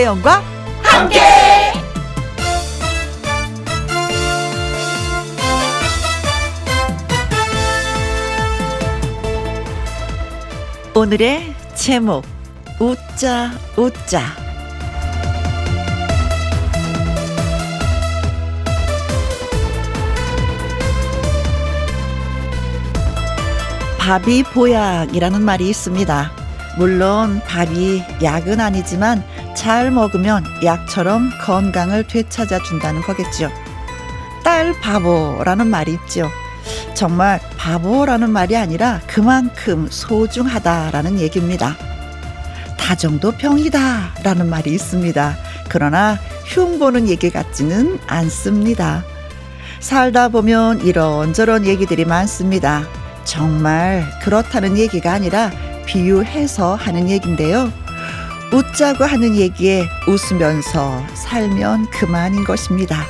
[0.00, 0.42] 김혜영과
[0.82, 1.20] 함께.
[10.94, 12.24] 오늘의 제목
[12.78, 14.22] 웃자 웃자
[23.98, 26.32] 밥이 보약이라는 말이 있습니다.
[26.78, 29.22] 물론 밥이 약은 아니지만
[29.60, 33.50] 잘 먹으면 약처럼 건강을 되찾아 준다는 거겠죠.
[34.42, 36.30] 딸 바보라는 말이 있죠.
[36.94, 41.76] 정말 바보라는 말이 아니라 그만큼 소중하다라는 얘기입니다.
[42.78, 45.36] 다정도 병이다라는 말이 있습니다.
[45.68, 49.04] 그러나 흉 보는 얘기 같지는 않습니다.
[49.78, 52.84] 살다 보면 이런저런 얘기들이 많습니다.
[53.24, 55.50] 정말 그렇다는 얘기가 아니라
[55.84, 57.89] 비유해서 하는 얘긴데요.
[58.52, 63.04] 웃자고 하는 얘기에 웃으면서 살면 그만인 것입니다.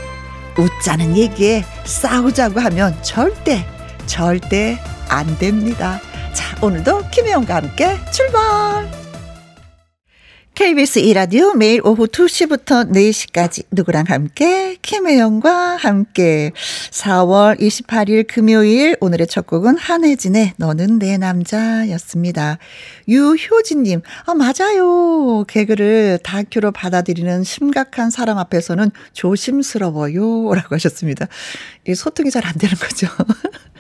[0.58, 3.66] 웃자는 얘기에 싸우자고 하면 절대,
[4.06, 6.00] 절대 안 됩니다.
[6.34, 8.99] 자, 오늘도 김혜영과 함께 출발!
[10.60, 16.52] KBS 이라디오 매일 오후 2시부터 4시까지 누구랑 함께 김혜영과 함께
[16.90, 22.58] 4월 28일 금요일 오늘의 첫 곡은 한혜진의 너는 내 남자였습니다.
[23.08, 31.26] 유효진님 아 맞아요 개그를 다큐로 받아들이는 심각한 사람 앞에서는 조심스러워요 라고 하셨습니다.
[31.88, 33.06] 이 소통이 잘 안 되는 거죠.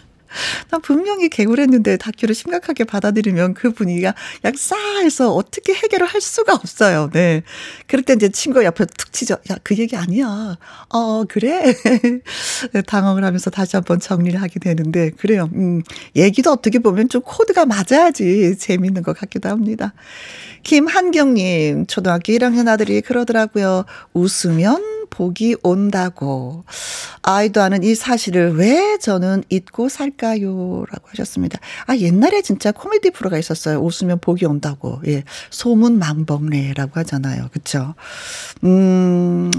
[0.70, 4.14] 난 분명히 개구를 했는데 다큐를 심각하게 받아들이면 그 분위기가
[4.44, 7.10] 약 싸해서 어떻게 해결을 할 수가 없어요.
[7.12, 7.42] 네.
[7.86, 9.36] 그럴 때 이제 친구 옆에 툭 치죠.
[9.50, 10.56] 야, 그 얘기 아니야.
[10.88, 11.74] 어, 그래?
[12.86, 15.48] 당황을 하면서 다시 한번 정리를 하게 되는데, 그래요.
[15.54, 15.82] 음,
[16.16, 19.94] 얘기도 어떻게 보면 좀 코드가 맞아야지 재밌는 것 같기도 합니다.
[20.62, 23.84] 김한경님, 초등학교 1학년 아들이 그러더라고요.
[24.12, 26.64] 웃으면 복이 온다고.
[27.22, 30.84] 아이도 아는 이 사실을 왜 저는 잊고 살까 요?
[30.90, 31.58] 라고 하셨습니다.
[31.86, 33.78] 아, 옛날에 진짜 코미디 프로가 있었어요.
[33.80, 35.00] 웃으면 복이 온다고.
[35.06, 35.24] 예.
[35.50, 37.48] 소문 망범래라고 하잖아요.
[37.52, 37.94] 그쵸?
[38.64, 39.50] 음,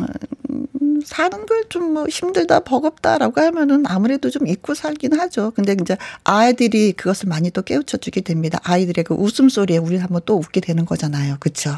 [1.05, 5.51] 사는 걸 좀 뭐 힘들다, 버겁다라고 하면은 아무래도 좀 잊고 살긴 하죠.
[5.51, 8.59] 근데 이제 아이들이 그것을 많이 또 깨우쳐 주게 됩니다.
[8.63, 11.37] 아이들의 그 웃음소리에 우리 한번 또 웃게 되는 거잖아요.
[11.39, 11.71] 그쵸?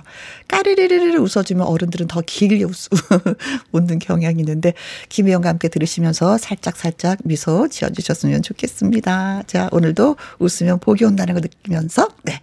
[0.47, 2.89] 까르르르르 웃어주면 어른들은 더 길게 웃,
[3.73, 4.73] 웃는 경향이 있는데,
[5.09, 9.43] 김혜영과 함께 들으시면서 살짝 살짝 미소 지어 주셨으면 좋겠습니다.
[9.47, 12.39] 자, 오늘도 웃으면 복이 온다는 거 느끼면서, 네.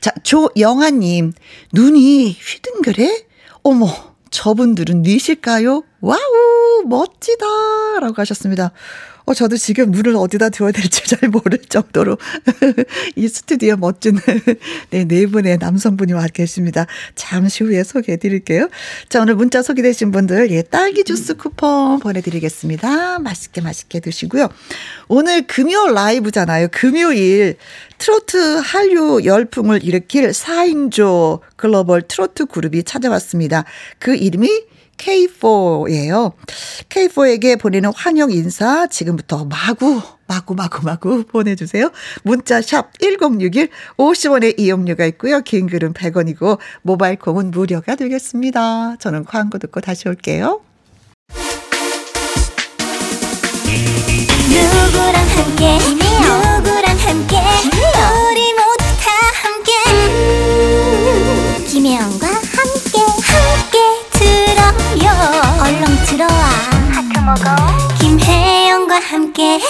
[0.00, 1.32] 자, 조영아 님,
[1.72, 3.24] 눈이 휘둥그래?
[3.62, 4.15] 어머.
[4.30, 5.82] 저분들은 뉘실까요?
[6.00, 7.46] 와우, 멋지다!
[8.00, 8.72] 라고 하셨습니다.
[9.26, 12.16] 어, 저도 지금 눈을 어디다 두어야 될지 잘 모를 정도로
[13.16, 14.18] 이 스튜디오 멋진
[14.90, 16.86] 네, 네 분의 남성분이 와 계십니다.
[17.16, 18.68] 잠시 후에 소개해 드릴게요.
[19.08, 23.18] 자, 오늘 문자 소개되신 분들, 예, 딸기 주스 쿠폰 보내드리겠습니다.
[23.18, 24.48] 맛있게 맛있게 드시고요.
[25.08, 26.68] 오늘 금요 라이브잖아요.
[26.70, 27.56] 금요일
[27.98, 33.64] 트로트 한류 열풍을 일으킬 4인조 글로벌 트로트 그룹이 찾아왔습니다.
[33.98, 36.32] 그 이름이 K4예요.
[36.88, 41.90] K4에게 보내는 환영 인사 지금부터 마구 마구 마구 마구 보내주세요.
[42.22, 45.40] 문자 샵 1061, 50원의 이용료가 있고요.
[45.42, 48.96] 긴 글은 100원이고 모바일 콩은 무료가 되겠습니다.
[48.96, 50.60] 저는 광고 듣고 다시 올게요.
[54.48, 59.10] 누구랑 함께 누구랑 함께 우리 모두 다
[59.42, 59.72] 함께
[61.68, 62.25] 김혜영과
[64.98, 65.10] 들어요
[65.62, 66.30] 얼렁 들어와.
[66.90, 67.96] 하트 먹어.
[68.00, 69.60] 김혜영과 함께.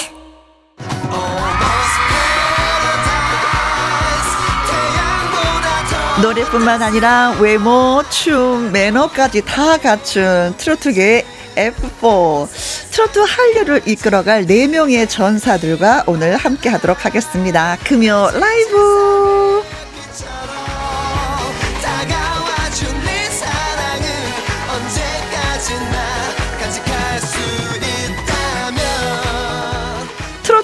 [6.22, 12.48] 노래뿐만 아니라 외모, 춤, 매너까지 다 갖춘 트로트계의 F4
[12.90, 17.76] 트로트 한류를 이끌어갈 4명의 전사들과 오늘 함께 하도록 하겠습니다.
[17.84, 19.45] 금요 라이브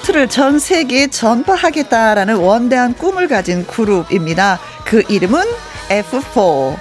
[0.02, 4.58] 트로트를 전 세계에 전파하겠다라는 원대한 꿈을 가진 그룹입니다.
[4.84, 5.42] 그 이름은
[5.88, 6.76] F4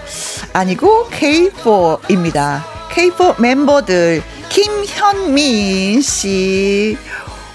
[0.54, 2.64] 아니고 K4입니다.
[2.92, 6.98] K4 멤버들 김현민 씨,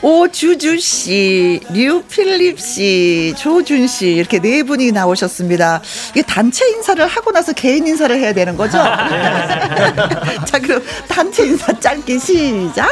[0.03, 5.81] 오주주 씨, 류필립 씨, 조준 씨 이렇게 네 분이 나오셨습니다.
[6.11, 8.79] 이게 단체 인사를 하고 나서 개인 인사를 해야 되는 거죠?
[10.47, 12.89] 자, 그럼 단체 인사 짧게 시작.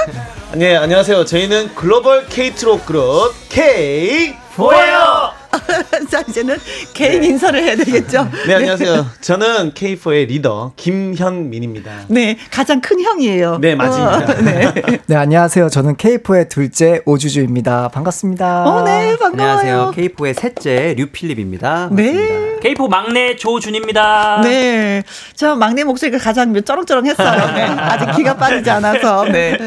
[0.55, 1.25] 네, 안녕하세요.
[1.25, 5.33] 저희는 글로벌 K 트롯 그룹 K4예요.
[6.11, 6.56] 자, 이제는
[6.93, 7.29] 개인 네.
[7.29, 8.29] 인사를 해야 되겠죠.
[8.47, 9.06] 네, 안녕하세요.
[9.21, 12.06] 저는 K4의 리더 김현민입니다.
[12.09, 13.59] 네, 가장 큰 형이에요.
[13.59, 14.17] 네, 맞습니다.
[14.17, 14.73] 어, 네.
[15.06, 15.69] 네, 안녕하세요.
[15.69, 17.89] 저는 K4의 둘째 오주주입니다.
[17.89, 18.65] 반갑습니다.
[18.65, 19.59] 어, 네, 반가워요.
[19.59, 19.93] 안녕하세요.
[19.97, 21.89] K4의 셋째 류필립입니다.
[21.93, 22.59] 네.
[22.61, 24.41] K4 막내 조준입니다.
[24.43, 25.03] 네.
[25.35, 27.47] 저 막내 목소리가 가장 쩌렁쩌렁했어요.
[27.55, 27.62] 네.
[27.62, 29.25] 아직 기가 빠지지 않아서.
[29.25, 29.59] 네.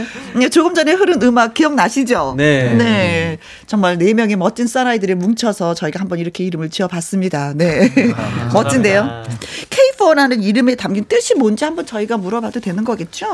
[0.51, 2.36] 조금 전에 흐른 음악 기억나시죠?
[2.38, 2.74] 네.
[2.74, 3.38] 네.
[3.68, 7.53] 정말 네 명의 멋진 사나이들이 뭉쳐서 저희가 한번 이렇게 이름을 지어봤습니다.
[7.53, 7.89] 네.
[8.15, 9.24] 아, 멋진데요.
[9.69, 13.27] K4라는 이름에 담긴 뜻이 뭔지 한번 저희가 물어봐도 되는 거겠죠?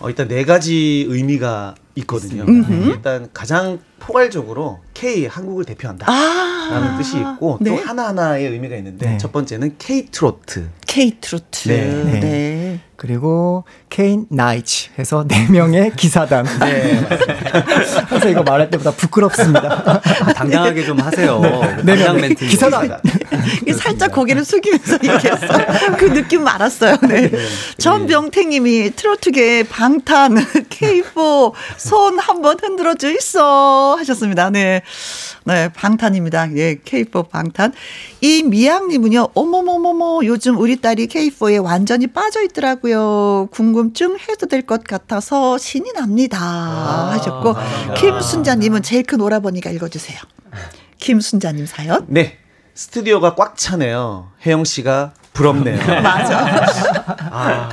[0.00, 2.44] 어, 일단 네 가지 의미가 있거든요.
[2.44, 7.70] 네, 일단 가장 포괄적으로 K 한국을 대표한다 아~ 라는 뜻이 있고 네.
[7.70, 9.18] 또 하나하나의 의미가 있는데 네.
[9.18, 10.68] 첫 번째는 K 트로트.
[10.86, 11.68] K 트로트.
[11.68, 12.20] 네.
[12.20, 12.20] 네.
[12.94, 12.96] 네.
[12.96, 16.46] 그리고 케인 나이츠 해서 네 명의 기사단.
[16.60, 17.06] 네.
[18.08, 20.00] 그래서 이거 말할 때보다 부끄럽습니다.
[20.34, 21.40] 당당하게 좀 하세요.
[21.84, 22.46] 네, 명 멘트.
[22.46, 23.00] 기사단.
[23.76, 25.96] 살짝 고개를 숙이면서 얘기했어.
[25.98, 26.96] 그 느낌 알았어요.
[27.08, 27.30] 네.
[27.30, 27.38] 네.
[27.78, 34.50] 전병택님이 트로트계 방탄 K4 손 한번 흔들어 주 있어 하셨습니다.
[34.50, 34.82] 네.
[35.46, 36.56] 네, 방탄입니다.
[36.56, 37.72] 예, K4 방탄.
[38.22, 42.83] 이 미양님은요, 어머머머머, 요즘 우리 딸이 K4에 완전히 빠져 있더라고요.
[43.50, 46.38] 궁금증 해도 될것 같아서 신이 납니다.
[46.40, 50.18] 아, 하셨고, 아, 김순자님은 제일 큰 오라버니가 읽어주세요.
[50.98, 52.04] 김순자님 사연.
[52.08, 52.38] 네.
[52.74, 54.30] 스튜디오가 꽉 차네요.
[54.44, 55.78] 혜영 씨가 부럽네요.
[56.02, 57.04] 맞아.
[57.30, 57.68] 아.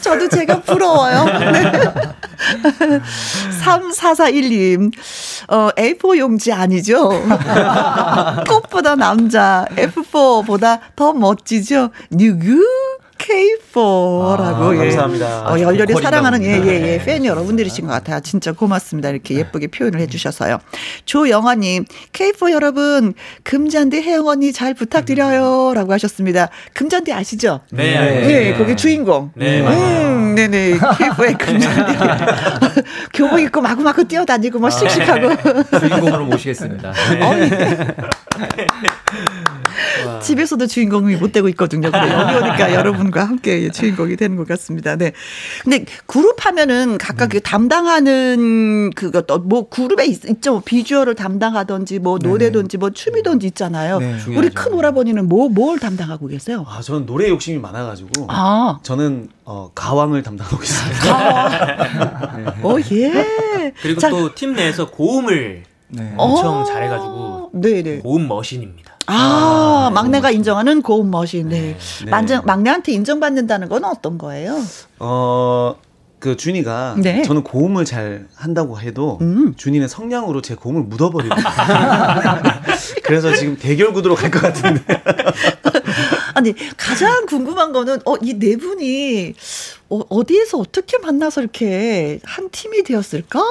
[0.00, 1.24] 저도 제가 부러워요.
[1.38, 1.82] 네.
[3.64, 4.92] 3441님,
[5.48, 7.10] 어, A4 용지 아니죠?
[8.48, 11.90] 꽃보다 남자, F4보다 더 멋지죠?
[12.10, 12.62] 누구?
[13.20, 14.78] K4라고 아, 예.
[14.78, 15.50] 감사합니다.
[15.50, 18.20] 어, 열렬히 사랑하는 예예예 예, 예, 팬 여러분들이신 것 같아요.
[18.20, 19.10] 진짜 고맙습니다.
[19.10, 20.58] 이렇게 예쁘게 표현을 해주셔서요.
[21.04, 26.48] 조영아님 K4 여러분 금잔디 혜영 언니 잘 부탁드려요라고 하셨습니다.
[26.72, 27.60] 금잔디 아시죠?
[27.70, 27.98] 네.
[27.98, 29.32] 네, 네 거기 주인공.
[29.34, 29.60] 네.
[29.60, 31.98] 음, 네네 K4의 금잔디.
[33.12, 35.78] 교복 입고 마구마구 뛰어다니고 뭐 씩씩하고.
[35.78, 36.92] 주인공으로 모시겠습니다.
[40.06, 41.90] 어, 집에서도 주인공이 못 되고 있거든요.
[41.92, 44.96] 여기 오니까 여러분 과 함께 주인공이 되는 것 같습니다.
[44.96, 45.12] 네.
[45.62, 52.28] 근데 그룹 하면은 각각 그 담당하는 그거 뭐 그룹에 있, 죠 비주얼을 담당하든지 뭐 네.
[52.28, 53.98] 노래든지 뭐 춤이든지 있잖아요.
[53.98, 54.16] 네.
[54.36, 56.64] 우리 큰 오라버니는 뭐 뭘 담당하고 계세요?
[56.68, 58.26] 아, 저는 노래 욕심이 많아가지고.
[58.28, 58.78] 아.
[58.82, 61.00] 저는 어, 가왕을 담당하고 있습니다.
[61.00, 62.44] 가왕.
[62.44, 62.62] 네.
[62.62, 63.72] 어, 예.
[63.82, 66.14] 그리고 또 팀 내에서 고음을 네.
[66.16, 66.64] 엄청 어.
[66.64, 67.98] 잘해가지고 네네.
[67.98, 68.96] 고음 머신입니다.
[69.06, 71.48] 아, 아 막내가 인정하는 고음 머신.
[71.48, 71.76] 네.
[72.04, 72.10] 네.
[72.10, 74.56] 만정, 막내한테 인정받는다는 건 어떤 거예요?
[75.00, 75.74] 어,
[76.20, 77.22] 그 준이가 네.
[77.22, 79.54] 저는 고음을 잘 한다고 해도 음.
[79.56, 81.34] 준이는 성량으로 제 고음을 묻어버리고
[83.02, 84.82] 그래서 지금 대결 구도로 갈 것 같은데.
[86.34, 89.34] 아니 가장 궁금한 거는 어 이 네 분이
[89.88, 93.42] 어, 어디에서 어떻게 만나서 이렇게 한 팀이 되었을까?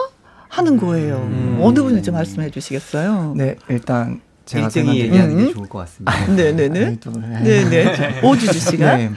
[0.49, 1.17] 하는 거예요.
[1.17, 1.59] 음.
[1.61, 3.33] 어느 분이 좀 말씀해 주시겠어요?
[3.37, 5.53] 네, 일단 제가 1등이 얘기하는 게 음.
[5.53, 6.11] 좋을 것 같습니다.
[6.11, 6.97] 아, 네네네.
[7.43, 8.21] 네네.
[8.27, 8.97] 오주주 씨가.
[8.97, 9.11] 네.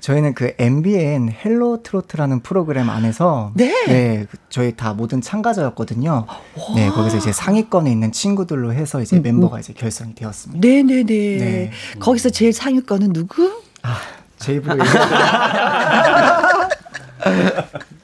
[0.00, 6.26] 저희는 그 MBN 헬로 트로트라는 프로그램 안에서 네, 네 저희 다 모든 참가자였거든요.
[6.26, 6.74] 와.
[6.74, 9.60] 네, 거기서 이제 상위권에 있는 친구들로 해서 이제 음, 멤버가 음.
[9.60, 10.60] 이제 결성이 되었습니다.
[10.60, 11.04] 네네네.
[11.04, 11.70] 네.
[12.00, 13.48] 거기서 제일 상위권은 누구?
[13.82, 13.96] 아,
[14.40, 14.82] 제 입으로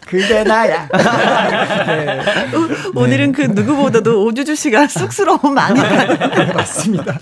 [0.07, 0.89] 그게 나야.
[1.87, 2.21] 네.
[2.95, 7.19] 오, 늘은 그 누구보다도 오주주 씨가 쑥스러움 많이 네, 맞습니다.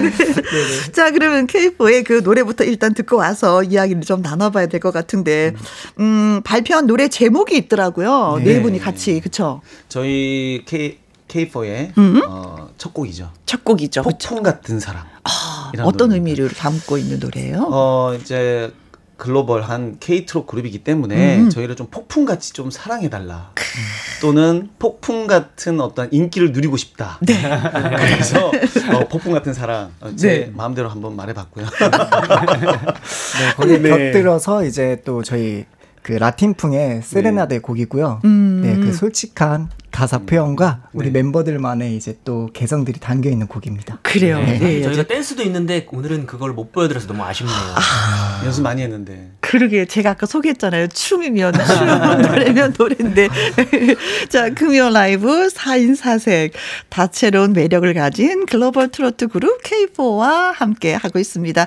[0.00, 0.92] 네.
[0.92, 5.52] 자, 그러면 K4의 그 노래부터 일단 듣고 와서 이야기를 좀 나눠봐야 될 것 같은데,
[5.98, 8.36] 음, 발표한 노래 제목이 있더라고요.
[8.38, 9.60] 네, 네 분이 같이, 그쵸?
[9.88, 10.98] 저희 K,
[11.28, 12.22] K4의 음?
[12.26, 13.30] 어, 첫 곡이죠.
[13.44, 14.02] 첫 곡이죠.
[14.02, 15.02] 폭풍 같은 사람.
[15.24, 17.66] 아, 어떤 의미를 담고 있는 노래예요?
[17.70, 18.72] 어, 이제
[19.18, 21.50] 글로벌한 케이트로 그룹이기 때문에 음.
[21.50, 23.50] 저희를 좀 폭풍같이 좀 사랑해달라.
[24.22, 27.18] 또는 폭풍 같은 어떤 인기를 누리고 싶다.
[27.20, 27.34] 네.
[27.98, 30.52] 그래서 어, 폭풍 같은 사랑 어, 제 네.
[30.54, 31.66] 마음대로 한번 말해봤고요.
[31.66, 31.70] 네,
[33.56, 33.88] 거기 네.
[33.88, 35.66] 곁들여서 이제 또 저희
[36.02, 37.60] 그 라틴풍의 세레나데 네.
[37.60, 38.20] 곡이고요.
[38.24, 38.62] 음.
[38.64, 40.26] 네, 그 솔직한 가사 음.
[40.26, 41.22] 표현과 우리 네.
[41.22, 43.98] 멤버들만의 이제 또 개성들이 담겨 있는 곡입니다.
[44.02, 44.38] 그래요.
[44.38, 44.58] 네.
[44.58, 44.82] 네.
[44.82, 47.56] 저희가 댄스도 있는데 오늘은 그걸 못 보여드려서 너무 아쉽네요.
[47.56, 49.32] 아, 연습 많이 했는데.
[49.40, 50.88] 그러게 제가 아까 소개했잖아요.
[50.88, 53.28] 춤이면 춤, 노래면 노래인데.
[54.28, 56.52] 자, 금요 라이브 4인 4색
[56.90, 61.66] 다채로운 매력을 가진 글로벌 트로트 그룹 K4와 함께 하고 있습니다.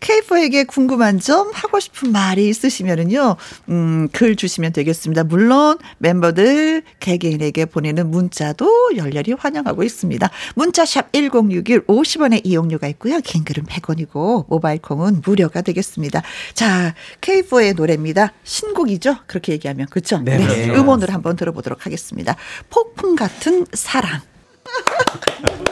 [0.00, 3.36] K4에게 궁금한 점 하고 싶은 말이 있으시면은요.
[3.68, 5.24] 음, 글 주시면 되겠습니다.
[5.24, 10.30] 물론 멤버들 개개인에게 여러 분들께 보내는 문자도 열렬히 환영하고 있습니다.
[10.54, 13.20] 문자샵 1061 50원의 이용료가 있고요.
[13.20, 16.22] 긴 글은 100원이고 모바일 콩은 무료가 되겠습니다.
[16.54, 18.32] 자, K4의 노래입니다.
[18.44, 19.18] 신곡이죠?
[19.26, 20.18] 그렇게 얘기하면 그렇죠?
[20.18, 20.38] 네.
[20.38, 20.70] 네.
[20.70, 22.36] 음원을 한번 들어보도록 하겠습니다.
[22.70, 24.20] 폭풍 같은 사랑.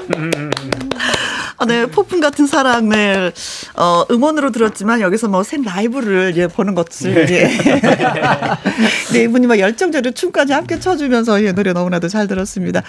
[1.56, 3.32] 아, 네, 폭풍 같은 사랑, 네,
[3.74, 7.32] 어, 음원으로 들었지만 여기서 뭐 생 라이브를 예, 보는 것을, 네.
[7.32, 7.48] 예.
[9.12, 12.82] 네, 이분이 막 열정적으로 춤까지 함께 춰주면서 예, 노래 너무나도 잘 들었습니다.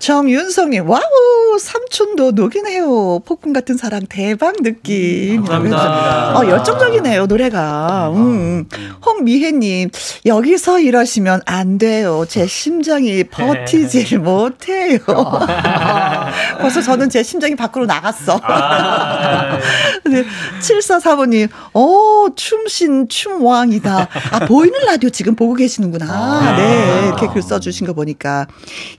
[0.00, 1.00] 정윤성님, 와우,
[1.60, 3.20] 삼촌도 녹이네요.
[3.24, 5.44] 폭풍 같은 사랑 대박 느낌.
[5.44, 6.38] 감사합니다.
[6.38, 8.10] 어, 열정적이네요, 노래가.
[8.12, 8.66] 음.
[9.06, 9.90] 홍미혜님,
[10.26, 12.24] 여기서 이러시면 안 돼요.
[12.28, 14.98] 제 심장이 버티질 못해요.
[16.60, 18.40] 벌써 저는 제 심장이 밖으로 나 갔어.
[18.42, 19.58] 아,
[20.04, 20.24] 네.
[20.60, 24.08] 7445님, 어, 춤신, 춤왕이다.
[24.32, 26.06] 아, 보이는 라디오 지금 보고 계시는구나.
[26.08, 26.56] 아.
[26.56, 27.06] 네.
[27.06, 28.46] 이렇게 글 써주신 거 보니까.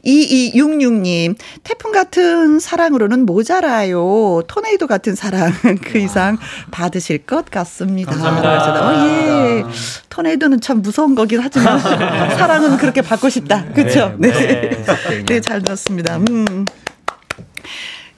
[0.06, 4.44] 2266님, 태풍 같은 사랑으로는 모자라요.
[4.48, 5.52] 토네이도 같은 사랑.
[5.84, 6.38] 그 이상
[6.72, 8.12] 받으실 것 같습니다.
[8.12, 8.88] 감사합니다.
[8.88, 9.64] 어, 예.
[10.10, 11.80] 토네이도는 참 무서운 거긴 하지만
[12.38, 13.66] 사랑은 그렇게 받고 싶다.
[13.74, 14.16] 그렇죠?
[14.18, 14.32] 네.
[14.32, 14.70] 네.
[15.10, 15.26] 네.
[15.26, 16.18] 네, 잘 들었습니다.
[16.18, 16.66] 음.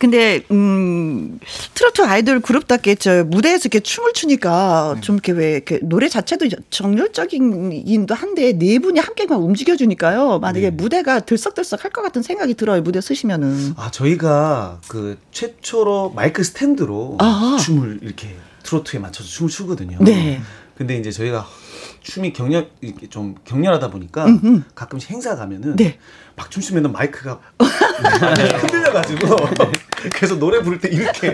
[0.04, 1.40] 근데 음
[1.76, 5.00] 트로트 아이돌 그룹답게 저 무대에서 이렇게 춤을 추니까 네.
[5.02, 10.40] 좀 이렇게 왜 이렇게 노래 자체도 정열적인도 한데 네 분이 함께 막 움직여 주니까요.
[10.40, 10.76] 만약에 네.
[10.76, 12.82] 무대가 들썩들썩 할 것 같은 생각이 들어요.
[12.82, 13.76] 무대 쓰시면은.
[13.78, 17.56] 아 저희가 그 최초로 마이크 스탠드로 아하.
[17.58, 20.00] 춤을 이렇게 트로트에 맞춰서 춤을 추거든요.
[20.02, 20.42] 네.
[20.78, 21.48] 근데 이제 저희가
[22.02, 24.64] 춤이 격렬 이렇게 좀 격렬하다 보니까 음음.
[24.76, 25.98] 가끔씩 행사 가면은 네.
[26.36, 27.40] 막 춤추면 마이크가
[28.60, 29.36] 흔들려가지고
[30.14, 31.34] 그래서 노래 부를 때 이렇게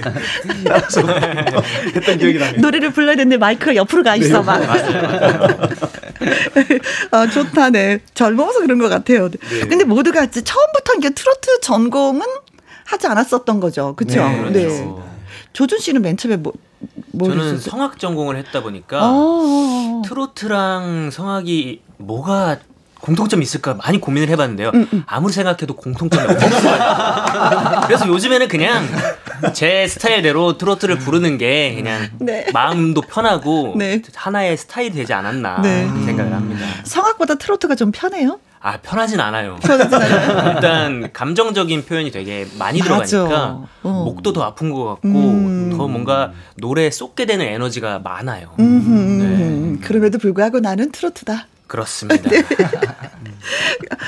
[0.64, 1.02] 나와서
[1.96, 2.62] 했던 기억이 납니다.
[2.62, 4.62] 노래를 불러야 되는데 마이크가 옆으로 가 있어 네, 막.
[7.12, 8.00] 아, 좋다네.
[8.14, 9.30] 젊어서 그런 것 같아요.
[9.30, 9.38] 네.
[9.68, 12.22] 근데 모두가 처음부터 이게 트로트 전공은
[12.86, 13.96] 하지 않았었던 거죠.
[13.96, 14.28] 그렇죠?
[14.52, 14.68] 네.
[14.68, 14.86] 네.
[15.54, 16.54] 조준 씨는 맨 처음에 뭐
[17.18, 17.60] 저는?
[17.60, 22.58] 성악 전공을 했다 보니까 아~ 트로트랑 성악이 뭐가
[23.02, 24.72] 공통점이 있을까 많이 고민을 해봤는데요.
[24.74, 25.04] 음, 음.
[25.08, 27.82] 아무리 생각해도 공통점이 없어요.
[27.88, 28.88] 그래서 요즘에는 그냥
[29.54, 32.48] 제 스타일대로 트로트를 부르는 게 그냥 네.
[32.54, 34.02] 마음도 편하고 네.
[34.14, 35.88] 하나의 스타일이 되지 않았나 네.
[36.06, 36.66] 생각을 합니다.
[36.84, 38.40] 성악보다 트로트가 좀 편해요?
[38.62, 39.58] 아 편하진 않아요.
[39.62, 40.52] 편하진 않아요.
[40.56, 44.04] 일단 감정적인 표현이 되게 많이 들어가니까 어.
[44.06, 45.74] 목도 더 아픈 것 같고 음.
[45.76, 48.54] 더 뭔가 노래에 쏟게 되는 에너지가 많아요.
[48.58, 49.78] 네.
[49.82, 51.48] 그럼에도 불구하고 나는 트로트다.
[51.70, 52.30] 그렇습니다.
[52.30, 52.44] 네.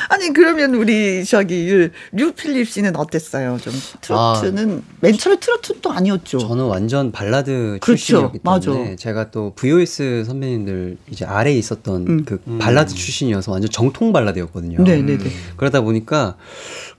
[0.09, 3.57] 아니 그러면 우리 저기 류필립 씨는 어땠어요?
[3.61, 6.39] 좀 트로트는 아, 맨 처음에 트로트도 아니었죠.
[6.39, 7.85] 저는 완전 발라드 그렇죠.
[7.85, 8.95] 출신이었기 때문에 맞아.
[8.97, 12.25] 제가 또 VOS 선배님들 이제 아래에 있었던 음.
[12.25, 14.83] 그 발라드 출신이어서 완전 정통 발라드였거든요.
[14.83, 15.17] 네네네.
[15.17, 15.31] 네, 네.
[15.55, 16.35] 그러다 보니까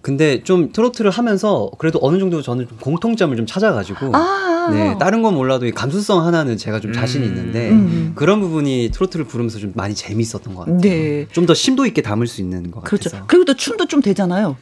[0.02, 5.22] 근데 좀 트로트를 하면서 그래도 어느 정도 저는 좀 공통점을 좀 찾아가지고 아~ 네 다른
[5.22, 7.30] 건 몰라도 이 감수성 하나는 제가 좀 자신이 음.
[7.30, 8.12] 있는데 음.
[8.14, 10.78] 그런 부분이 트로트를 부르면서 좀 많이 재밌었던 것 같아요.
[10.80, 11.26] 네.
[11.32, 13.10] 좀 더 심도 있게 담을 수 있는 것 그렇죠.
[13.10, 13.26] 같아서.
[13.26, 14.56] 그리고 또 춤도 좀 되잖아요.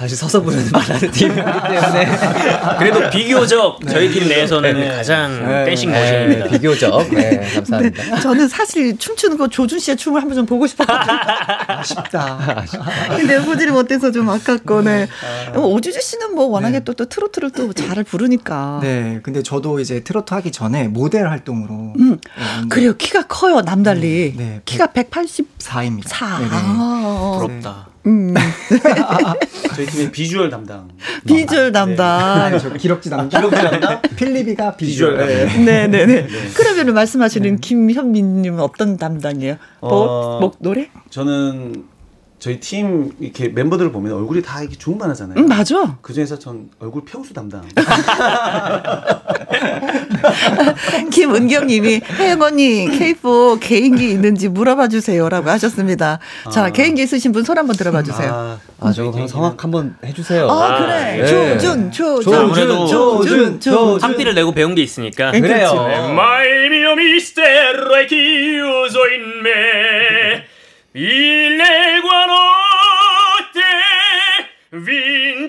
[0.00, 3.92] 사실 서서 부르는 말하는 팀이기 때문에 그래도 비교적 네.
[3.92, 4.88] 저희 팀 내에서는 네.
[4.88, 5.64] 가장 네.
[5.66, 6.44] 댄싱 머신입니다.
[6.46, 6.50] 네.
[6.52, 8.02] 비교적 네, 감사합니다.
[8.16, 8.20] 네.
[8.22, 11.18] 저는 사실 춤추는 거 조준 씨의 춤을 한번 좀 보고 싶었거든요.
[11.66, 12.64] 아쉽다.
[13.14, 15.06] 근데 보지를 못해서 좀 아깝고 네.
[15.54, 15.58] 아.
[15.58, 18.80] 오주주 씨는 뭐 워낙에 또, 또 트로트를 또 잘 부르니까.
[18.82, 21.92] 네, 근데 저도 이제 트로트 하기 전에 모델 활동으로.
[21.98, 22.18] 음.
[22.70, 24.32] 그래요, 키가 커요 남달리.
[24.34, 26.08] 음, 네, 키가 184입니다.
[26.08, 26.26] 4.
[26.26, 27.89] 아, 부럽다.
[28.06, 28.34] 음.
[29.76, 30.88] 저희 팀의 비주얼 담당.
[31.26, 32.50] 비주얼 담당.
[32.50, 33.28] 네, 저 기럭지 담당.
[33.50, 34.02] 기럭지 담당.
[34.16, 35.16] 필립이가 비주얼.
[35.18, 35.64] 비주얼 네.
[35.64, 36.28] 네, 네, 네.
[36.54, 37.60] 그러면 말씀하시는 네.
[37.60, 39.56] 김현민님은 어떤 담당이에요?
[39.80, 40.90] 뭐, 어, 뭐 노래?
[41.10, 41.84] 저는
[42.40, 45.38] 저희 팀 이렇게 멤버들을 보면 얼굴이 다 이렇게 중반하잖아요.
[45.38, 45.98] 음, 맞아.
[46.00, 47.62] 그 중에서 전 얼굴 평수 담당.
[51.12, 56.18] 김은경님이 혜영 언니 K4 개인기 있는지 물어봐 주세요라고 하셨습니다.
[56.46, 56.50] 아.
[56.50, 58.32] 자 개인기 있으신 분 손 한번 들어봐 주세요.
[58.32, 60.48] 아, 아 저거 방 성악 한번 해주세요.
[60.48, 61.22] 아, 그래.
[61.22, 61.26] 네.
[61.58, 65.32] 조준 조준 아무래도 조준 조준 한비를 내고 배운 게 있으니까.
[65.32, 65.88] 그래요.
[67.00, 69.50] Mistero è chiuso in me.
[69.50, 70.09] illegua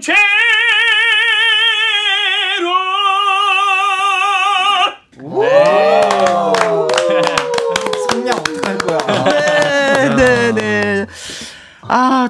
[0.02, 0.31] Chance!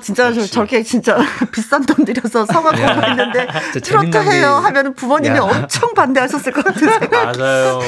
[0.02, 1.18] 진짜 저, 저렇게 진짜
[1.54, 3.48] 비싼 돈 들여서 성악 공부했는데
[3.84, 5.44] 트로트 해요 하면 부모님이 야.
[5.44, 7.38] 엄청 반대하셨을 것 같은 생각.
[7.38, 7.80] 맞아요.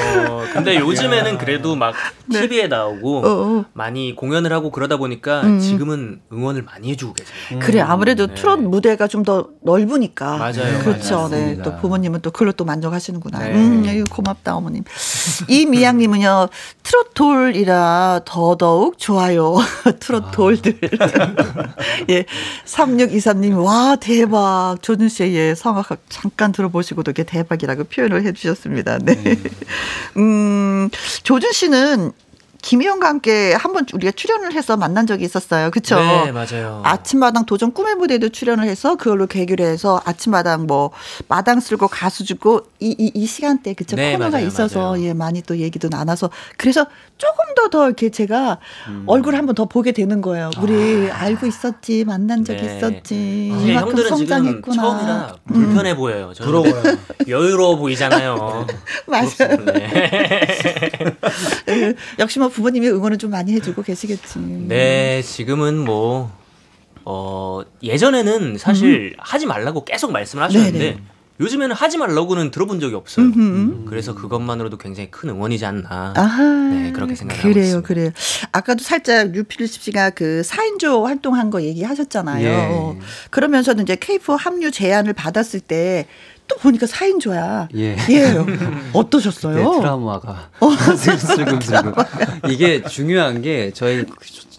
[0.54, 1.94] 근데 요즘에는 그래도 막
[2.26, 2.40] 네.
[2.40, 3.64] TV에 나오고 어, 어.
[3.72, 5.58] 많이 공연을 하고 그러다 보니까 음.
[5.58, 7.34] 지금은 응원을 많이 해주고 계세요.
[7.52, 7.58] 음.
[7.58, 8.34] 그래 아무래도 네.
[8.34, 10.36] 트롯 무대가 좀 더 넓으니까.
[10.36, 10.78] 맞아요.
[10.80, 11.28] 그렇죠.
[11.30, 11.58] 네.
[11.62, 13.38] 또 부모님은 또 그걸로 또 만족하시는구나.
[13.38, 13.54] 네.
[13.54, 14.84] 음, 고맙다 어머님.
[15.48, 16.48] 이미양님은요
[16.82, 19.56] 트롯 돌이라 더더욱 좋아요.
[19.98, 20.30] 트롯 아.
[20.30, 20.78] 돌들.
[22.10, 22.24] 예.
[22.66, 24.76] 3623님, 와, 대박.
[24.82, 28.98] 조준 씨의 성악 잠깐 들어보시고도 이게 대박이라고 표현을 해 주셨습니다.
[28.98, 29.14] 네.
[29.22, 29.36] 네.
[30.16, 30.88] 음,
[31.22, 32.12] 조준 씨는
[32.62, 35.70] 김희영과 함께 한 번 우리가 출연을 해서 만난 적이 있었어요.
[35.70, 35.96] 그쵸?
[36.00, 36.80] 네, 맞아요.
[36.82, 40.90] 아침마당 도전 꿈의 무대도 출연을 해서 그걸로 계기로 해서 아침마당 뭐
[41.28, 43.96] 마당 쓸고 가수 주고 이, 이, 이 시간대 그쵸?
[43.96, 45.02] 네, 코너가 맞아요, 있어서 맞아요.
[45.04, 49.04] 예, 많이 또 얘기도 나눠서 그래서 조금 더더 이렇게 제가 음.
[49.06, 50.50] 얼굴 한번 더 보게 되는 거예요.
[50.60, 51.22] 우리 아.
[51.22, 52.76] 알고 있었지, 만난 적이 네.
[52.76, 53.50] 있었지.
[53.54, 54.74] 아, 이만큼 성장했구나.
[54.74, 55.96] 처음이라 불편해 음.
[55.96, 56.32] 보여요.
[56.36, 56.82] 부러워요.
[57.28, 58.66] 여유로워 보이잖아요.
[59.06, 59.64] 맞아요.
[59.64, 60.74] 네.
[62.18, 64.38] 역시 뭐 부모님이 응원을 좀 많이 해주고 계시겠지.
[64.40, 66.32] 네, 지금은 뭐,
[67.04, 69.16] 어, 예전에는 사실 음.
[69.18, 70.98] 하지 말라고 계속 말씀을 하셨는데, 네네.
[71.40, 73.26] 요즘에는 하지 말라고는 들어본 적이 없어요.
[73.26, 73.86] 음흠.
[73.86, 76.14] 그래서 그것만으로도 굉장히 큰 응원이지 않나.
[76.16, 77.86] 아하, 네, 그렇게 생각하고 그래요, 있습니다.
[77.88, 78.10] 그래요.
[78.52, 82.46] 아까도 살짝 류필립 씨가 그 4인조 활동한 거 얘기하셨잖아요.
[82.46, 82.98] 예.
[83.30, 86.06] 그러면서도 이제 K4 합류 제안을 받았을 때
[86.46, 87.68] 또 보니까 4인조야.
[87.76, 87.96] 예.
[88.10, 88.34] 예.
[88.92, 89.80] 어떠셨어요?
[89.80, 90.50] 트라우마가.
[90.60, 90.70] 어.
[90.96, 91.92] 슬금슬금.
[92.50, 94.04] 이게 중요한 게 저희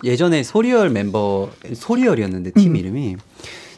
[0.03, 2.75] 예전에 소리얼 멤버, 소리얼이었는데 팀 음.
[2.75, 3.15] 이름이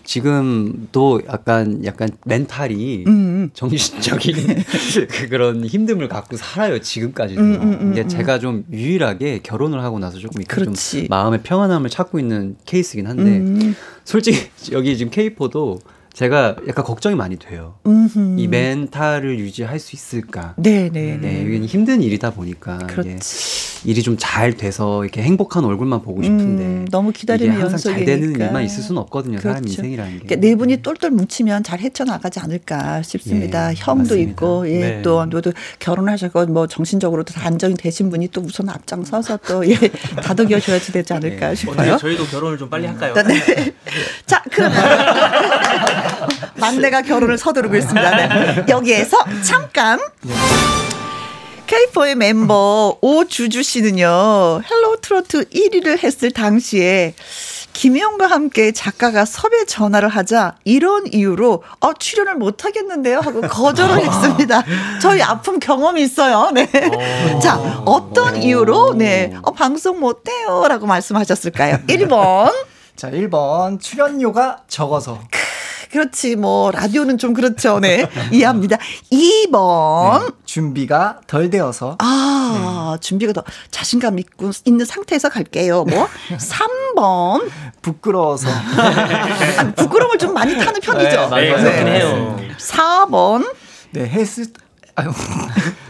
[0.07, 3.11] 지금도 약간 약간 멘탈이 음.
[3.11, 3.49] 음.
[3.53, 4.35] 정신적인
[5.11, 7.41] 그 그런 힘듦을 갖고 살아요 지금까지도.
[7.41, 8.07] 음, 음, 음 음.
[8.07, 10.73] 제가 좀 유일하게 결혼을 하고 나서 조금 이렇게 좀
[11.09, 15.79] 마음의 평안함을 찾고 있는 케이스긴 한데 솔직히 여기 지금 케이포도
[16.17, 17.75] 제가 약간 걱정이 많이 돼요.
[17.85, 18.39] 음흠.
[18.39, 20.55] 이 멘탈을 유지할 수 있을까?
[20.57, 21.43] 네, 네, 네.
[21.47, 23.19] 이게 힘든 일이다 보니까 이게
[23.85, 28.31] 일이 좀 잘 돼서 이렇게 행복한 얼굴만 보고 싶은데 음, 너무 기다리는 항상 잘 되는
[28.31, 29.37] 일만 있을 수는 없거든요.
[29.37, 29.49] 그렇죠.
[29.49, 30.19] 사람 인생이라는 게.
[30.25, 33.69] 그러니까 네 분이 똘똘 뭉치면 잘 헤쳐나가지 않을까 싶습니다.
[33.71, 34.31] 예, 형도 맞습니다.
[34.31, 35.01] 있고 예, 네.
[35.03, 39.75] 또 모두 결혼하셨고 뭐 정신적으로도 다 안정이 되신 분이 또 우선 앞장서서 또 예,
[40.23, 41.55] 다독여 줘야지 되지 않을까 네.
[41.55, 41.97] 싶어요.
[41.97, 43.13] 저희도 결혼을 좀 빨리 할까요?
[43.13, 43.73] 네.
[44.25, 44.77] 자, 그러면
[46.59, 48.15] 막내가 결혼을 서두르고 있습니다.
[48.27, 48.65] 네.
[48.69, 49.99] 여기에서 잠깐.
[51.67, 54.05] K4의 멤버 오주주 씨는요,
[54.69, 57.13] 헬로 트로트 1위를 했을 당시에
[57.73, 64.63] 김혜영과 함께 작가가 섭외 전화를 하자 이런 이유로 어, 출연을 못 하겠는데요 하고 거절을 했습니다.
[65.01, 66.49] 저희 아픔 경험이 있어요.
[66.51, 66.67] 네.
[67.43, 69.35] 자, 어떤 이유로 네.
[69.43, 71.79] 어, 방송 못 해요라고 말씀하셨을까요?
[71.87, 72.51] 1번.
[72.95, 75.19] 자, 1번 출연료가 적어서.
[75.91, 76.35] 그렇지.
[76.35, 77.79] 뭐 라디오는 좀 그렇죠.
[77.79, 78.07] 네.
[78.31, 78.77] 이해합니다.
[79.11, 80.31] 2번 네.
[80.45, 82.99] 준비가 덜 되어서 아, 네.
[83.01, 85.83] 준비가 더 자신감 있고 있는 상태에서 갈게요.
[85.85, 86.07] 뭐
[86.95, 87.49] 3번
[87.81, 88.47] 부끄러워서
[89.57, 91.29] 아니, 부끄러움을 좀 많이 타는 편이죠.
[91.35, 91.83] 네, 네.
[91.83, 91.91] 네.
[91.99, 92.37] 해요.
[92.57, 93.53] 4번
[93.91, 94.51] 네, 헬스
[94.95, 95.11] 아유,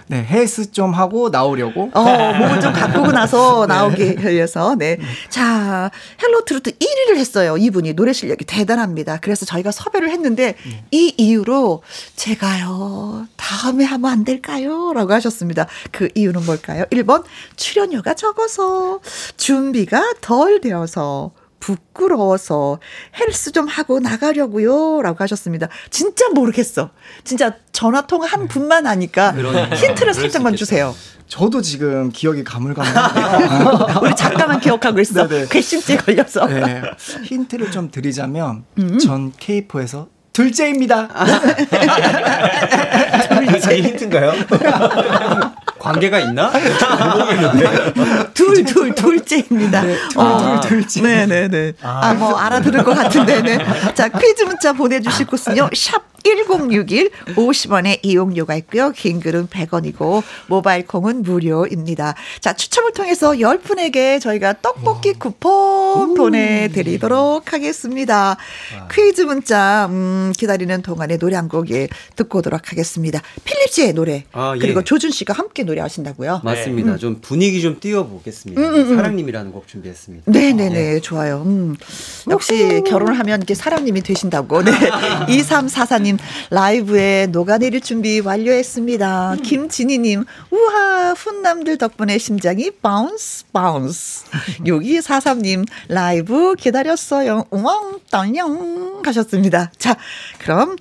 [0.10, 1.92] 네, 헬스 좀 하고 나오려고.
[1.94, 2.02] 어,
[2.34, 3.74] 몸을 좀 가꾸고 나서 네.
[3.74, 4.76] 나오기 위해서.
[4.76, 4.98] 네.
[5.30, 5.92] 자,
[6.24, 7.58] 헬로 트로트 1위를 했어요.
[7.58, 9.20] 이분이 노래 실력이 대단합니다.
[9.22, 10.84] 그래서 저희가 섭외를 했는데 네.
[10.92, 11.84] 이 이유로
[12.16, 14.94] 제가요, 다음에 하면 안 될까요?
[14.94, 15.68] 라고 하셨습니다.
[15.92, 16.86] 그 이유는 뭘까요?
[16.92, 17.24] 1번,
[17.58, 19.00] 출연료가 적어서,
[19.36, 22.80] 준비가 덜 되어서, 부끄러워서
[23.20, 25.02] 헬스 좀 하고 나가려고요.
[25.02, 25.68] 라고 하셨습니다.
[25.90, 26.92] 진짜 모르겠어.
[27.24, 29.34] 진짜 전화통화 한 분만 아니까
[29.76, 30.96] 힌트를 살짝만 주세요.
[31.28, 34.00] 저도 지금 기억이 가물가물해요.
[34.02, 35.28] 우리 작가만 기억하고 있어.
[35.28, 35.48] 네네.
[35.50, 36.46] 괘씸죄 걸려서.
[36.48, 36.82] 네.
[37.24, 38.98] 힌트를 좀 드리자면 음.
[38.98, 41.08] 전 K4에서 둘째입니다.
[43.50, 44.34] 둘째 힌트인가요?
[45.88, 46.52] 관계가 있나?
[48.34, 49.82] 둘, 둘, 둘째입니다.
[49.82, 51.02] 네, 둘, 아, 둘, 둘째.
[51.02, 51.74] 네네네.
[51.82, 53.58] 아, 아, 뭐, 알아들을 것 같은데, 네.
[53.94, 58.92] 자, 퀴즈 문자 보내주실 곳은요, 샵 1061 50원의 이용료가 있고요.
[58.92, 62.16] 긴 글은 100원이고 모바일 콩은 무료입니다.
[62.42, 68.36] 자, 추첨을 통해서 10분에게 저희가 떡볶이 쿠폰 보내드리도록 하겠습니다.
[68.92, 73.22] 퀴즈 문자 음, 기다리는 동안에 노래 한 곡 예, 듣고 오도록 하겠습니다.
[73.46, 74.60] 필립 씨의 노래 아, 예.
[74.60, 76.42] 그리고 조준 씨가 함께 노래 하신다고요?
[76.44, 76.94] 맞습니다.
[76.94, 76.98] 네.
[76.98, 78.62] 좀 분위기 좀 띄워보겠습니다.
[78.62, 78.96] 음, 음, 음.
[78.96, 80.32] 사랑님이라는 곡 준비했습니다.
[80.32, 81.44] 네네네 아, 좋아요.
[81.46, 81.76] 음.
[82.30, 84.64] 역시 결혼을 하면 이렇게 사랑님이 되신다고.
[84.64, 84.72] 네.
[85.28, 86.18] 2344님
[86.50, 89.34] 라이브에 녹아내릴 준비 완료했습니다.
[89.34, 89.42] 음.
[89.42, 94.26] 김진희님, 우와, 훈남들 덕분에 심장이 bounce, bounce.
[94.66, 97.46] 여기 사삼님, 라이브 기다렸어요.
[97.52, 99.02] 우왕, 떨령.
[99.06, 99.72] 하셨습니다.
[99.78, 99.96] 자,
[100.40, 100.76] 그럼,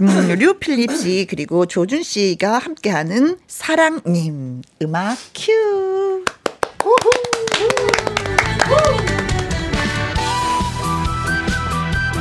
[0.00, 5.52] 음, 류필립 씨, 그리고 조준 씨가 함께하는 사랑님, 음악 큐.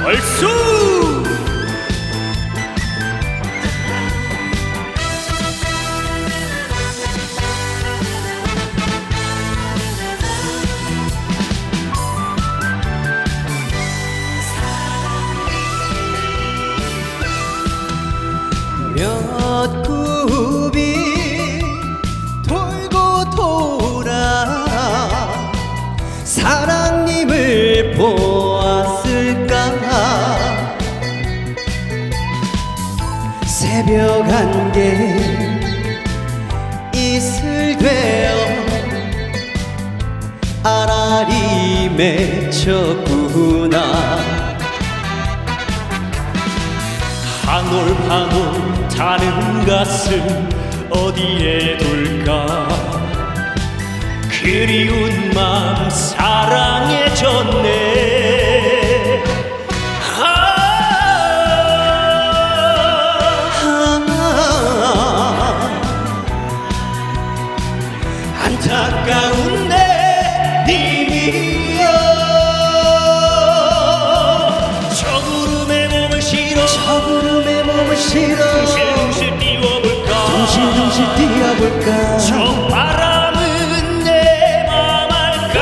[0.05, 0.98] 얼쑤!
[41.99, 43.77] 맺혔구나.
[47.45, 50.47] 한올 한올 타는 가슴
[50.89, 52.69] 어디에 둘까?
[54.29, 57.09] 그리운 마음 사랑해졌네
[80.99, 82.17] 둥실둥실 뛰어볼까?
[82.17, 85.57] 저 바람은 내맘 알까?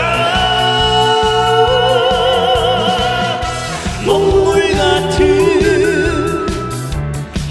[4.05, 6.47] 먹물 같은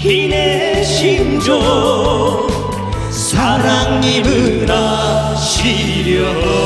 [0.03, 1.61] 이내 심정
[3.09, 6.56] 사랑님을 아시려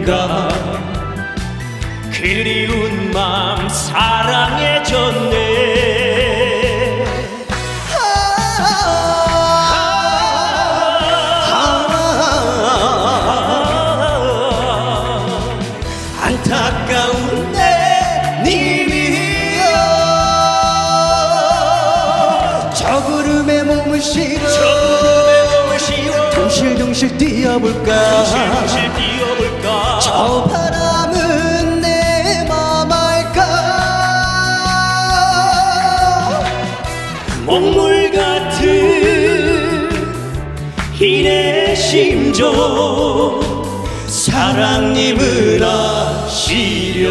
[0.00, 0.48] 둘까
[2.12, 5.30] 그리운 마음 사랑해졌네.
[16.22, 19.62] 안타까운 내 님이여.
[22.74, 24.48] 저 구름에 몸을 실어.
[24.48, 26.30] 저 구름에 몸을 실어.
[26.30, 28.24] 둥실둥실 뛰어볼까?
[28.24, 28.99] 뛰어볼까
[30.00, 33.40] 저 바람은 내 맘 알까?
[37.46, 39.88] 먹물 같은
[40.98, 43.40] 이내 심정
[44.06, 47.10] 사랑님을 아시려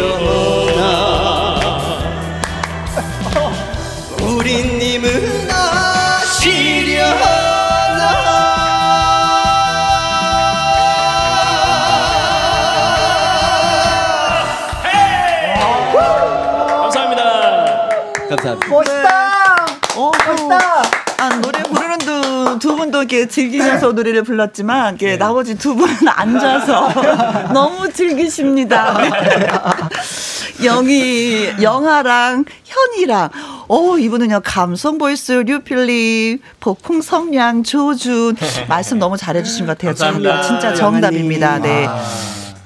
[18.58, 18.68] 감사합니다.
[18.68, 19.66] 멋있다.
[19.96, 20.82] 어, 멋있다.
[21.18, 26.88] 아, 노래 부르는 두, 두 분도 이렇게 즐기면서 노래를 불렀지만, 이렇게 나머지 두 분은 앉아서
[27.52, 28.96] 너무 즐기십니다.
[30.64, 33.30] 영희, 영아랑 현이랑,
[33.68, 38.36] 어, 이분은요, 감성 보이스, 류필립, 폭풍 성량, 조준.
[38.68, 39.90] 말씀 너무 잘해주신 것 같아요.
[39.90, 40.42] 감사합니다.
[40.42, 41.58] 진짜 정답입니다.
[41.58, 41.88] 네.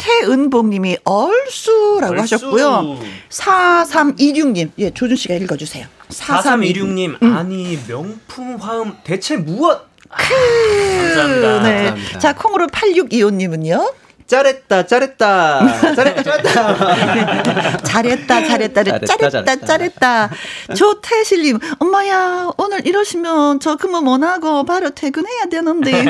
[0.05, 2.23] 태은봉님이 얼쑤라고 얼쑤.
[2.37, 2.99] 하셨고요.
[3.31, 5.87] 4326님, 예, 조준 씨가 읽어주세요.
[6.11, 7.37] 4326님 음.
[7.37, 9.89] 아니 명품 화음 대체 무엇?
[10.11, 11.63] 아, 감사합니다.
[11.63, 11.73] 네.
[11.87, 12.19] 감사합니다.
[12.19, 13.93] 자, 콩으로 8625님은요.
[14.27, 17.83] 잘했다, 잘했다, 잘했다, 잘했다.
[17.83, 18.83] 잘했다, 잘했다,
[19.19, 20.31] 잘했다, 잘했다.
[20.75, 26.05] 조태실님, 엄마야, 오늘 이러시면 저 근무 못 하고 바로 퇴근해야 되는데.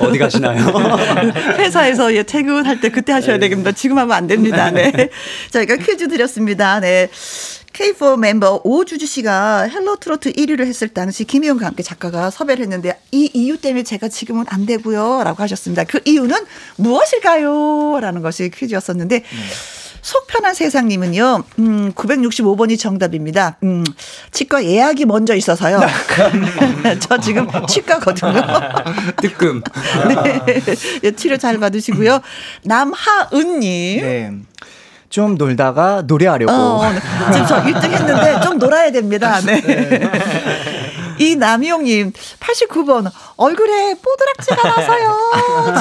[0.00, 0.62] 어디 가시나요?
[1.58, 3.72] 회사에서 예, 퇴근할 때 그때 하셔야 되겠습니다.
[3.72, 4.70] 지금 하면 안 됩니다.
[4.70, 5.10] 네.
[5.50, 6.80] 저희가 퀴즈 드렸습니다.
[6.80, 7.08] 네.
[7.72, 13.30] K4 멤버 오주주 씨가 헬로 트로트 1위를 했을 당시 김혜영과 함께 작가가 섭외를 했는데 이
[13.32, 15.22] 이유 때문에 제가 지금은 안 되고요.
[15.24, 15.84] 라고 하셨습니다.
[15.84, 16.36] 그 이유는
[16.76, 17.98] 무엇일까요?
[18.00, 19.26] 라는 것이 퀴즈였었는데 네.
[20.02, 23.56] 속 편한 세상님은요, 음, 965번이 정답입니다.
[23.62, 23.84] 음,
[24.32, 25.78] 치과 예약이 먼저 있어서요.
[26.98, 28.42] 저 지금 치과거든요.
[29.22, 29.62] 뜨끔.
[30.34, 31.12] 네.
[31.12, 32.20] 치료 잘 받으시고요.
[32.64, 34.02] 남하은님.
[34.02, 34.32] 네.
[35.12, 36.50] 좀 놀다가 노래하려고.
[36.50, 36.98] 어, 네.
[37.32, 39.40] 지금 저 1등 했는데 좀 놀아야 됩니다.
[39.40, 39.60] 네.
[39.60, 40.10] 네.
[41.18, 45.16] 이 남용님 89번 얼굴에 뽀드락지가 나서요.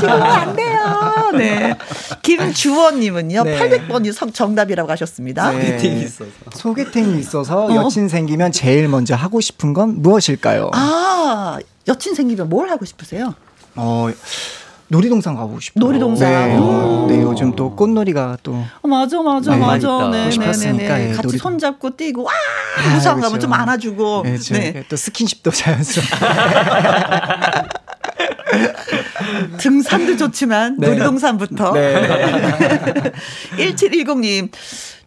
[0.02, 1.32] 지금은 안 돼요.
[1.38, 1.74] 네.
[2.22, 3.58] 김주원님은요 네.
[3.88, 5.52] 800번이 정답이라고 하셨습니다.
[5.52, 5.62] 네.
[5.78, 6.30] 소개팅이 있어서.
[6.54, 7.74] 소개팅이 있어서 어?
[7.74, 10.72] 여친 생기면 제일 먼저 하고 싶은 건 무엇일까요?
[10.74, 13.34] 아 여친 생기면 뭘 하고 싶으세요?
[13.76, 14.10] 어.
[14.92, 15.86] 놀이동산 가보고 싶어요.
[15.86, 16.30] 놀이동산.
[16.30, 18.62] 네, 어, 네, 요즘 또 꽃놀이가 또.
[18.82, 20.10] 어, 맞아, 맞아, 네, 맞아.
[20.10, 21.14] 네, 네, 네, 네.
[21.14, 21.38] 같이 놀이...
[21.38, 22.32] 손 잡고 뛰고, 와!
[22.78, 23.40] 아, 가면 그렇죠.
[23.40, 24.24] 좀 안아주고.
[24.26, 24.84] 네, 네.
[24.90, 26.12] 또 스킨십도 자연스럽게.
[29.60, 30.90] 등산도 좋지만 네.
[30.90, 31.72] 놀이동산부터.
[31.72, 33.14] 네.
[33.56, 34.52] 1710님.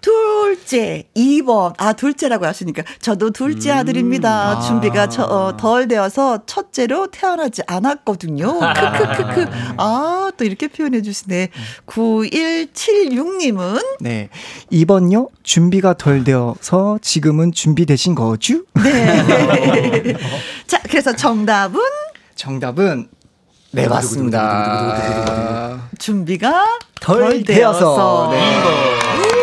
[0.05, 1.73] 둘째, 2번.
[1.79, 2.83] 아, 둘째라고 하시니까.
[3.01, 4.51] 저도 둘째 음, 아들입니다.
[4.51, 4.61] 아.
[4.61, 8.61] 준비가 저, 어, 덜 되어서 첫째로 태어나지 않았거든요.
[8.61, 9.47] 크크크크.
[9.79, 11.49] 아, 또 이렇게 표현해 주시네.
[11.87, 13.83] 9176님은?
[14.01, 14.29] 네.
[14.71, 15.31] 2번요.
[15.43, 18.61] 준비가 덜 되어서 지금은 준비되신 거죠?
[18.75, 20.17] 네.
[20.69, 21.81] 자, 그래서 정답은?
[22.35, 23.09] 정답은
[23.71, 25.81] 네, 맞습니다.
[25.99, 27.79] 준비가 덜, 덜 되어서.
[27.79, 28.31] 되어서.
[28.33, 29.34] 네.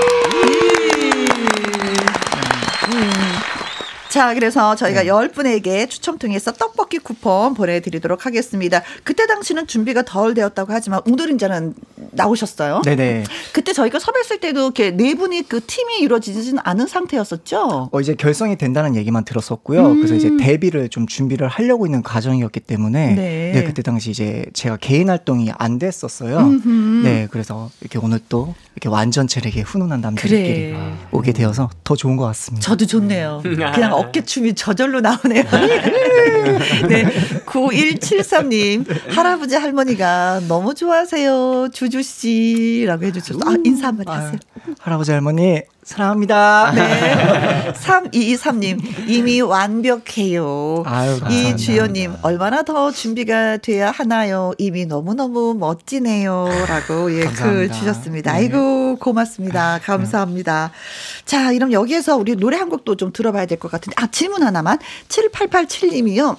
[4.11, 5.07] 자, 그래서 저희가 네.
[5.07, 8.81] 10분에게 추첨 통해서 떡볶이 쿠폰 보내드리도록 하겠습니다.
[9.05, 11.73] 그때 당시는 준비가 덜 되었다고 하지만 웅돌인자는
[12.11, 12.81] 나오셨어요.
[12.83, 13.23] 네네.
[13.53, 17.89] 그때 저희가 섭외했을 때도 이렇게 네 분이 그 팀이 이루어지지는 않은 상태였었죠.
[17.89, 19.85] 어, 이제 결성이 된다는 얘기만 들었었고요.
[19.85, 19.95] 음.
[19.95, 23.51] 그래서 이제 데뷔를 좀 준비를 하려고 있는 과정이었기 때문에 네.
[23.53, 26.37] 네 그때 당시 이제 제가 개인 활동이 안 됐었어요.
[26.37, 26.69] 음흠.
[27.05, 30.93] 네, 그래서 이렇게 오늘 또 이렇게 완전체 이렇게 훈훈한 남자들끼리 그래.
[31.13, 32.65] 오게 되어서 더 좋은 것 같습니다.
[32.65, 33.39] 저도 좋네요.
[33.41, 35.43] 그냥 어깨춤이 저절로 나오네요.
[36.87, 37.05] 네.
[37.45, 38.85] 9173님,
[39.15, 41.69] 할아버지 할머니가 너무 좋아하세요.
[41.73, 43.39] 주주씨라고 해주셨어.
[43.45, 44.39] 아, 인사 한번 하세요.
[44.79, 46.71] 할아버지 할머니, 사랑합니다.
[46.75, 47.73] 네.
[47.73, 50.83] 3223님, 이미 완벽해요.
[50.85, 54.53] 아유, 이주연님, 얼마나 더 준비가 돼야 하나요?
[54.59, 56.47] 이미 너무너무 멋지네요.
[56.67, 58.31] 라고, 예, 글 주셨습니다.
[58.33, 58.37] 네.
[58.37, 59.79] 아이고, 고맙습니다.
[59.83, 60.71] 감사합니다.
[60.71, 61.25] 네.
[61.25, 64.77] 자, 그럼 여기에서 우리 노래 한 곡도 좀 들어봐야 될 것 같은데, 아, 질문 하나만.
[65.07, 66.37] 7887님이요.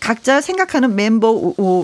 [0.00, 1.32] 각자 생각하는 멤버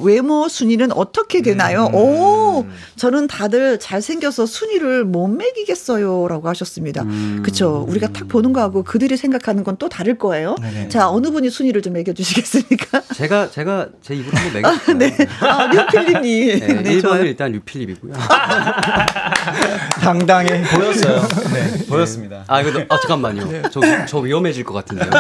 [0.03, 1.87] 외모 순위는 어떻게 되나요?
[1.87, 1.95] 음.
[1.95, 6.29] 오, 저는 다들 잘생겨서 순위를 못 매기겠어요.
[6.29, 7.03] 라고 하셨습니다.
[7.03, 7.43] 음.
[7.45, 7.85] 그쵸.
[7.89, 10.55] 우리가 딱 보는 거하고 그들이 생각하는 건 또 다를 거예요.
[10.61, 10.89] 네네.
[10.91, 13.03] 자, 어느 분이 순위를 좀 매겨주시겠습니까?
[13.17, 14.95] 제가, 제가 제 입으로 한번 매겨볼까요?
[14.95, 15.27] 아, 네.
[15.41, 16.61] 아, 류필립님.
[16.61, 18.13] 네, 네, 1번은 일단 류필립이고요.
[20.01, 20.63] 당당해.
[20.63, 21.23] 보였어요.
[21.53, 22.45] 네, 보였습니다.
[22.47, 23.49] 아, 이거, 아, 잠깐만요.
[23.51, 23.63] 네.
[23.73, 25.11] 저, 저 위험해질 것 같은데요.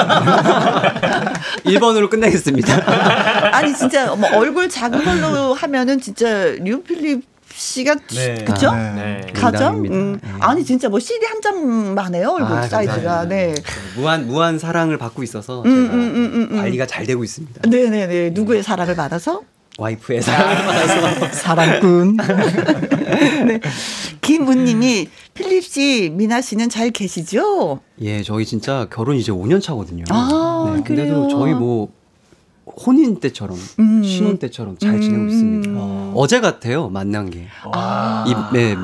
[1.64, 2.81] 1번으로 끝내겠습니다.
[3.52, 6.28] 아니 진짜 뭐 얼굴 작은 걸로 하면은 진짜
[6.60, 8.44] 류필립 씨가 네.
[8.44, 8.70] 그죠?
[8.70, 9.26] 아, 네.
[9.34, 10.18] 가장 음.
[10.22, 10.28] 네.
[10.40, 13.54] 아니 진짜 뭐 CD 한 장만 해요 얼굴 아, 사이즈가 네
[13.96, 16.56] 무한 무한 사랑을 받고 있어서 음, 제가 음, 음, 음, 음.
[16.56, 17.68] 관리가 잘 되고 있습니다.
[17.68, 18.30] 네네네 네.
[18.30, 19.42] 누구의 사랑을 받아서?
[19.78, 22.16] 와이프의 사랑을 받아서 사랑꾼.
[23.46, 23.60] 네.
[24.20, 27.80] 김은님이 필립 씨, 미나 씨는 잘 계시죠?
[28.02, 30.04] 예, 저희 진짜 결혼 이제 5년 차거든요.
[30.10, 31.88] 아, 네, 근데도 저희 뭐
[32.76, 34.02] 혼인 때처럼 음.
[34.02, 35.28] 신혼 때처럼 잘 지내고 음.
[35.28, 35.70] 있습니다.
[35.74, 36.12] 아.
[36.14, 37.46] 어제 같아요 만난 게.
[37.72, 38.24] 아.
[38.26, 38.76] 이 네,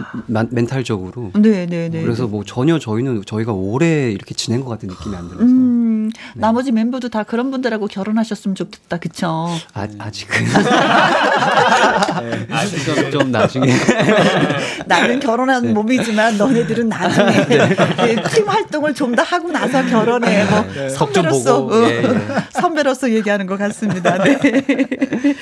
[0.50, 1.32] 멘탈적으로.
[1.34, 2.02] 네, 네, 네.
[2.02, 5.44] 그래서 뭐 전혀 저희는 저희가 오래 이렇게 지낸 것 같은 느낌이 안 들어서.
[5.44, 5.97] 음.
[6.34, 6.40] 네.
[6.40, 9.48] 나머지 멤버도 다 그런 분들하고 결혼하셨으면 좋겠다, 그쵸?
[9.74, 10.44] 아, 아직은.
[12.22, 13.66] 네, 아직은 좀 나중에.
[14.86, 15.72] 나는 결혼한 네.
[15.72, 17.66] 몸이지만 너네들은 나중에 네.
[18.14, 20.44] 네팀 활동을 좀 더 하고 나서 결혼해.
[20.44, 20.88] 뭐 네.
[20.90, 21.50] 석좀 보고.
[21.74, 22.20] 어, 예, 예.
[22.52, 23.78] 선배로서 얘기하는 것 같습니다.
[23.78, 24.18] 같습니다.
[24.24, 25.34] 네.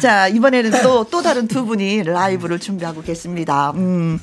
[0.00, 3.72] 자, 이번에는 또, 또 다른 두 분이 라이브를 준비하고 계십니다.
[3.76, 4.18] 음,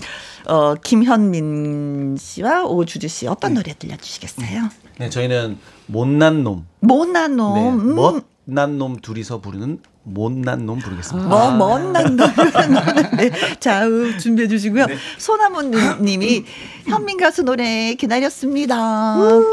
[0.45, 3.61] 어, 김현민 씨와 오주주 씨 어떤 네.
[3.61, 4.69] 노래 들려주시겠어요?
[4.99, 5.57] 네, 저희는
[5.87, 6.65] 못난 놈.
[6.79, 7.53] 못난 놈.
[7.55, 11.27] 네, 멋 못난 놈 둘이서 부르는 못난 놈 부르겠습니다.
[11.27, 12.27] 뭐, 못난 놈.
[13.17, 13.29] 네.
[13.59, 13.83] 자,
[14.21, 14.85] 준비해 주시고요.
[14.85, 14.95] 네.
[15.17, 16.45] 소나문 님이
[16.87, 18.75] 현민 가수 노래 기다렸습니다.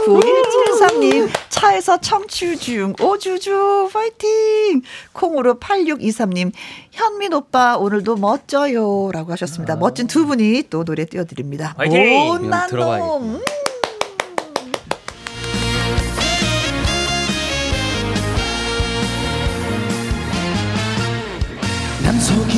[0.06, 4.82] 9173님, 차에서 청취 중, 오주주, 파이팅!
[5.12, 6.52] 콩으로 8623님,
[6.92, 9.10] 현민 오빠 오늘도 멋져요.
[9.12, 9.74] 라고 하셨습니다.
[9.74, 9.76] 아.
[9.76, 11.74] 멋진 두 분이 또 노래 띄워드립니다.
[11.74, 12.28] 파이팅!
[12.28, 13.40] 못난 놈.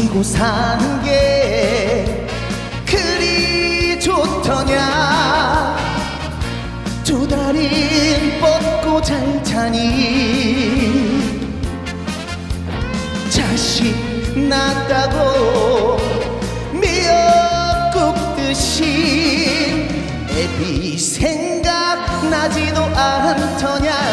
[0.06, 2.28] 남 속이고 사는 게
[2.86, 5.76] 그리 좋더냐?
[7.04, 10.46] 두 다리 뻗고 잘 자니?
[13.30, 13.94] 자식
[14.48, 15.98] 낳았다고
[16.72, 19.88] 미역국 듯이
[20.30, 24.05] 애비 생각나지도 않더냐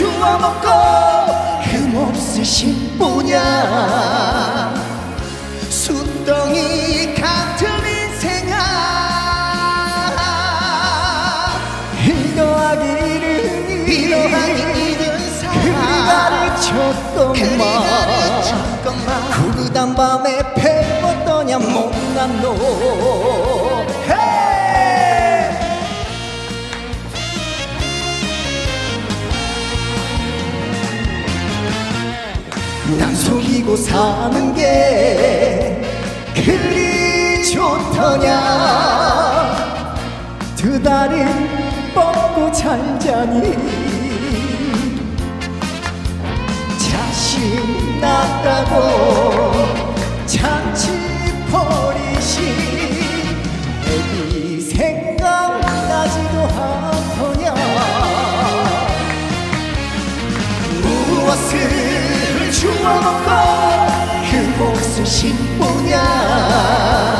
[0.00, 0.66] 주워 먹고
[1.60, 4.72] 흠없으신 분야.
[5.68, 8.56] 숫덩이 같은 인생아.
[12.02, 15.04] 이러하기를 이러하기 이른
[15.38, 15.74] 사람 그리
[16.06, 17.60] 가르쳤건만.
[19.52, 22.56] 구르단 밤에 배웠더냐 못난 놈
[33.60, 35.82] 남 속이고 사는 게
[36.34, 38.30] 그리 좋더냐?
[40.56, 41.24] 두 다리
[41.94, 43.52] 뻗고 잘 자니?
[46.78, 49.50] 자신 났다고
[50.26, 50.90] 잔치
[51.50, 52.69] 버리시
[62.90, 63.30] 주워먹고
[64.30, 67.19] 그 몫을 신보냐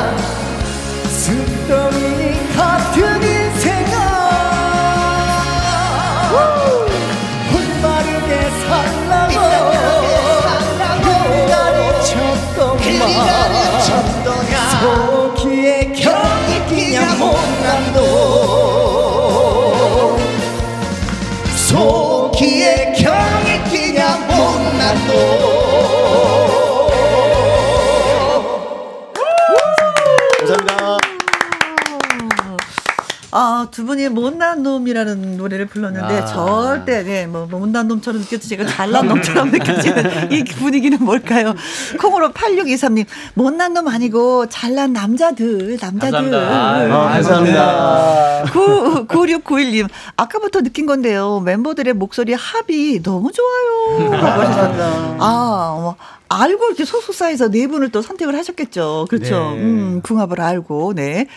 [33.71, 36.25] 두 분이 못난 놈이라는 노래를 불렀는데 아.
[36.25, 41.55] 절대 네, 뭐, 뭐 못난 놈처럼 느껴지지가 잘난 놈처럼 느껴지는 이 분위기는 뭘까요?
[41.99, 46.37] 콩으로 8623님 못난 놈 아니고 잘난 남자들 남자들 감사합니다.
[46.37, 48.43] 아, 감사합니다.
[48.51, 51.39] 9, 9691님 아까부터 느낀 건데요.
[51.39, 54.09] 멤버들의 목소리 합이 너무 좋아요.
[54.11, 54.85] 감사합니다.
[55.19, 55.95] 아, 뭐
[56.27, 59.07] 알고 이렇게 소속사에서 네 분을 또 선택을 하셨겠죠.
[59.09, 59.51] 그렇죠.
[59.55, 59.61] 네.
[59.61, 61.27] 음, 궁합을 알고 네.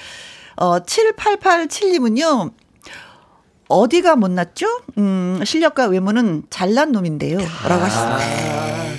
[0.57, 2.53] 어, 7887님은요.
[3.69, 4.67] 어디가 못났죠?
[4.99, 7.39] 음, 실력과 외모는 잘난 놈인데요.
[7.39, 7.85] 라고 아.
[7.85, 8.94] 하셨습니다.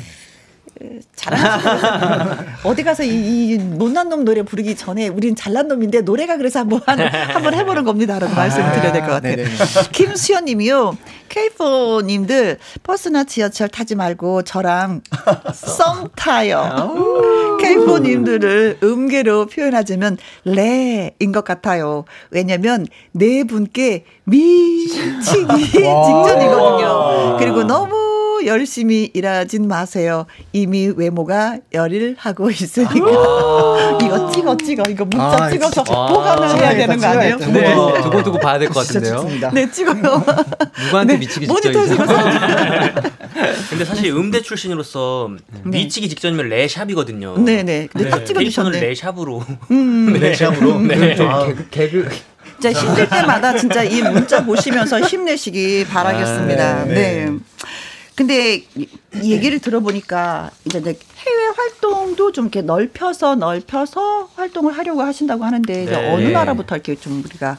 [1.16, 6.60] 잘하는 어디 가서 이, 이, 못난 놈 노래 부르기 전에 우린 잘난 놈인데 노래가 그래서
[6.60, 9.36] 한번 한번 해보는 겁니다라고 아, 말씀을 드려야 될 것 같아요.
[9.92, 10.98] 김수현 님이요.
[11.30, 15.02] 케이포 님들 버스나 지하철 타지 말고 저랑
[15.54, 17.58] 썸 타요.
[17.62, 22.06] 케이포 님들을 음계로 표현하자면 레인 것 같아요.
[22.32, 27.38] 왜냐면 네 분께 미치기 직전이거든요.
[27.40, 27.96] 그리고 너무
[28.46, 30.26] 열심히 일하진 마세요.
[30.54, 32.96] 이미 외모가 열일하고 있으니까.
[34.04, 37.38] 이거 찍어 찍어 이거 문자 아, 찍어서 보관을 해야 되는 거 아니에요?
[37.38, 37.74] 네.
[38.04, 39.52] 두고 두고 봐야 될 것 같은데요.
[39.54, 39.96] 네 찍어요.
[40.86, 41.96] 누구한테 네, 미치기 직전이죠?
[43.70, 45.32] 근데 사실 음대 출신으로서
[45.64, 45.80] 네.
[45.80, 47.38] 미치기 직전이면 레샵이거든요.
[47.44, 47.88] 네네.
[47.92, 48.80] 근데 딱 찍어주셨네.
[48.80, 49.44] 레샵으로.
[49.72, 50.20] 음, 네.
[50.30, 50.80] 레샵으로.
[50.82, 51.16] 네.
[51.22, 52.10] 아, 개그, 개그.
[52.62, 56.64] 진짜 힘들 때마다 진짜 이 문자 보시면서 힘내시기 바라겠습니다.
[56.82, 56.94] 아, 네.
[57.26, 57.32] 네.
[58.16, 58.64] 근데
[59.24, 66.14] 얘기를 들어보니까 이제 해외 활동도 좀 이렇게 넓혀서 넓혀서 활동을 하려고 하신다고 하는데 네.
[66.14, 67.58] 어느 나라부터 이렇게 좀 우리가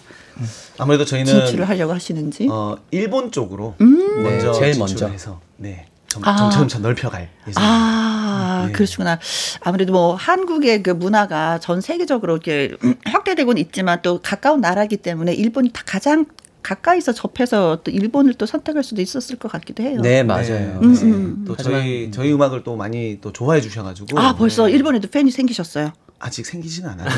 [0.79, 4.23] 아무래도 저희는 진출을 하려고 하시는지 어, 일본 쪽으로 음.
[4.23, 5.87] 먼저 네, 제일 먼저 해서 네.
[6.09, 6.51] 점, 아.
[6.51, 7.61] 점점 넓혀갈 예정입니다.
[7.61, 8.73] 아, 네.
[8.73, 9.19] 그러시구나.
[9.61, 15.71] 아무래도 뭐 한국의 그 문화가 전 세계적으로 이렇게 확대되고는 있지만 또 가까운 나라기 때문에 일본이
[15.73, 16.27] 다 가장
[16.67, 20.01] 가까이서 접해서 또 일본을 또 선택할 수도 있었을 것 같기도 해요.
[20.03, 20.47] 네, 맞아요.
[20.47, 20.79] 네.
[20.83, 21.45] 음, 음.
[21.47, 24.73] 또 저희 저희 음악을 또 많이 또 좋아해 주셔가지고 아 벌써 네.
[24.73, 25.93] 일본에도 팬이 생기셨어요.
[26.19, 27.09] 아직 생기진 않아요.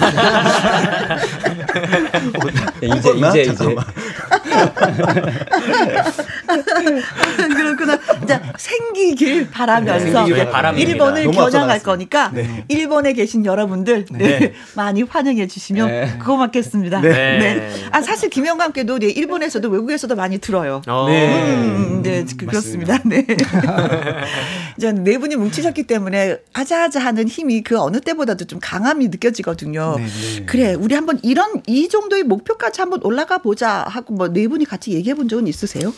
[2.80, 3.74] 네, 이제 이제 이제
[7.57, 7.99] 그렇구나.
[8.26, 12.64] 자, 생기길 바라면서 네, 일본을 겨냥할 거니까 네.
[12.68, 14.38] 일본에 계신 여러분들 네.
[14.38, 14.53] 네.
[14.74, 16.18] 많이 환영해 주시면 네.
[16.24, 17.01] 고맙겠습니다.
[17.01, 17.09] 네.
[17.11, 17.72] 네.
[17.92, 20.82] 아 사실 김영과 함께도 일본에서도 외국에서도 많이 들어요.
[20.88, 21.07] 어.
[21.09, 21.44] 네.
[21.44, 22.99] 음, 네, 그렇습니다.
[23.05, 23.24] 네.
[24.76, 29.97] 이제 네 분이 뭉치셨기 때문에 아자아자 하는 힘이 그 어느 때보다도 좀 강 함이 느껴지거든요.
[30.47, 34.93] 그래, 우리 한번 이런 이 정도의 목표까지 한번 올라가 보자 하고 뭐 네 분이 같이
[34.93, 35.93] 얘기해 본 적은 있으세요?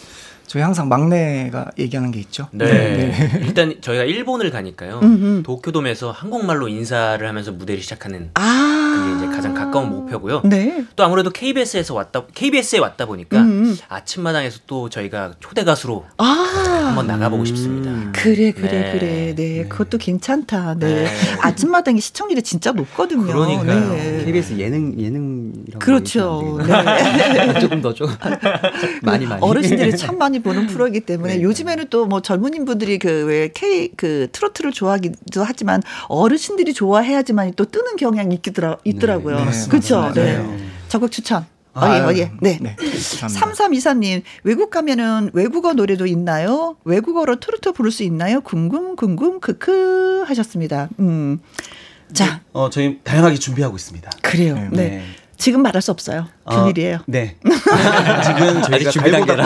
[0.46, 2.48] 저희 항상 막내가 얘기하는 게 있죠.
[2.50, 2.64] 네.
[2.66, 3.40] 네.
[3.46, 4.98] 일단 저희가 일본을 가니까요.
[5.00, 5.42] 음흠.
[5.44, 10.42] 도쿄돔에서 한국말로 인사를 하면서 무대를 시작하는 아~ 그게 이제 가장 가까운 목표고요.
[10.44, 10.84] 네.
[10.96, 13.76] 또 아무래도 KBS에서 왔다 KBS에 왔다 보니까 음음.
[13.88, 16.59] 아침마당에서 또 저희가 초대 가수로 아~
[16.90, 17.90] 한번 나가보고 싶습니다.
[17.90, 18.12] 음.
[18.14, 18.92] 그래 그래 네.
[18.92, 19.34] 그래.
[19.34, 19.34] 네.
[19.34, 19.64] 네.
[19.68, 20.74] 그것도 괜찮다.
[20.78, 21.04] 네.
[21.04, 21.06] 네.
[21.40, 23.26] 아침마당이 시청률이 진짜 높거든요.
[23.26, 23.92] 그러니까요.
[23.94, 24.22] 네.
[24.26, 26.58] KBS 예능 예능이라고 그렇죠.
[26.66, 27.58] 네.
[27.60, 28.08] 조금 더좀
[29.02, 31.42] 많이 많이 어르신들이 참 많이 보는 프로이기 때문에 네.
[31.42, 37.94] 요즘에는 또 뭐 젊은이 분들이 그왜 K 그 트로트를 좋아하기도 하지만 어르신들이 좋아해야지만 또 뜨는
[37.96, 39.36] 경향이 있더라, 있더라고요.
[39.44, 39.50] 네.
[39.68, 40.10] 그렇죠.
[40.12, 40.44] 네.
[40.88, 41.46] 적극 추천.
[41.72, 42.32] 아, 예, 어, 예.
[42.40, 42.58] 네.
[42.60, 42.76] 네.
[42.76, 46.76] 3323님, 외국 가면은 외국어 노래도 있나요?
[46.84, 48.40] 외국어로 트로트 부를 수 있나요?
[48.40, 50.88] 궁금, 궁금, 크크 하셨습니다.
[50.98, 51.40] 음.
[52.12, 52.40] 자.
[52.52, 54.10] 어, 저희 다양하게 준비하고 있습니다.
[54.22, 54.54] 그래요.
[54.54, 54.68] 네.
[54.70, 55.04] 네.
[55.40, 56.28] 지금 말할 수 없어요.
[56.50, 56.96] 비밀이에요.
[56.96, 57.36] 어, 네.
[58.24, 59.36] 지금 저희가 준비보다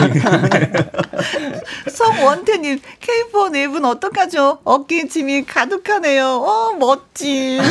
[1.89, 4.59] 성원태님 K4 네분 어떡하죠?
[4.65, 6.25] 어깨 짐이 가득하네요.
[6.25, 7.61] 어 멋짐.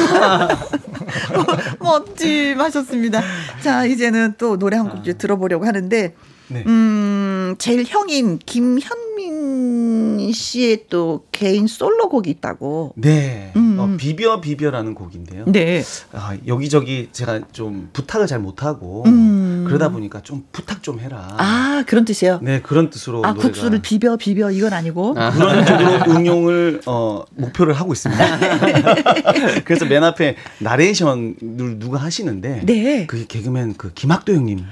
[1.80, 3.20] 멋짐 하셨습니다.
[3.62, 5.12] 자 이제는 또 노래 한곡 아.
[5.18, 6.14] 들어보려고 하는데
[6.48, 6.62] 네.
[6.66, 12.94] 음, 제일 형인 김현민 씨의 또 개인 솔로곡이 있다고.
[12.96, 13.52] 네.
[13.56, 13.76] 음.
[13.78, 15.44] 어, 비벼 비벼라는 곡인데요.
[15.46, 15.82] 네.
[16.12, 19.64] 아, 여기저기 제가 좀 부탁을 잘 못하고 음.
[19.66, 21.28] 그러다 보니까 좀 부탁 좀 해라.
[21.38, 22.40] 아, 그런 뜻이에요?
[22.42, 23.24] 네, 그런 뜻으로.
[23.24, 23.48] 아, 노래가.
[23.48, 25.14] 국수를 비벼 비벼 이건 아니고.
[25.18, 25.30] 아.
[25.30, 28.24] 그런 쪽으로 응용을 어, 목표를 하고 있습니다.
[29.64, 33.06] 그래서 맨 앞에 나레이션을 누가 하시는데 네.
[33.06, 34.62] 그게 개그맨 그 김학도 형님이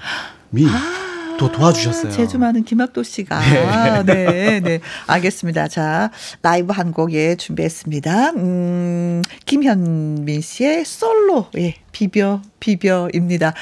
[0.69, 1.03] 아.
[1.49, 2.13] 또 도와주셨어요.
[2.13, 3.41] 제주 많은 김학도 씨가.
[3.41, 4.03] 네.
[4.05, 4.81] 네, 네.
[5.07, 5.69] 알겠습니다.
[5.69, 6.11] 자,
[6.43, 8.31] 라이브 한 곡 예, 준비했습니다.
[8.37, 13.55] 음, 김현민 씨의 솔로, 예, 비벼, 비벼입니다.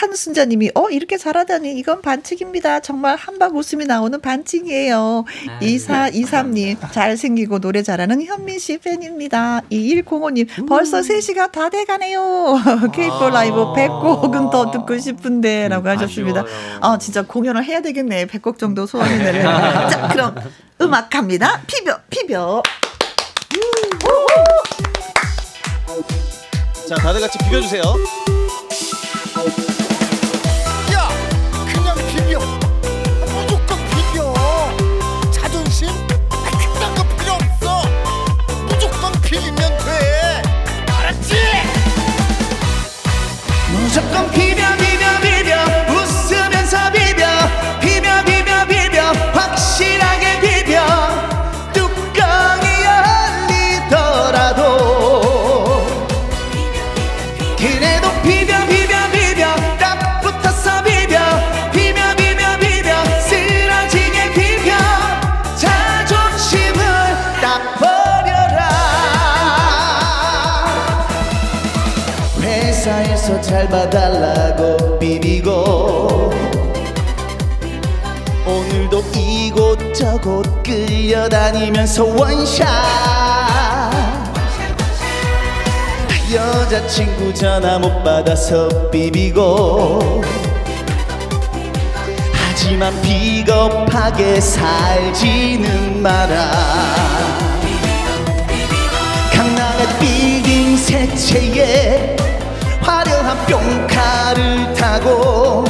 [0.00, 2.80] 한순자님이 어 이렇게 잘하다니 이건 반칙입니다.
[2.80, 5.24] 정말 한박 웃음이 나오는 반칙이에요.
[5.48, 6.18] 아, 이사 네.
[6.18, 9.60] 이삼님 잘생기고 노래 잘하는 현민 씨 팬입니다.
[9.70, 10.66] 2105님 음.
[10.66, 12.20] 벌써 3 시가 다 돼가네요.
[12.92, 16.44] K4 라이브 100곡은 더 듣고 싶은데라고 음, 하셨습니다.
[16.80, 18.26] 아 진짜 공연을 해야 되겠네.
[18.26, 19.42] 100곡 정도 소원이네요.
[19.90, 20.34] 자 그럼
[20.80, 21.62] 음악 갑니다.
[21.66, 22.62] 피벼 피벼.
[26.88, 28.33] 자 다들 같이 비벼주세요.
[44.00, 44.53] 무
[73.44, 76.32] 잘 봐달라고 비비고
[78.46, 82.66] 오늘도 이곳저곳 끌려다니면서 원샷
[86.32, 90.22] 여자친구 전화 못 받아서 비비고
[92.32, 96.50] 하지만 비겁하게 살지는 마라.
[99.34, 102.23] 강남의 빌딩 화려한
[103.46, 105.64] 뿅카를 타고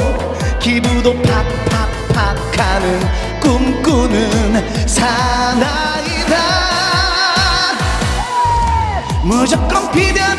[0.59, 2.99] 기부도 팍팍팍 하는
[3.39, 6.35] 꿈꾸는 사나이다.
[9.23, 10.35] 무조건 비벼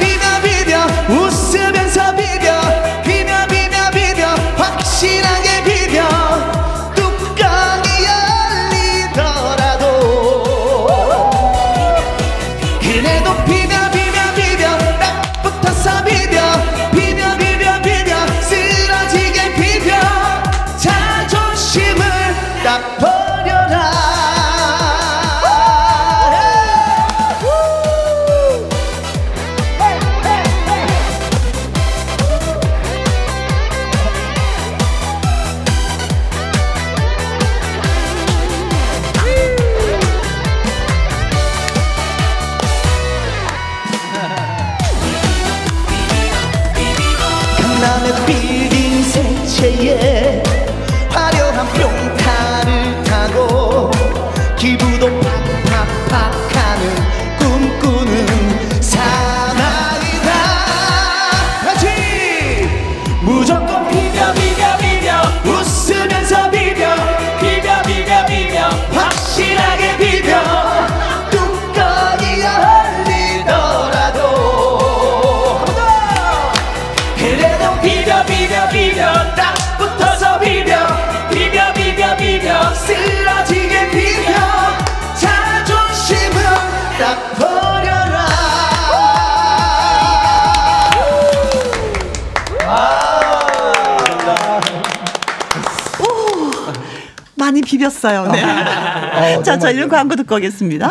[97.76, 98.32] 비볐어요.
[98.32, 98.42] 네.
[99.36, 100.90] 어, 자, 저희는 광고 듣고 오겠습니다.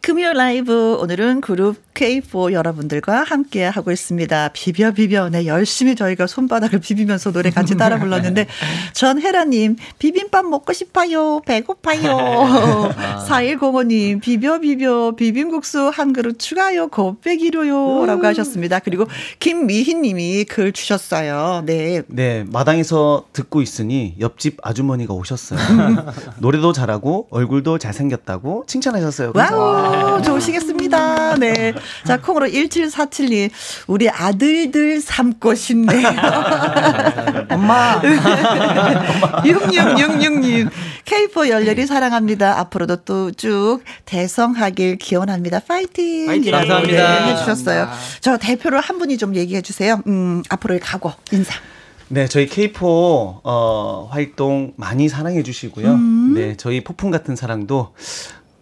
[0.00, 4.50] 금요 라이브 오늘은 그룹 K4 여러분들과 함께 하고 있습니다.
[4.52, 8.48] 비벼 비벼 네 열심히 저희가 손바닥을 비비면서 노래 같이 따라 불렀는데
[8.92, 12.90] 전혜라님 비빔밥 먹고 싶어요 배고파요
[13.28, 18.80] 4105님 비벼 비벼 비빔국수 한 그릇 추가요 곱빼기로요 라고 하셨습니다.
[18.80, 19.06] 그리고
[19.38, 21.62] 김미희님이 글 주셨어요.
[21.66, 22.02] 네.
[22.08, 25.60] 네 마당에서 듣고 있으니 옆집 아주머니가 오셨어요.
[26.38, 29.32] 노래도 잘하고 얼굴도 잘생겼다고 칭찬하셨어요.
[29.36, 30.20] 와우.
[30.22, 31.36] 좋으시겠습니다.
[31.36, 31.74] 네.
[32.06, 33.50] 자, 콩으로 1747님.
[33.86, 36.08] 우리 아들들 삼고 싶네요.
[37.50, 38.00] 엄마.
[39.44, 40.70] 6666님.
[41.04, 42.58] K4 열렬히 사랑합니다.
[42.60, 45.60] 앞으로도 또 쭉 대성하길 기원합니다.
[45.60, 46.26] 파이팅!
[46.26, 46.52] 파이팅!
[46.52, 47.24] 감사합니다.
[47.26, 47.88] 네, 해주셨어요.
[48.20, 50.00] 저 대표로 한 분이 좀 얘기해 주세요.
[50.06, 51.54] 음, 앞으로의 각오, 인사.
[52.08, 55.92] 네, 저희 K4 어, 활동 많이 사랑해 주시고요.
[55.92, 56.34] 음.
[56.34, 57.94] 네, 저희 폭풍 같은 사랑도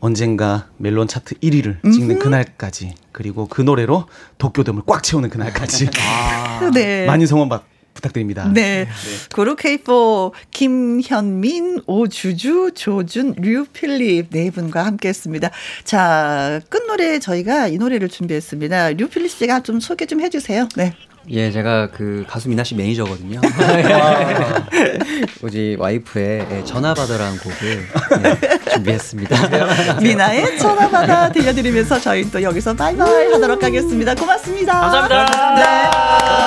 [0.01, 4.07] 언젠가 멜론 차트 1위를 찍는 그날까지 그리고 그 노래로
[4.39, 7.07] 도쿄돔을 꽉 채우는 그날까지 아, 네.
[7.07, 8.51] 많이 성원 받 부탁드립니다.
[8.53, 8.85] 네.
[8.85, 8.89] 네.
[9.33, 15.51] 그룹 K4 김현민, 오주주, 조준, 류필립 네 분과 함께 했습니다.
[15.85, 18.91] 자, 끝 노래 저희가 이 노래를 준비했습니다.
[18.91, 20.69] 류필립 씨가 좀 소개 좀 해주세요.
[20.77, 20.95] 네.
[21.29, 23.41] 예, 제가 그 가수 미나 씨 매니저거든요.
[25.43, 27.87] 우리 와이프의 예, 전화 받아라는 곡을
[28.25, 30.01] 예, 준비했습니다.
[30.01, 34.15] 미나의 전화 받아 들려드리면서 저희 또 여기서 바이바이 하도록 하겠습니다.
[34.15, 34.81] 고맙습니다.
[34.81, 35.55] 감사합니다.
[35.55, 35.91] 네.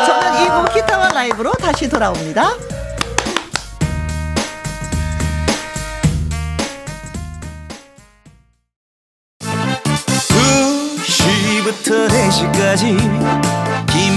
[0.06, 2.54] 저는 이곡 기타와 라이브로 다시 돌아옵니다.
[11.64, 13.73] 2시부터 4시까지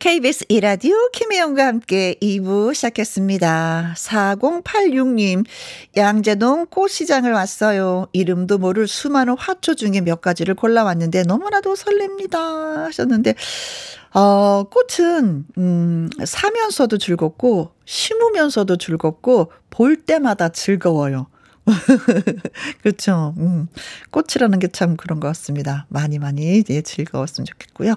[0.00, 3.92] KBS 이라디오 김혜영과 함께 2부 시작했습니다.
[3.98, 5.44] 4086님,
[5.94, 8.06] 양재동 꽃시장을 왔어요.
[8.14, 12.86] 이름도 모를 수많은 화초 중에 몇 가지를 골라왔는데 너무나도 설렙니다.
[12.86, 13.34] 하셨는데,
[14.14, 21.26] 어, 꽃은, 음, 사면서도 즐겁고, 심으면서도 즐겁고, 볼 때마다 즐거워요.
[22.82, 23.34] 그렇죠.
[23.38, 23.68] 음.
[24.10, 25.86] 꽃이라는 게 참 그런 것 같습니다.
[25.88, 27.94] 많이 많이 예, 즐거웠으면 좋겠고요.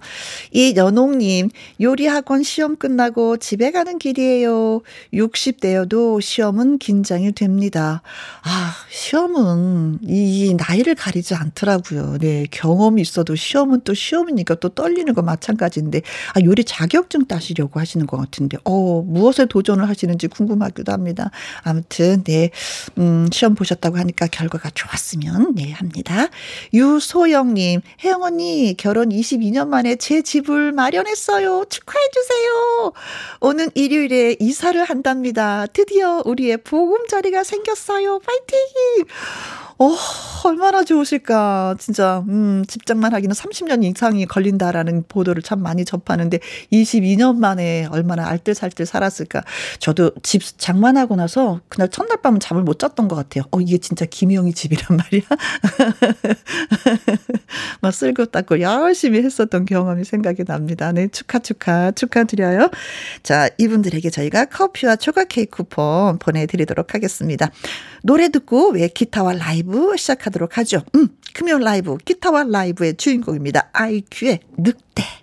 [0.52, 1.50] 이 연옥님
[1.82, 4.82] 요리 학원 시험 끝나고 집에 가는 길이에요.
[5.14, 8.02] 60대여도 시험은 긴장이 됩니다.
[8.44, 12.18] 아 시험은 이 나이를 가리지 않더라고요.
[12.20, 16.02] 네 경험이 있어도 시험은 또 시험이니까 또 떨리는 거 마찬가지인데
[16.34, 21.32] 아 요리 자격증 따시려고 하시는 것 같은데 어 무엇에 도전을 하시는지 궁금하기도 합니다.
[21.64, 22.50] 아무튼 네
[22.98, 26.28] 음, 시험 보셨다고 하니까 결과가 좋았으면 네 합니다.
[26.74, 31.66] 유소영님, 혜영 언니 결혼 22년 만에 제 집을 마련했어요.
[31.70, 32.94] 축하해 주세요.
[33.40, 35.66] 오는 일요일에 이사를 한답니다.
[35.68, 38.20] 드디어 우리의 보금 자리가 생겼어요.
[38.20, 39.06] 파이팅!
[39.80, 39.96] 어,
[40.46, 41.76] 얼마나 좋으실까.
[41.80, 46.40] 진짜, 음, 집장만 하기는 30년 이상이 걸린다라는 보도를 참 많이 접하는데
[46.72, 49.44] 22년 만에 얼마나 알뜰살뜰 살았을까.
[49.80, 53.44] 저도 집 장만하고 나서 그날 첫날 밤은 잠을 못 잤던 것 같아요.
[53.54, 55.22] 어, 이게 진짜 김영희 집이란 말이야.
[57.82, 60.92] 막 쓸고 닦고 열심히 했었던 경험이 생각이 납니다.
[60.92, 62.72] 네, 축하, 축하, 축하드려요.
[63.22, 67.52] 자, 이분들에게 저희가 커피와 초과 케이크 쿠폰 보내드리도록 하겠습니다.
[68.02, 70.82] 노래 듣고 왜 기타와 라이브 시작하도록 하죠.
[70.96, 73.70] 음, 금요 라이브, 기타와 라이브의 주인공입니다.
[73.72, 75.23] 아이큐의 늑대.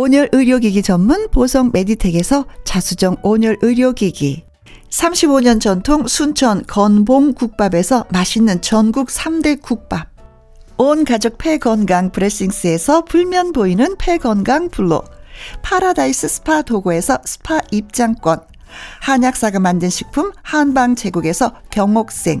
[0.00, 4.44] 온열 의료기기 전문 보성 메디텍에서 자수정 온열 의료기기.
[4.90, 10.06] 35년 전통 순천 건봉 국밥에서 맛있는 전국 3대 국밥.
[10.76, 15.02] 온 가족 폐건강 브레싱스에서 불면 보이는 폐건강 블로.
[15.62, 18.38] 파라다이스 스파 도구에서 스파 입장권.
[19.00, 22.40] 한약사가 만든 식품 한방 제국에서 경옥생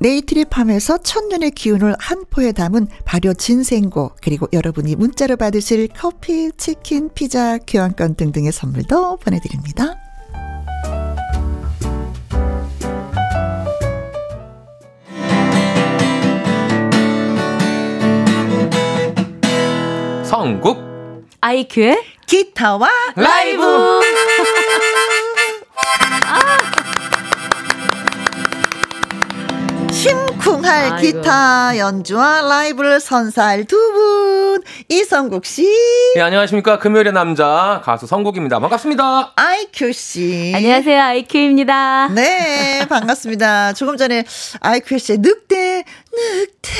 [0.00, 7.58] 네이트리팜에서 천년의 기운을 한 포에 담은 발효 진생고 그리고 여러분이 문자로 받으실 커피, 치킨, 피자,
[7.58, 9.96] 교환권 등등의 선물도 보내드립니다.
[20.24, 20.78] 성국
[21.42, 24.09] 아이큐의 기타와 라이브.
[30.60, 30.96] 심쿵할 아이고.
[31.00, 35.66] 기타 연주와 라이브를 선사할 두 분 이성국 씨,
[36.16, 40.52] 예, 안녕하십니까 금요일의 남자 가수 성국입니다 반갑습니다 아이큐 씨.
[40.54, 42.08] 안녕하세요, 아이큐입니다.
[42.08, 43.72] 네, 반갑습니다.
[43.72, 44.24] 조금 전에
[44.60, 46.70] 아이큐 씨의 늑대, 늑대.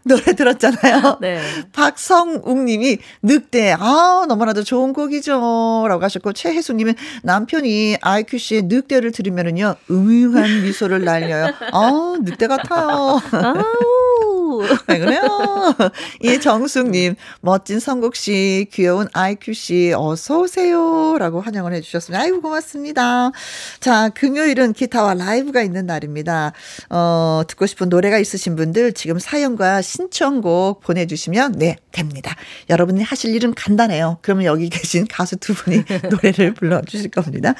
[0.04, 1.18] 노래 들었잖아요.
[1.20, 1.40] 네.
[1.72, 5.86] 박성욱 님이 늑대, 아, 너무나도 좋은 곡이죠.
[5.88, 11.52] 라고 하셨고, 최혜수 님은 남편이 아이큐 씨의 늑대를 들으면은요, 음흉한 미소를 날려요.
[11.72, 13.20] 아, 늑대 같아요.
[13.32, 13.99] 아우.
[14.88, 15.22] 왜 그래요?
[16.20, 22.22] 이정숙님, 멋진 성국 씨, 귀여운 아이큐 씨, 어서 오세요 라고 환영을 해주셨습니다.
[22.22, 23.30] 아이고 고맙습니다.
[23.80, 26.52] 자, 금요일은 기타와 라이브가 있는 날입니다.
[26.90, 32.34] 어, 듣고 싶은 노래가 있으신 분들 지금 사연과 신청곡 보내주시면 네 됩니다.
[32.68, 34.18] 여러분이 하실 일은 간단해요.
[34.22, 37.54] 그러면 여기 계신 가수 두 분이 노래를 불러주실 겁니다.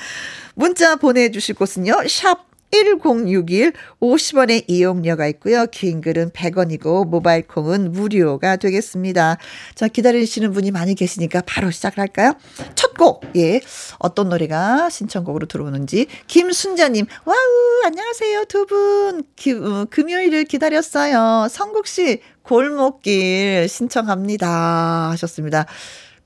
[0.55, 2.07] 문자 보내주실 곳은요.
[2.09, 5.66] 샵 1061 50원의 이용료가 있고요.
[5.66, 9.38] 긴 글은 100원이고 모바일 콩은 무료가 되겠습니다.
[9.74, 12.34] 자, 기다리시는 분이 많이 계시니까 바로 시작할까요?
[12.74, 13.24] 첫 곡.
[13.36, 13.60] 예.
[13.98, 17.06] 어떤 노래가 신청곡으로 들어오는지 김순자 님.
[17.24, 17.36] Wow,
[17.86, 19.24] 안녕하세요, 두 분.
[19.36, 21.48] 기, 어, 금요일을 기다렸어요.
[21.50, 25.66] 성국 씨 골목길 신청합니다 하셨습니다.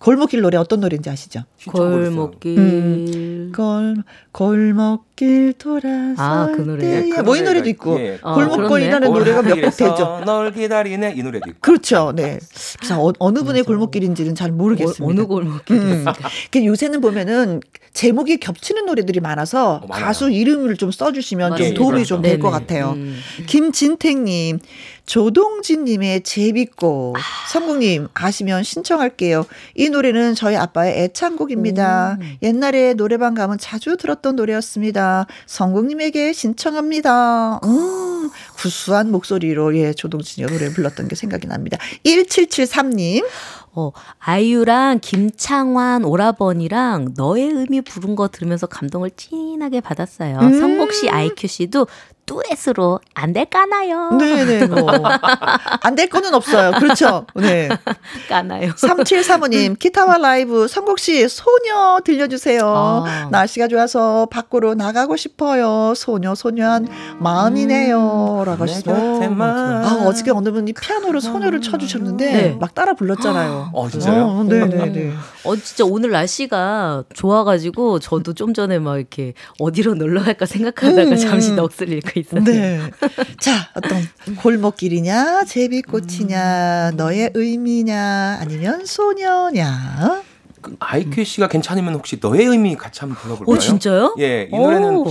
[0.05, 1.45] 골목길 노래 어떤 노래인지 아시죠?
[1.67, 2.59] 골목길.
[2.59, 3.53] 음.
[3.57, 3.97] 골
[4.33, 7.09] 골목길 돌아서 아, 그 노래.
[7.11, 8.19] 때 뭐이 노래도 있고 예.
[8.21, 9.19] 어, 골목길이라는 그렇네.
[9.19, 10.23] 노래가 몇 곡 되죠.
[10.27, 12.13] 널 기다리네 이 노래도 있고 그렇죠.
[12.15, 12.39] 네.
[12.87, 15.05] 자, 어, 어느 분의 골목길인지는 잘 모르겠습니다.
[15.05, 15.77] 어, 어느 골목길?
[15.77, 16.05] 음.
[16.51, 17.61] 그 요새는 보면은
[17.95, 19.87] 제목이 겹치는 노래들이 많아서 어.
[19.87, 21.75] 가수 이름을 좀 써주시면 좀 맞아요.
[21.75, 22.51] 도움이 좀 될 것.
[22.51, 22.93] 같아요.
[22.97, 23.17] 음.
[23.47, 24.59] 김진택님,
[25.07, 27.17] 조동진님의 제비꽃.
[27.51, 29.45] 성국님 아시면 신청할게요.
[29.75, 32.19] 이 노래는 저희 아빠의 애창곡입니다.
[32.43, 35.27] 옛날에 노래방 가면 자주 들었던 노래였습니다.
[35.47, 37.61] 성국님에게 신청합니다.
[37.65, 41.79] 음, 구수한 목소리로 예 조동진이 노래 불렀던 게 생각이 납니다.
[42.05, 43.25] 1773님.
[43.77, 43.91] 어,
[44.21, 50.39] 아이유랑 김창완 오라버니랑 너의 의미 부른 거 들으면서 감동을 찐하게 받았어요.
[50.39, 50.61] 음.
[50.61, 51.89] 성복 씨, 아이큐 씨도
[52.27, 54.11] 듀엣으로 안 될까나요?
[54.13, 54.89] 네네, 뭐.
[55.83, 56.73] 안 될 거는 없어요.
[56.79, 57.27] 그렇죠.
[57.37, 57.69] 네.
[58.29, 58.73] 까나요?
[58.73, 62.63] 3735님, 기타와 라이브, 성국씨, 소녀 들려주세요.
[62.67, 63.29] 아.
[63.31, 65.93] 날씨가 좋아서 밖으로 나가고 싶어요.
[65.95, 66.89] 소녀, 소녀한
[67.21, 68.43] 마음이네요.
[68.45, 68.91] 라고 하시죠.
[69.41, 72.57] 아, 어저께 어느 분이 피아노로 소녀를 쳐주셨는데, 네.
[72.61, 73.71] 막 따라 불렀잖아요.
[73.73, 74.25] 어 진짜요?
[74.27, 75.13] 어, 네네네.
[75.45, 81.17] 어, 진짜 오늘 날씨가 좋아가지고 저도 좀 전에 막 이렇게 어디로 놀러 갈까 생각하다가 음.
[81.17, 82.45] 잠시 넋을 잃고 있었어요.
[82.45, 82.81] 네.
[83.41, 84.07] 자, 어떤
[84.37, 90.23] 골목길이냐, 제비꽃이냐, 너의 의미냐, 아니면 소녀냐.
[90.61, 93.55] 그 아이큐 씨가 괜찮으면 혹시 너의 의미 같이 한번 불러볼까요?
[93.55, 94.15] 오, 진짜요?
[94.19, 95.07] 예, 이 노래는 오.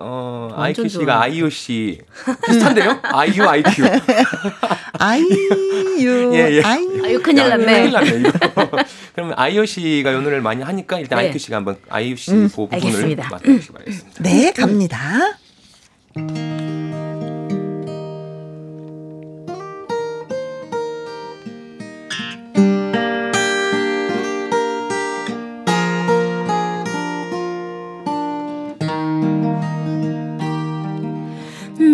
[0.00, 1.22] 어, 아이큐 씨가.
[1.22, 2.00] 아이유 씨
[2.46, 3.00] 비슷한데요?
[3.02, 3.82] 아이유 아이큐.
[4.98, 6.62] 아이유, 예, 예.
[6.62, 7.02] 아이유.
[7.04, 7.64] 아유, 큰일 야, 났네.
[7.64, 8.30] 큰일 났네 이거.
[9.14, 11.26] 그러면 아이유 씨가 이 노래를 많이 하니까 일단 네.
[11.26, 13.28] 아이큐 씨가 한번 아이유 씨 음, 그 부분을 알겠습니다.
[13.30, 14.22] 맡아주시기 바라겠습니다.
[14.22, 15.38] 네, 갑니다.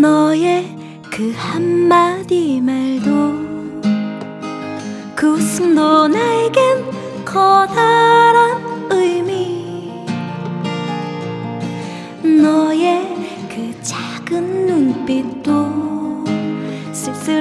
[0.01, 0.77] 너의
[1.11, 3.45] 그 한마디 말그
[5.23, 8.04] 웃음도 나에겐 커다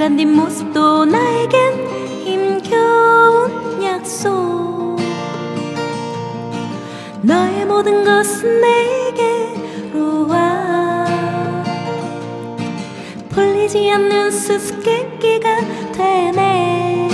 [0.04, 1.88] 쓸쓸한 뒷모습도 나에겐
[2.26, 4.98] 힘겨운 약속.
[7.22, 11.06] 너의 모든 것은 내게로 와.
[13.30, 15.62] 풀리지 않는 수수께끼가
[15.94, 17.10] 되네.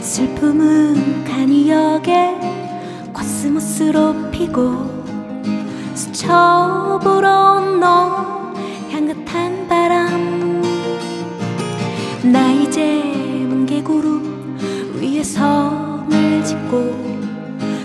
[0.00, 2.36] 슬픔은 간이 역에
[3.14, 4.84] 코스모스로 피고
[5.94, 8.43] 스쳐 불어온 너
[12.32, 13.02] 나 이제
[13.48, 14.58] 뭉게구름
[14.98, 17.04] 위에 성을 짓고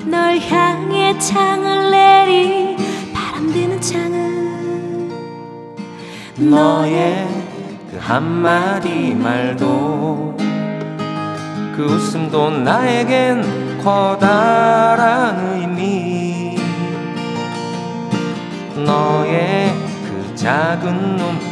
[0.05, 2.77] 널 향해 창을 내리
[3.13, 5.09] 바람 드는 창은
[6.49, 7.27] 너의
[7.91, 10.37] 그 한마디 말도
[11.75, 16.57] 그 웃음도 나에겐 커다란 의미.
[18.85, 19.73] 너의
[20.03, 21.48] 그 작은 눈빛도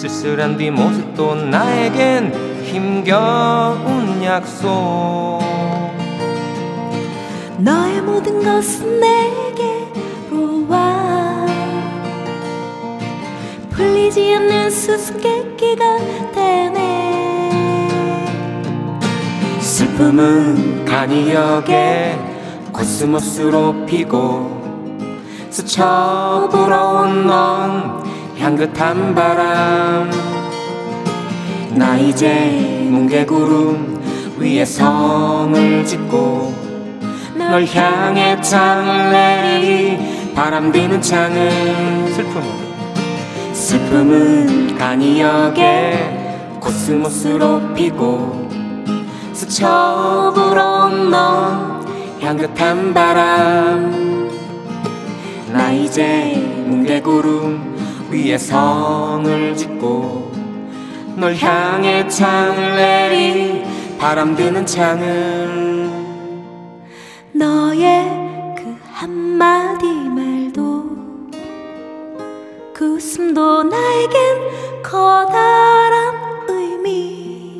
[0.00, 2.32] 쓸쓸한 뒷모습도 나에겐
[2.64, 5.40] 힘겨운 약속.
[7.58, 11.46] 너의 모든 것은 내게로 와
[13.68, 15.98] 풀리지 않는 수수께끼가
[16.32, 17.88] 되네.
[19.60, 22.18] 슬픔은 간이 역에
[22.72, 24.58] 코스모스로 피고
[25.50, 28.09] 스쳐 불어온 넌
[28.40, 30.10] 향긋한 바람.
[31.74, 34.00] 나 이제 뭉게구름
[34.38, 36.54] 위에 성을 짓고
[37.36, 48.48] 널 향해 창을 내리 바람 드는 창은 슬픔은 슬픔은 간이 역에 코스모스로 피고
[49.34, 51.86] 스쳐 불어온 넌
[52.22, 54.30] 향긋한 바람.
[55.52, 56.34] 나 이제
[56.66, 57.79] 뭉게구름
[58.10, 60.32] 위에 성을 짓고
[61.16, 63.62] 널 향해 창을 내리
[63.98, 65.88] 바람 드는 창을.
[67.32, 70.84] 너의 그 한마디 말도
[72.74, 76.14] 그 웃음도 나에겐 커다란
[76.48, 77.58] 의미.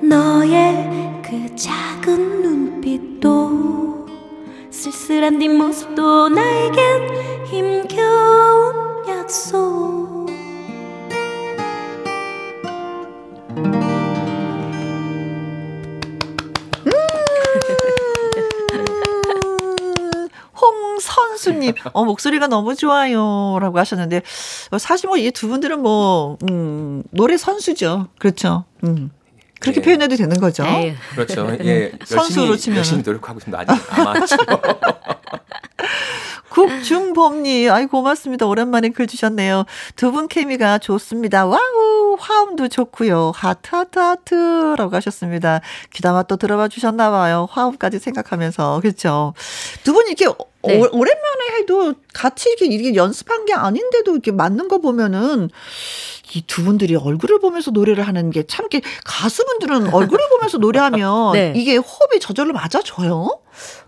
[0.00, 4.06] 너의 그 작은 눈빛도
[4.70, 10.26] 쓸쓸한 뒷모습도 나에겐 힘겨운 약속
[20.60, 23.58] 홍선수님, 어, 목소리가 너무 좋아요.
[23.60, 24.22] 라고 하셨는데,
[24.70, 28.08] 어, 사실 뭐, 이 두 분들은 뭐, 음, 노래 선수죠.
[28.18, 28.64] 그렇죠.
[28.84, 29.10] 음.
[29.60, 29.84] 그렇게 예.
[29.84, 30.64] 표현해도 되는 거죠.
[30.64, 30.94] 에휴.
[31.14, 31.48] 그렇죠.
[31.64, 32.78] 예, 선수로 열심히 치면은.
[32.78, 33.60] 열심히 노력하고 있습니다.
[33.60, 34.36] 아직 아마죠.
[36.54, 38.46] 국중범님, 아이 고맙습니다.
[38.46, 39.64] 오랜만에 글 주셨네요.
[39.96, 41.46] 두 분 케미가 좋습니다.
[41.46, 43.32] Wow, 화음도 좋고요.
[43.34, 45.60] 하트 하트 하트라고 하셨습니다.
[45.92, 47.48] 귀담아 또 들어봐 주셨나 봐요.
[47.50, 49.34] 화음까지 생각하면서 그렇죠.
[49.82, 50.26] 두 분 이렇게
[50.66, 50.78] 네.
[50.80, 55.50] 오, 오랜만에 해도 같이 이렇게, 이렇게 연습한 게 아닌데도 이렇게 맞는 거 보면은
[56.34, 61.52] 이 두 분들이 얼굴을 보면서 노래를 하는 게 참 이렇게 가수분들은 얼굴을 보면서 노래하면 네.
[61.56, 63.38] 이게 호흡이 저절로 맞아져요.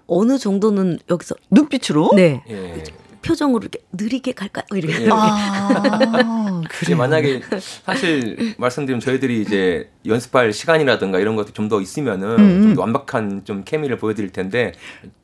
[0.07, 2.13] 어느 정도는 여기서 눈빛으로?
[2.15, 2.83] 네 예.
[3.27, 4.65] 표정으로 이렇게 느리게 갈까요?
[4.73, 5.05] 이렇게.
[5.05, 5.09] 예.
[5.11, 7.41] 아, 이제 만약에
[7.85, 12.63] 사실 말씀드리면 저희들이 이제 연습할 시간이라든가 이런 것도 좀 더 있으면은 음.
[12.63, 14.71] 좀더 완벽한 좀 케미를 보여드릴 텐데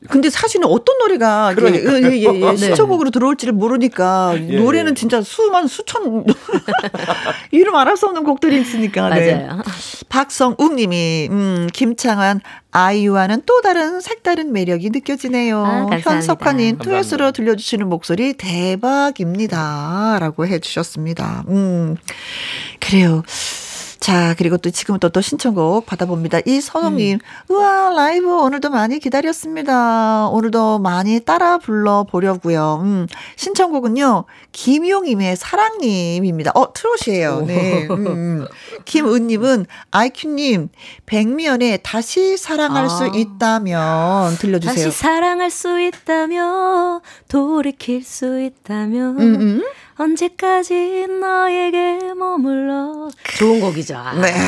[0.08, 2.10] 근데 사실은 어떤 노래가 이게 그러니까요.
[2.10, 2.56] 예, 예, 예, 네.
[2.56, 4.94] 신청곡으로 들어올지를 모르니까 예, 노래는 예.
[4.94, 6.24] 진짜 수만 수천
[7.52, 9.10] 이름 수 없는 곡들이 있으니까.
[9.10, 9.46] 네.
[9.46, 9.62] 맞아요.
[10.08, 12.40] 박성욱님이 음, 김창완
[12.72, 15.64] 아이유와는 또 다른 색다른 매력이 느껴지네요.
[15.64, 15.86] 아.
[16.00, 16.78] 현석환님.
[16.78, 21.44] 듀엣으로 들려주시는 목소리 대박입니다 라고 해주셨습니다.
[21.48, 21.96] 음
[22.80, 23.22] 그래요.
[24.02, 26.40] 자, 그리고 또 지금부터 또 신청곡 받아봅니다.
[26.44, 30.26] 이선홍님, 우와, 라이브 오늘도 많이 기다렸습니다.
[30.26, 32.80] 오늘도 많이 따라 불러보려고요.
[32.82, 36.50] 음, 신청곡은요, 김용임의 사랑님입니다.
[36.56, 37.44] 어, 트롯이에요.
[37.46, 37.86] 네.
[37.90, 38.46] 음, 음.
[38.86, 40.70] 김은님은, 아이큐님,
[41.06, 42.88] 백미연의 다시 사랑할 아.
[42.88, 44.74] 수 있다면 들려주세요.
[44.74, 49.62] 다시 사랑할 수 있다며 돌이킬 수 있다며 음, 음.
[49.98, 53.96] 언제까지 너에게 머물러 좋은 곡이죠.
[53.96, 54.14] 아.
[54.14, 54.32] 네.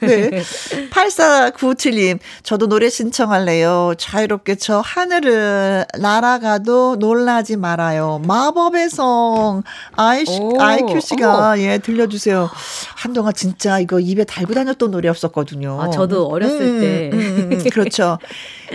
[0.00, 0.42] 네.
[0.90, 3.94] 8497님, 저도 노래 신청할래요.
[3.96, 8.20] 자유롭게 저 하늘을 날아가도 놀라지 말아요.
[8.26, 9.62] 마법의 성.
[9.96, 10.24] 아이,
[10.58, 12.50] 아이큐 씨가, 예, 들려주세요.
[12.96, 15.80] 한동안 진짜 이거 입에 달고 다녔던 노래였었거든요.
[15.80, 17.10] 아, 저도 어렸을 음, 때.
[17.12, 18.18] 음, 음, 그렇죠.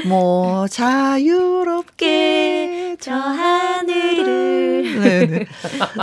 [0.07, 2.07] 뭐, 자유롭게
[2.99, 4.99] 저 하늘을.
[4.99, 5.45] 네, 네.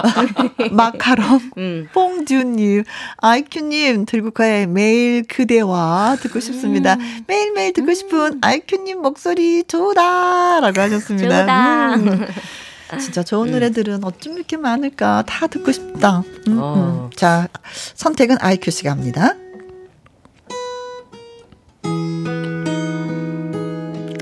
[0.73, 1.89] 마카롱, 음.
[1.93, 2.85] 뽕듀님,
[3.19, 6.95] 아이큐님, 들국화의 매일 그대와 듣고 싶습니다.
[6.95, 7.25] 음.
[7.27, 10.61] 매일매일 듣고 싶은 아이큐님 목소리 좋다!
[10.61, 11.41] 라고 하셨습니다.
[11.41, 11.95] 좋다.
[11.97, 12.27] 음.
[13.01, 15.25] 진짜 좋은 노래들은 어쩜 이렇게 많을까?
[15.27, 16.23] 다 듣고 싶다.
[16.49, 17.11] 음, 어.
[17.17, 17.49] 자,
[17.95, 19.35] 선택은 아이큐 씨가 합니다.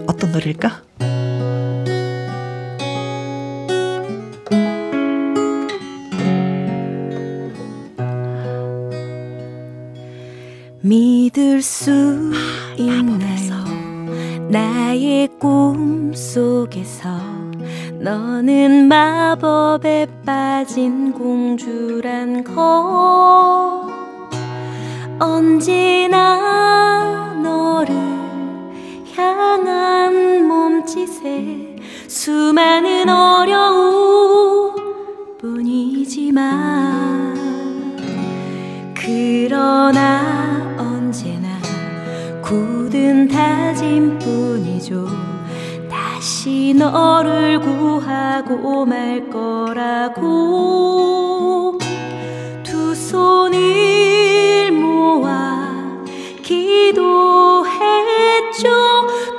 [0.06, 0.82] 어떤 노래일까?
[10.84, 13.64] 믿을 수 아, 있나요?
[14.50, 17.08] 나의 꿈 속에서
[18.00, 23.88] 너는 마법에 빠진 공주란 거
[25.18, 26.20] 언제나
[27.42, 27.96] 너를
[29.16, 31.76] 향한 몸짓에
[32.08, 34.74] 수많은 어려움
[35.38, 36.84] 뿐이지만
[39.04, 41.60] 그러나 언제나
[42.40, 45.06] 굳은 다짐뿐이죠.
[45.90, 50.24] 다시 너를 구하고 말 거라고.
[52.62, 55.68] 두 손을 모아
[56.42, 57.04] 기도했죠.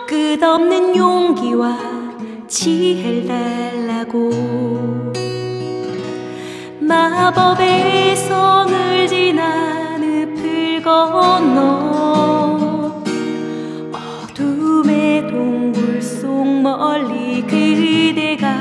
[0.07, 1.79] 끝없는 용기와
[2.47, 4.29] 지혜를 달라고.
[6.81, 8.84] 마법의 성을
[10.85, 12.21] 건너.
[13.91, 18.55] 어둠의 동굴 속 멀리 그대가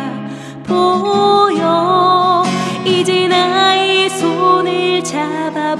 [0.66, 2.42] 보여.
[2.86, 5.74] 이제 나의 손을 잡아보아요.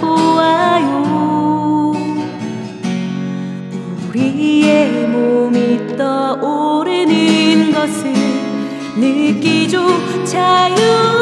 [4.11, 8.13] 우리의 몸이 떠오르는 것을
[8.97, 9.81] 느끼죠
[10.27, 11.14] 자유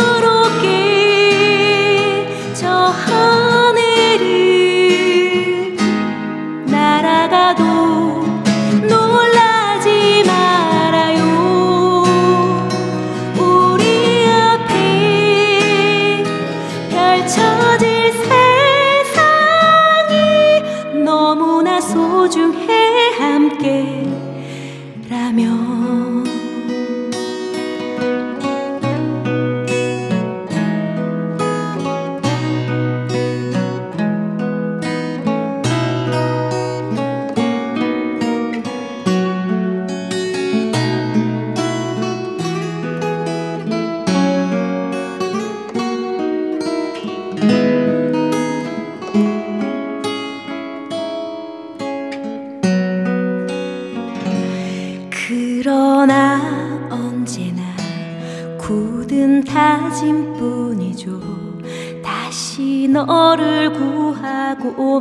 [64.73, 65.01] 구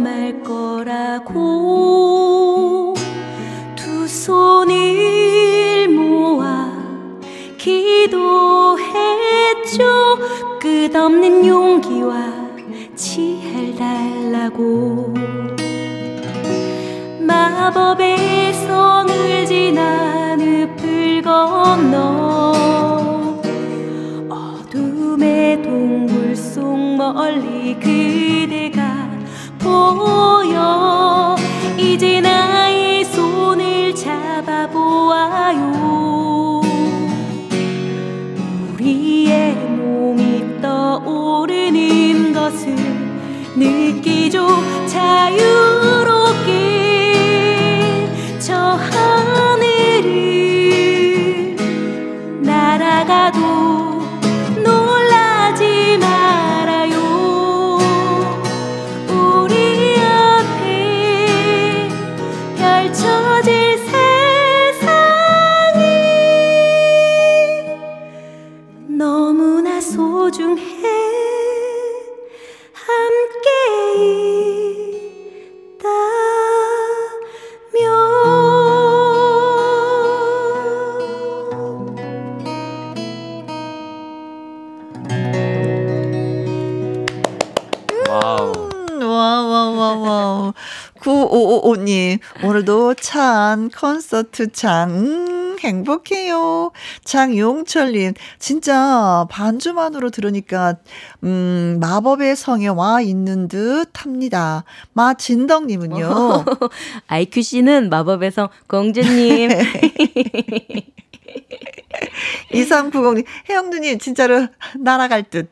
[93.72, 96.72] 콘서트 창, 음, 행복해요.
[97.04, 100.76] 장용철님, 진짜 반주만으로 들으니까,
[101.24, 104.64] 음, 마법의 성에 와 있는 듯 합니다.
[104.94, 106.46] 마진덕님은요.
[107.08, 109.50] IQ씨는 마법의 성 공주님.
[112.54, 114.48] 2390님, 혜영 누님, 진짜로
[114.80, 115.50] 날아갈 듯.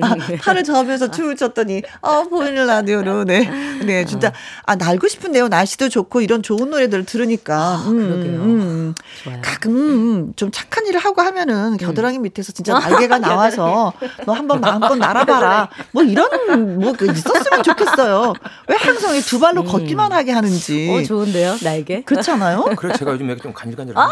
[0.00, 3.50] 아, 팔을 저으면서 춤을 췄더니, 아, 보이는 라디오로, 네.
[3.84, 4.32] 네, 진짜,
[4.64, 5.48] 아, 날고 싶은데요.
[5.48, 7.56] 날씨도 좋고, 이런 좋은 노래들을 들으니까.
[7.56, 8.40] 아, 음, 그러게요.
[8.42, 8.94] 음,
[9.42, 13.92] 가끔, 음, 좀 착한 일을 하고 하면은, 겨드랑이 밑에서 진짜 날개가 나와서,
[14.26, 15.68] 너 한번 마음껏 날아봐라.
[15.92, 18.34] 뭐 이런, 뭐, 그 있었으면 좋겠어요.
[18.68, 19.66] 왜 항상 두 발로 음.
[19.66, 20.88] 걷기만 하게 하는지.
[20.90, 22.02] 어, 좋은데요, 날개?
[22.02, 22.64] 그렇지 않아요?
[22.76, 23.96] 그래, 제가 요즘 여기 좀 간질간질.
[23.98, 24.08] 아.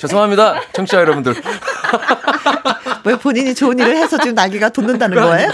[0.00, 1.34] 죄송합니다, 청취자 여러분들.
[3.04, 5.50] 왜 본인이 좋은 일을 해서 지금 날개가 돋는다는 거예요?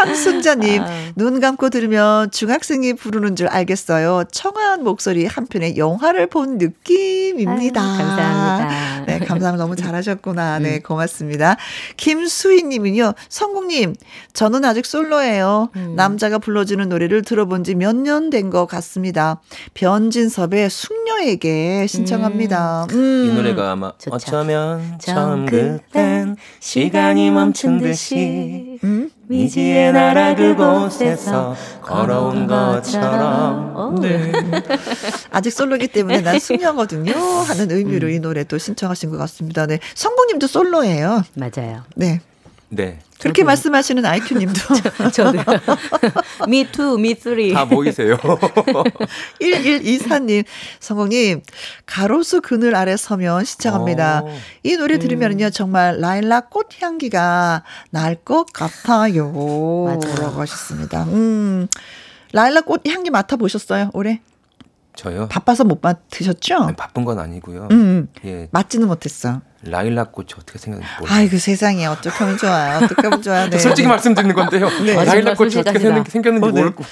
[0.00, 0.86] 한순자님, 아.
[1.16, 4.24] 눈 감고 들으면 중학생이 부르는 줄 알겠어요.
[4.32, 7.80] 청아한 목소리 한 편의 영화를 본 느낌입니다.
[7.82, 9.04] 아유, 감사합니다.
[9.06, 9.56] 네, 감사합니다.
[9.62, 10.58] 너무 잘하셨구나.
[10.60, 10.82] 네, 음.
[10.82, 11.56] 고맙습니다.
[11.96, 13.94] 김수희님은요, 성국님,
[14.32, 15.68] 저는 아직 솔로예요.
[15.76, 15.94] 음.
[15.96, 19.40] 남자가 불러주는 노래를 들어본 지 몇 년 된 것 같습니다.
[19.74, 22.86] 변진섭의 숙녀에게 신청합니다.
[22.90, 22.96] 음.
[22.96, 23.28] 음.
[23.30, 24.14] 이 노래가 아마 좋죠.
[24.14, 29.10] 어쩌면 처음 그땐 시간이 멈춘 듯이 음?
[29.30, 33.72] 미지의 나라 그곳에서 걸어온 것처럼.
[33.76, 33.94] 어.
[34.00, 34.32] 네.
[35.30, 37.12] 아직 솔로기 때문에 난 숙녀거든요.
[37.12, 38.12] 하는 의미로 음.
[38.12, 39.66] 이 노래 또 신청하신 것 같습니다.
[39.66, 39.78] 네.
[39.94, 41.22] 성부님도 솔로예요.
[41.34, 41.84] 맞아요.
[41.94, 42.20] 네.
[42.70, 43.00] 네.
[43.20, 44.60] 그렇게 말씀하시는 아이큐님도.
[45.12, 45.38] 저, 도
[46.48, 47.52] me too, me three.
[47.52, 48.16] 다 모이세요.
[49.40, 50.44] 1124님,
[50.78, 51.42] 성공님,
[51.84, 54.22] 가로수 그늘 아래 서면 시청합니다.
[54.24, 54.28] 오.
[54.28, 54.34] 어.
[54.62, 55.50] 이 노래 들으면요, 음.
[55.50, 59.32] 정말 라일락 꽃 향기가 날 것 같아요.
[59.32, 60.14] 맞아요.
[60.20, 61.04] 라고 하셨습니다.
[61.04, 61.66] 음,
[62.32, 64.20] 라일락 꽃 향기 맡아 보셨어요, 올해?
[64.94, 65.28] 저요?
[65.28, 66.66] 바빠서 못 맡으셨죠?
[66.66, 67.68] 네, 바쁜 건 아니고요.
[67.70, 68.08] 음, 음.
[68.24, 68.48] 예.
[68.52, 69.40] 맡지는 못했어.
[69.62, 71.20] 라일락 꽃이 어떻게 생겼는지 모르겠어요.
[71.20, 72.78] 아이고 세상에 어떻게 하면 좋아요.
[72.82, 73.50] 어떻게 하면 좋아요.
[73.50, 73.58] 네.
[73.58, 74.70] 솔직히 말씀드리는 건데요.
[74.84, 74.94] 네.
[75.04, 76.60] 라일락 꽃이 어떻게 생겼는지 어, 네.
[76.62, 76.84] 모르고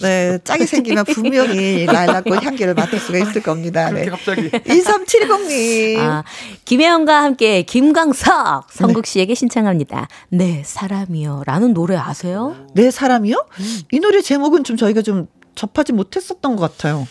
[0.00, 3.90] 네, 짝이 생기면 분명히 라일락 꽃 향기를 맡을 수가 있을 겁니다.
[3.90, 4.06] 네.
[4.06, 5.98] 갑자기 2370님.
[5.98, 6.24] 아,
[6.64, 10.08] 김혜영과 함께 김광석 성국 씨에게 신청합니다.
[10.30, 12.56] 네 사람이요 라는 노래 아세요?
[12.74, 13.36] 네 사람이요?
[13.60, 13.80] 음.
[13.92, 17.06] 이 노래 제목은 좀 저희가 좀 접하지 못했었던 것 같아요.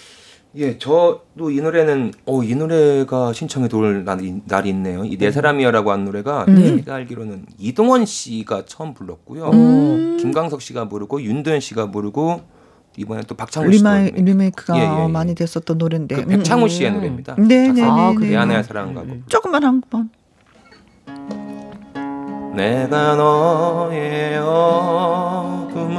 [0.55, 5.03] 예, 저도 이 노래는 어, 이 노래가 신청해 돌 날이, 날이 있네요.
[5.03, 5.31] 이네 음.
[5.31, 6.77] 사람이야라고 한 노래가 네.
[6.77, 9.49] 제가 알기로는 이동원 씨가 처음 불렀고요.
[9.49, 10.17] 음.
[10.19, 12.41] 김광석 씨가 부르고 윤도현 씨가 부르고
[12.97, 15.07] 이번에 또 박창호 씨가 리메이크가 예, 예, 예.
[15.07, 16.95] 많이 됐었던 노래인데 그 백창호 씨의 음.
[16.95, 17.35] 노래입니다.
[17.39, 18.27] 네, 네, 아, 네.
[18.29, 19.23] 내 안의 사랑과 음.
[19.27, 20.11] 조금만 한 번.
[22.55, 25.97] 내가 너의 어둠을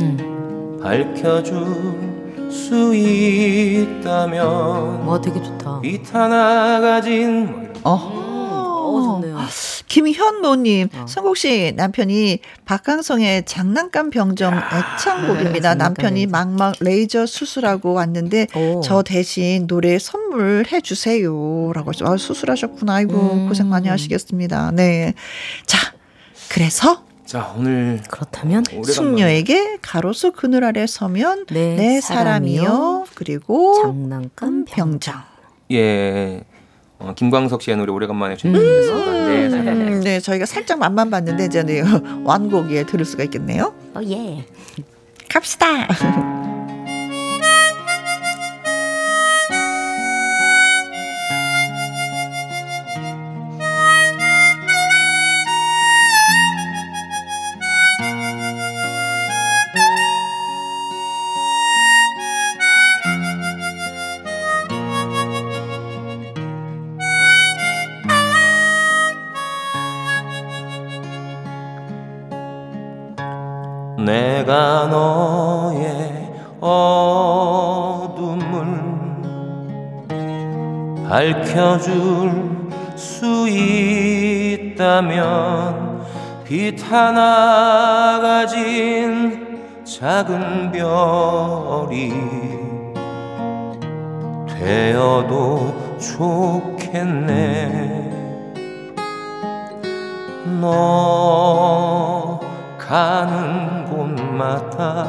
[0.00, 0.80] 음.
[0.82, 2.13] 밝혀줄
[2.54, 5.80] 수 있다면 와 되게 좋다.
[5.80, 8.24] 빛 하나 가진 뭐 어.
[8.94, 9.38] 어, 좋네요.
[9.88, 11.04] 김현모님, 어.
[11.08, 15.74] 성국 씨 남편이 박강성의 장난감 병정 애창곡입니다.
[15.74, 18.80] 네, 남편이 막막 레이저 수술하고 왔는데 오.
[18.82, 22.94] 저 대신 노래 선물해 주세요라고 아, 수술하셨구나.
[22.94, 23.48] 아이고 음.
[23.48, 24.70] 고생 많이 하시겠습니다.
[24.72, 25.14] 네,
[25.66, 25.78] 자
[26.48, 32.62] 그래서 자 오늘 그렇다면 숙녀에게 가로수 그늘 아래 서면 내, 내 사람이요.
[32.62, 35.22] 사람이요 그리고 장난감 병장
[35.72, 36.44] 예
[36.98, 39.10] 어, 김광석 씨의 노래 오래간만에 준비했습니다.
[39.10, 41.82] 음~ 네, 음, 네, 저희가 살짝 맛만 봤는데 이제 네,
[42.24, 43.74] 완곡에 들을 수가 있겠네요.
[43.94, 44.46] 어, 예.
[45.28, 45.88] 갑시다.
[81.54, 83.48] 밝혀줄 수
[84.68, 84.84] 있다면
[86.44, 92.12] 빛 하나 가진 작은 별이
[94.48, 97.84] 되어도 좋겠네.
[100.60, 102.40] 너
[102.76, 105.06] 가는 곳마다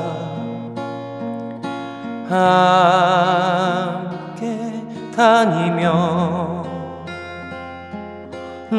[2.30, 4.06] 함께
[5.16, 6.35] 다니며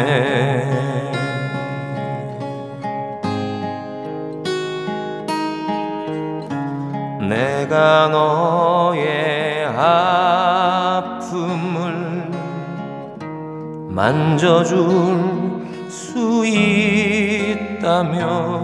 [7.30, 11.22] 내가 너의 아픔을
[13.90, 14.80] 만져줄
[15.90, 18.61] 수 있다면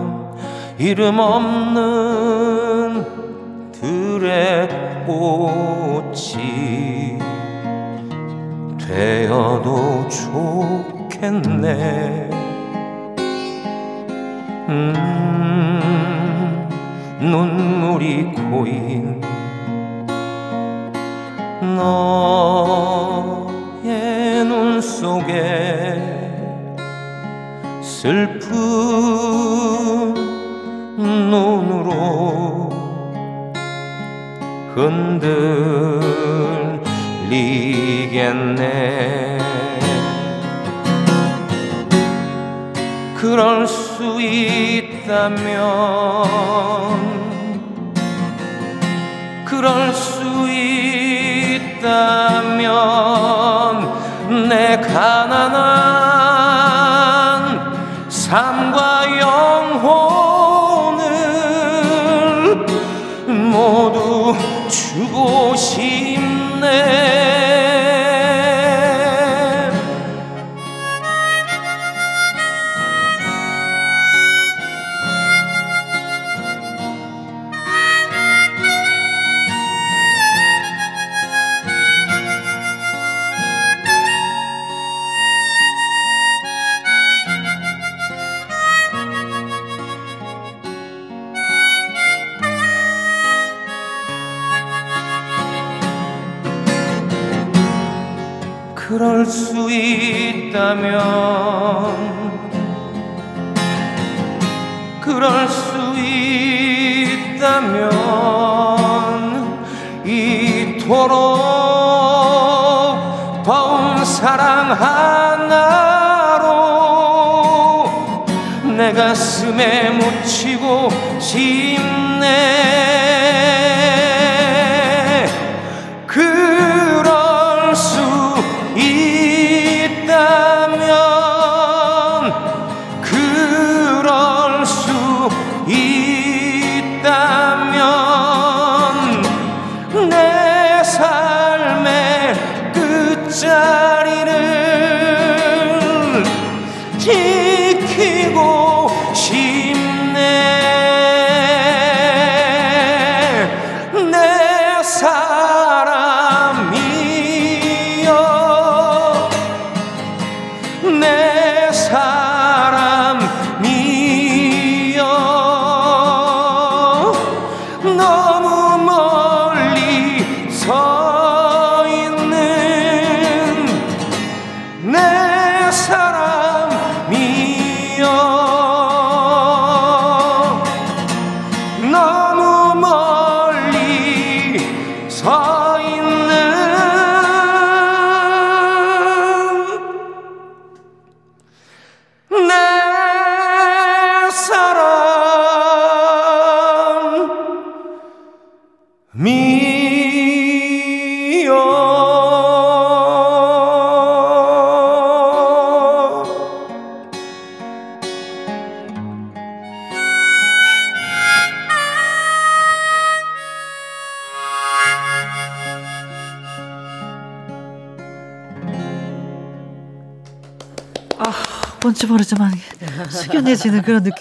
[0.79, 3.03] 이름 없는
[3.71, 4.69] 들의
[5.07, 6.37] 꽃이
[8.79, 10.07] 되어도
[11.19, 12.29] 좋겠네.
[14.69, 14.99] 음,
[17.21, 19.19] 눈물이 고인
[23.81, 23.95] 너의
[24.45, 26.17] 눈 속에
[27.81, 28.36] 슬픈
[38.37, 39.37] 흔들리겠네.
[43.15, 45.57] 그럴 수 있다면
[49.45, 51.97] 그럴 수 있다면
[54.47, 55.76] 내 가난한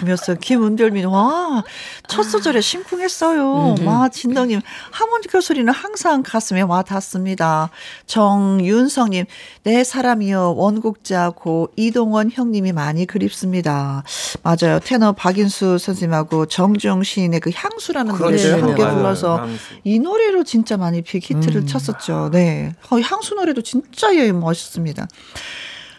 [0.06, 0.36] 느낌이었어요.
[0.40, 1.64] 김은별님, 와,
[2.08, 3.74] 첫 소절에 심쿵했어요.
[3.84, 4.60] 와, 진덕님,
[4.92, 7.70] 하모니카 소리는 항상 가슴에 와 닿습니다.
[8.06, 9.26] 정윤성님,
[9.64, 14.04] 내 사람이여, 원곡자 고 이동원 형님이 많이 그립습니다.
[14.42, 14.78] 맞아요.
[14.82, 18.66] 테너 박인수 선생님하고 정중 시인의 그 향수라는 노래를 그렇죠.
[18.66, 18.96] 함께 맞아요.
[18.96, 19.58] 불러서 향수.
[19.84, 22.30] 이 노래로 진짜 많이 빅히트를 쳤었죠.
[22.32, 22.72] 네.
[22.90, 25.08] 어, 향수 노래도 진짜 예, 멋있습니다.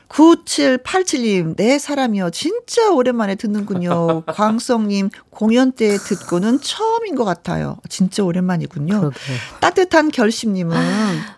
[0.09, 2.29] 9787님, 내 사람이요.
[2.31, 4.23] 진짜 오랜만에 듣는군요.
[4.27, 7.77] 광성님, 공연 때 듣고는 처음인 것 같아요.
[7.89, 8.99] 진짜 오랜만이군요.
[8.99, 9.15] 그러게.
[9.59, 10.75] 따뜻한 결심님은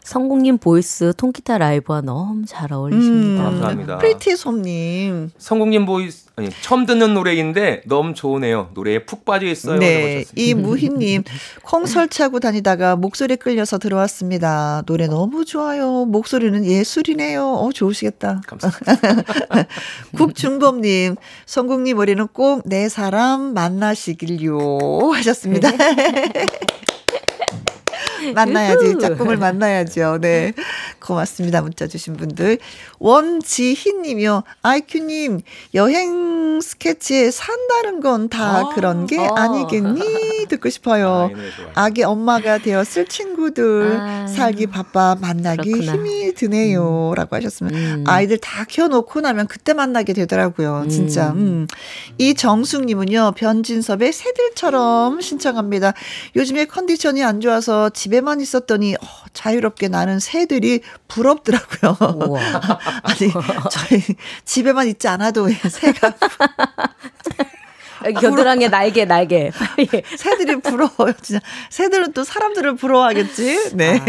[0.05, 3.41] 성공님 voice 통기타 라이브와 너무 잘 어울리십니다.
[3.41, 3.97] 음, 감사합니다.
[3.97, 5.31] 프리티 솜님.
[5.38, 8.69] 성공님 voice 아니 처음 듣는 노래인데 너무 좋으네요.
[8.73, 9.77] 노래에 푹 빠져 있어요.
[9.80, 11.23] 네, 이 무희님
[11.63, 14.84] 콩 설치하고 다니다가 목소리 끌려서 들어왔습니다.
[14.85, 16.05] 노래 너무 좋아요.
[16.05, 17.43] 목소리는 예술이네요.
[17.45, 18.39] 어 좋으시겠다.
[18.47, 19.65] 감사합니다.
[20.15, 25.70] 국중범님 성공님 머리는 꼭 내 사람 만나 시길요 하셨습니다.
[28.36, 28.98] 만나야지.
[28.99, 30.20] 짝꿍을 만나야죠.
[30.22, 30.53] 네.
[30.99, 31.61] 고맙습니다.
[31.61, 32.57] 문자 주신 분들.
[32.99, 34.44] 원지희 님이요.
[34.61, 35.41] 아이큐 님,
[35.74, 39.48] 여행 스케치에 산다는 건다 아, 그런 게 아.
[39.48, 41.30] 니겠니 듣고 싶어요.
[41.76, 45.94] 아, 기 엄마가 되었을 친구들 아, 살기 바빠 만나기 그렇구나.
[45.94, 47.11] 힘이 드네요.
[47.11, 47.16] 음.
[47.16, 48.03] 라고 하셨으면 음.
[48.07, 50.86] 아이들 다 키워놓고 나면 그때 만나게 되더라고요.
[50.90, 51.30] 진짜.
[51.32, 51.38] 음.
[51.38, 51.68] 음.
[52.18, 53.34] 이 정숙 님은요.
[53.38, 55.94] 변진섭의 새들처럼 신청합니다.
[56.36, 61.95] 요즘에 컨디션이 안 좋아서 집 집에만 있었더니 어, 자유롭게 나는 새들이 부럽더라고요.
[63.03, 63.31] 아니
[63.72, 64.01] 저희
[64.45, 66.15] 집에만 있지 않아도 새가
[68.19, 69.51] 겨드랑이 날개 날개.
[70.17, 71.13] 새들이 부러워요.
[71.21, 73.76] 진짜 새들은 또 사람들을 부러워하겠지.
[73.76, 73.99] 네.
[73.99, 74.05] 아,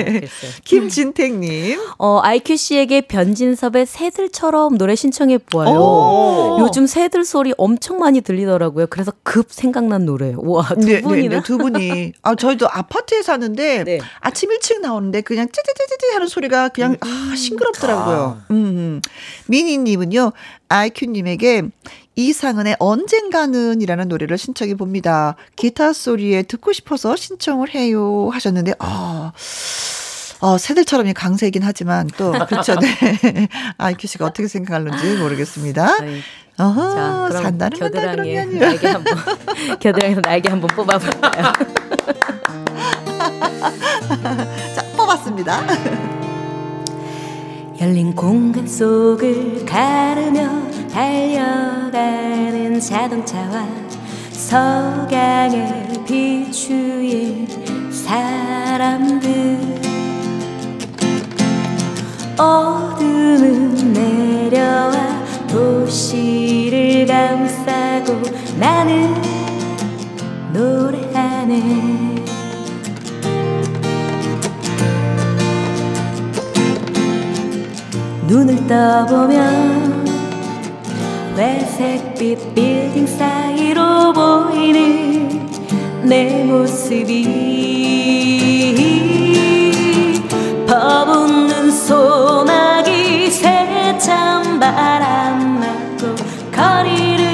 [0.64, 1.78] 김진택님.
[1.98, 6.58] 어 아이큐 씨에게 변진섭의 새들처럼 노래 신청해 보아요.
[6.60, 8.86] 요즘 새들 소리 엄청 많이 들리더라고요.
[8.88, 10.34] 그래서 급 생각난 노래.
[10.36, 12.12] 와두 네, 네, 분이나 네, 두 분이.
[12.22, 14.00] 아 저희도 아파트에 사는데 네.
[14.20, 17.36] 아침 일찍 나오는데 그냥 찌찌찌찌 하는 소리가 그냥 아, 음.
[17.36, 18.42] 싱그럽더라고요.
[18.42, 18.46] 아.
[18.50, 18.56] 음.
[18.60, 19.00] 음.
[19.46, 20.32] 미니님은요
[20.68, 21.62] 아이큐님에게
[22.16, 25.36] 이상은의 언젠가는 이라는 노래를 신청해 봅니다.
[25.56, 29.32] 기타 소리에 듣고 싶어서 신청을 해요 하셨는데 아.
[30.42, 32.74] 어, 새들처럼 이 강세이긴 하지만 또 그렇죠.
[32.76, 33.48] 네.
[33.76, 35.96] 아이큐 씨가 어떻게 생각하는지 모르겠습니다.
[36.58, 39.16] 어허, 자, 그럼 산다는 겨드랑이에 날개 한번
[39.80, 41.52] 겨드랑이 날개 한번 뽑아 볼까요?
[44.74, 46.09] 자, 뽑았습니다.
[47.81, 50.51] 열린 공간 속을 가르며
[50.93, 53.66] 달려가는 자동차와
[54.32, 57.48] 석양에 비추인
[57.90, 59.59] 사람들.
[62.36, 68.20] 어둠은 내려와 도시를 감싸고
[68.59, 69.15] 나는
[70.52, 72.30] 노래하네
[78.31, 80.07] 눈을 떠보면
[81.36, 85.51] 회색빛 빌딩 사이로 보이는
[86.05, 87.24] 내 모습이
[90.65, 96.15] 퍼붓는 소나기 새찬 바람 맞고
[96.52, 97.27] 거리를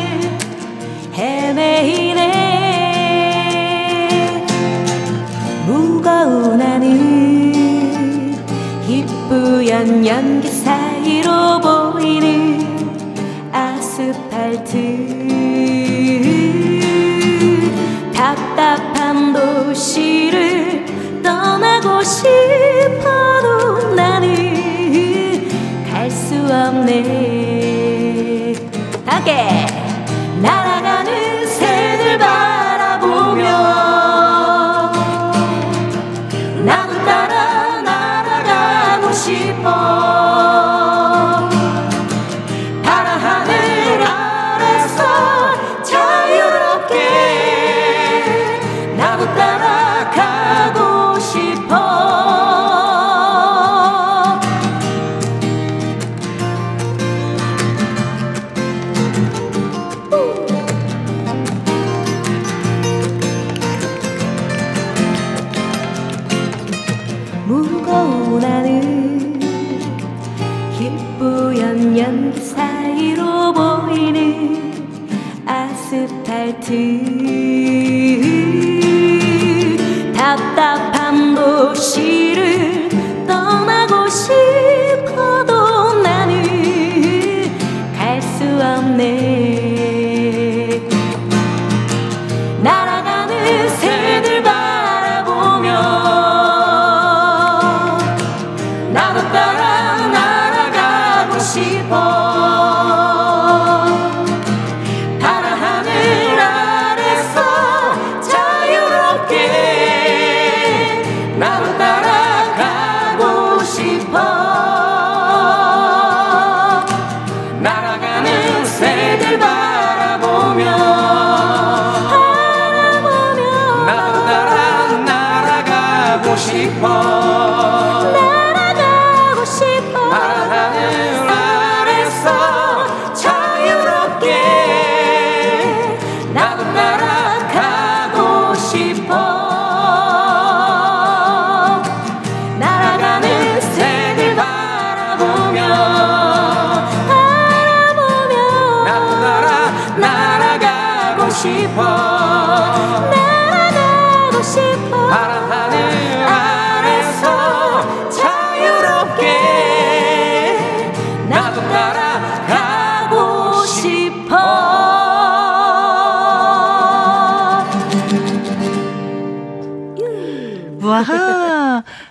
[1.13, 2.47] 헤매이네.
[5.67, 7.27] 무거운 하늘
[8.87, 10.36] 희뿌연 연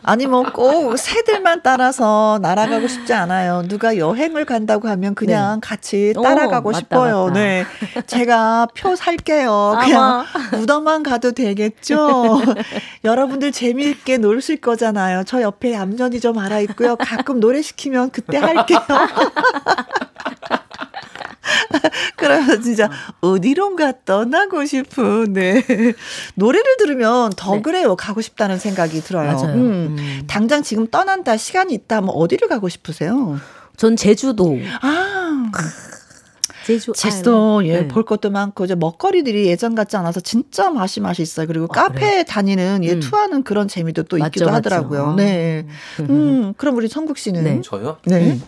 [0.08, 3.64] 아니 뭐꼭 새들만 따라서 날아가고 싶지 않아요.
[3.68, 5.68] 누가 여행을 간다고 하면 그냥 네.
[5.68, 7.26] 같이 오, 따라가고 맞다, 싶어요.
[7.26, 7.40] 맞다.
[7.40, 7.66] 네,
[8.06, 9.80] 제가 표 살게요.
[9.82, 12.40] 그냥 무덤만 가도 되겠죠.
[13.04, 15.24] 여러분들 재미있게 놀실 거잖아요.
[15.26, 16.96] 저 옆에 얌전히 좀 알아 있고요.
[16.98, 18.80] 가끔 노래 시키면 그때 할게요.
[22.18, 22.90] 그러면 진짜
[23.22, 25.64] 어디론가 떠나고 싶은 네
[26.36, 27.62] 노래를 들으면 더 네.
[27.62, 29.34] 그래요 가고 싶다는 생각이 들어요.
[29.34, 29.56] 맞아요.
[29.56, 29.96] 음.
[29.98, 30.24] 음.
[30.28, 33.40] 당장 지금 떠난다 시간이 있다 면 어디를 가고 싶으세요?
[33.78, 34.58] 전 제주도.
[34.82, 35.52] 아
[36.66, 37.64] 제주 제주도.
[37.66, 37.88] 예, 네.
[37.88, 41.46] 볼 것도 많고 이제 먹거리들이 예전 같지 않아서 진짜 맛이 맛있어요.
[41.46, 42.24] 그리고 아, 카페 그래요?
[42.24, 43.00] 다니는 예 음.
[43.00, 44.56] 투하는 그런 재미도 또 맞죠, 있기도 맞죠.
[44.56, 45.06] 하더라고요.
[45.12, 45.16] 아.
[45.16, 45.68] 네.
[46.10, 47.62] 음, 그럼 우리 성국 씨는 네.
[47.64, 47.98] 저요?
[48.06, 48.40] 네.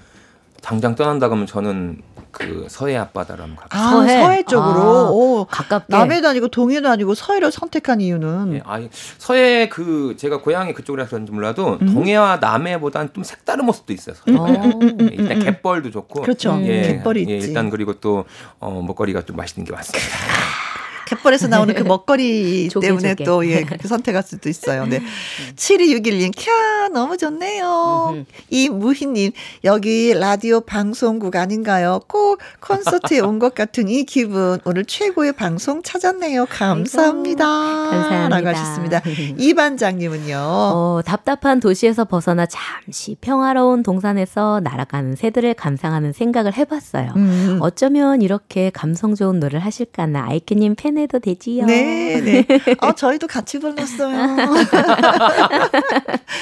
[0.64, 2.02] 당장 떠난다 그러면 저는
[2.38, 4.44] 그 서해 앞바다를 한번 가고 아, 서해, 서해.
[4.44, 5.86] 쪽으로 아, 오, 가깝게.
[5.90, 8.80] 남해도 아니고 동해도 아니고 서해를 선택한 이유는 예, 아,
[9.18, 14.16] 서해 그 제가 고향이 그쪽이라서 그런지 몰라도 동해와 남해보다는 좀 색다른 모습도 있어요.
[14.16, 14.38] 서해.
[14.38, 14.80] 어.
[15.02, 16.60] 예, 일단 갯벌도 좋고, 그렇죠.
[16.62, 17.48] 예, 갯벌이 예, 있지.
[17.48, 18.26] 일단 그리고 또
[18.60, 20.08] 어, 먹거리가 좀 맛있는 게 많습니다.
[21.08, 23.24] 갯벌에서 나오는 그 먹거리 조개, 때문에 조개.
[23.24, 24.86] 또, 예, 그렇게 선택할 수도 있어요.
[24.86, 25.02] 네.
[25.56, 28.26] 7261님, 캬, 너무 좋네요.
[28.50, 29.32] 이 무희님,
[29.64, 32.02] 여기 라디오 방송국 아닌가요?
[32.08, 34.58] 꼭 콘서트에 온 것 같은 이 기분.
[34.66, 36.48] 오늘 최고의 방송 찾았네요.
[36.48, 37.46] 감사합니다.
[37.46, 38.30] 감사합니다.
[38.30, 39.02] 라고 하셨습니다.
[39.38, 40.36] 이 반장님은요.
[40.38, 47.14] 어, 답답한 도시에서 벗어나 잠시 평화로운 동산에서 날아가는 새들을 감상하는 생각을 해봤어요.
[47.16, 47.60] 음.
[47.62, 51.65] 어쩌면 이렇게 감성 좋은 노래를 하실까나 아이크님 팬 해도 되지요.
[51.65, 52.45] 네, 네.
[52.80, 54.38] 어, 저희도 같이 불렀어요.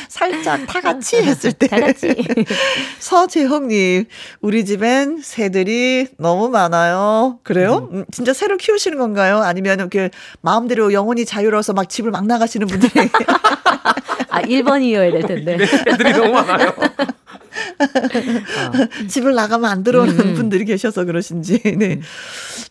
[0.10, 1.68] 살짝 다 같이 했을 때.
[1.68, 2.15] 다 같이.
[2.99, 4.06] 서재홍님,
[4.41, 7.40] 우리 집엔 새들이 너무 많아요.
[7.44, 7.90] 그래요?
[7.91, 9.40] 음, 진짜 새를 키우시는 건가요?
[9.40, 10.10] 아니면 이렇게
[10.41, 12.91] 마음대로 영혼이 자유로워서 막 집을 막 나가시는 분들이.
[14.30, 15.57] 아, 1번이어야 될 텐데.
[15.88, 16.73] 애들이 너무 많아요.
[19.07, 20.34] 집을 나가면 안 들어오는 음.
[20.36, 21.61] 분들이 계셔서 그러신지.
[21.77, 21.99] 네.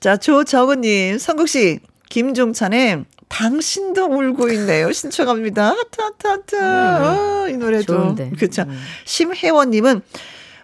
[0.05, 1.78] 자, 조정은님, 성국씨,
[2.10, 4.93] 김종찬의 당신도 울고 있네요.
[4.93, 5.70] 신청합니다.
[5.70, 6.56] 하트, 하트, 하트.
[6.62, 7.94] 어, 이 노래도.
[7.94, 8.32] 좋은데.
[8.36, 8.64] 그렇죠.
[8.68, 8.78] 음.
[9.06, 10.02] 심혜원님은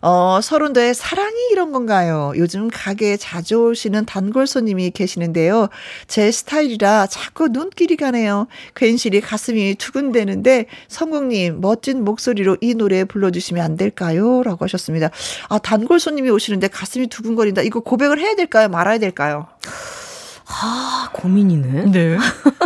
[0.02, 2.32] 어, 서른도의 사랑이 이런 건가요?
[2.36, 5.68] 요즘 가게에 자주 오시는 단골 손님이 계시는데요.
[6.06, 8.46] 제 스타일이라 자꾸 눈길이 가네요.
[8.74, 14.42] 괜시리 가슴이 두근대는데 성국님 멋진 목소리로 이 노래 불러주시면 안 될까요?
[14.42, 15.10] 라고 하셨습니다.
[15.48, 17.62] 아, 단골 손님이 오시는데 가슴이 두근거린다.
[17.62, 18.68] 이거 고백을 해야 될까요?
[18.68, 19.46] 말아야 될까요?
[20.46, 21.90] 아, 고민이네.
[21.92, 22.16] 네.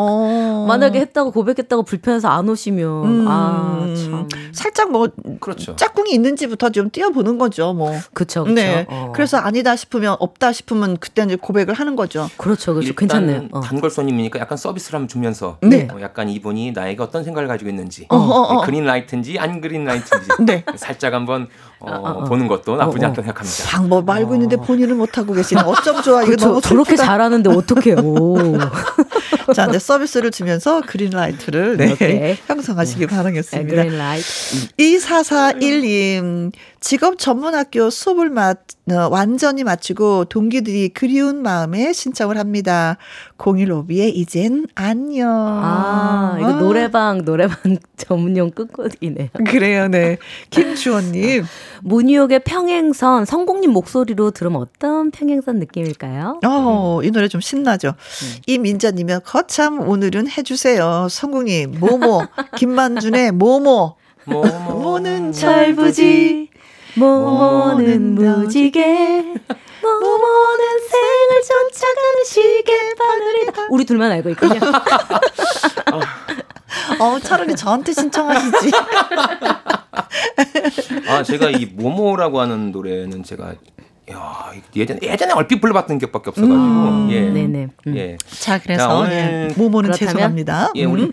[0.00, 0.64] 어.
[0.68, 3.26] 만약에 했다고 고백했다고 불편해서 안 오시면 음.
[3.28, 4.28] 아, 참.
[4.52, 5.08] 살짝 뭐
[5.40, 5.76] 그렇죠.
[5.76, 7.92] 짝꿍이 있는지부터 좀 띄워보는 거죠, 뭐.
[8.14, 8.54] 그쵸, 그쵸.
[8.54, 8.86] 네.
[8.88, 9.12] 어.
[9.14, 12.28] 그래서 아니다 싶으면 없다 싶으면 그때 이제 고백을 하는 거죠.
[12.36, 12.88] 그렇죠, 그렇죠.
[12.88, 13.48] 일단 괜찮네요.
[13.52, 13.60] 어.
[13.60, 15.88] 단골 손님이니까 약간 서비스를 한번 주면서 네.
[15.92, 18.60] 어, 약간 이분이 나에게 어떤 생각을 가지고 있는지 어, 어, 어.
[18.60, 20.64] 네, green light인지 안 green light인지 네.
[20.76, 21.48] 살짝 한번
[21.80, 22.24] 어, 어, 어.
[22.24, 23.10] 보는 것도 나쁘지 어, 어.
[23.10, 23.64] 않다고 생각합니다.
[23.70, 26.22] 방법 알고 있는데 본인은 못 하고 계시는 어쩜 좋아.
[26.22, 26.96] 이거 그쵸, 너무 저렇게.
[26.96, 27.96] 잘하는데 어떡해요.
[29.54, 32.38] 자, 이제 서비스를 주면서 그린라이트를 네.
[32.46, 33.82] 형성하시기 네, 바라겠습니다.
[33.82, 34.24] 그린라이트.
[34.78, 42.96] 2441님, 직업 전문학교 수업을 마, 어, 완전히 마치고 동기들이 그리운 마음에 신청을 합니다.
[43.38, 45.28] 015B의 이젠 안녕.
[45.30, 47.56] 아, 이거 아, 노래방, 노래방
[47.96, 49.28] 전문용 끝곡이네요.
[49.46, 50.16] 그래요, 네.
[50.50, 51.44] 김주원님.
[51.82, 56.40] 문유옥의 평행선, 성공님 목소리로 들으면 어떤 평행선 느낌일까요?
[56.46, 57.94] 어, 이 노래 좀 신나죠.
[58.46, 61.08] 이민자님은 거참 오늘은 해주세요.
[61.10, 62.22] 성국님, 모모,
[62.56, 63.96] 김만준의 모모.
[64.24, 66.48] 뭐, 뭐, 모는 철부지,
[66.96, 68.80] 모모는 무지개,
[69.82, 73.66] 모모는 생을 쫓아가는 시계 바늘이다.
[73.70, 74.60] 우리 둘만 알고 있군요.
[77.00, 78.70] 어, 차라리 저한테 신청하시지.
[81.08, 83.54] 아 제가 이 모모라고 하는 노래는 제가
[84.12, 87.68] 야, 예전에 예전에 얼핏 불러봤던 기억밖에 없어가지고 음, 예, 네네.
[87.86, 87.96] 음.
[87.96, 88.16] 예.
[88.28, 90.72] 자 그래서 자, 오늘 예, 모모는 죄송합니다.
[90.76, 91.12] 예, 우리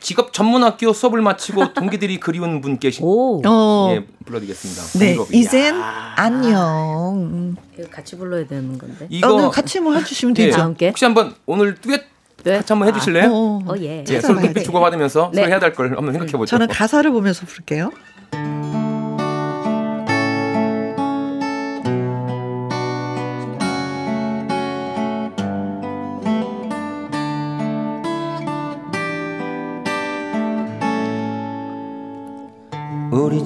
[0.00, 3.40] 직업 전문학교 수업을 마치고 동기들이 그리운 분께 오.
[3.46, 3.92] 어.
[3.94, 4.98] 예, 불러드리겠습니다.
[4.98, 5.80] 네, 이젠
[6.16, 7.56] 안녕.
[7.78, 9.06] 이거 같이 불러야 되는 건데.
[9.10, 10.74] 이거 어, 네, 같이 뭐 해주시면 예, 되죠.
[10.82, 12.02] 예, 혹시 한번 오늘 듀엣
[12.44, 12.56] 네.
[12.58, 13.24] 같이 한번 해주실래요?
[13.24, 14.04] 아, 어, 어, 예.
[14.08, 15.40] 예, 서로 눈빛 주고받으면서 네.
[15.42, 16.46] 서로 해야 될 걸 한번 생각해보죠.
[16.50, 17.90] 저는 가사를 보면서 부를게요.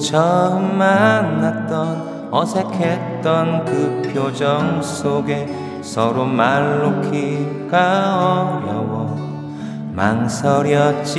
[0.00, 5.46] 처음 만났던 어색했던 그 표정 속에
[5.82, 9.16] 서로 말 놓기가 어려워
[9.92, 11.10] 망설였지만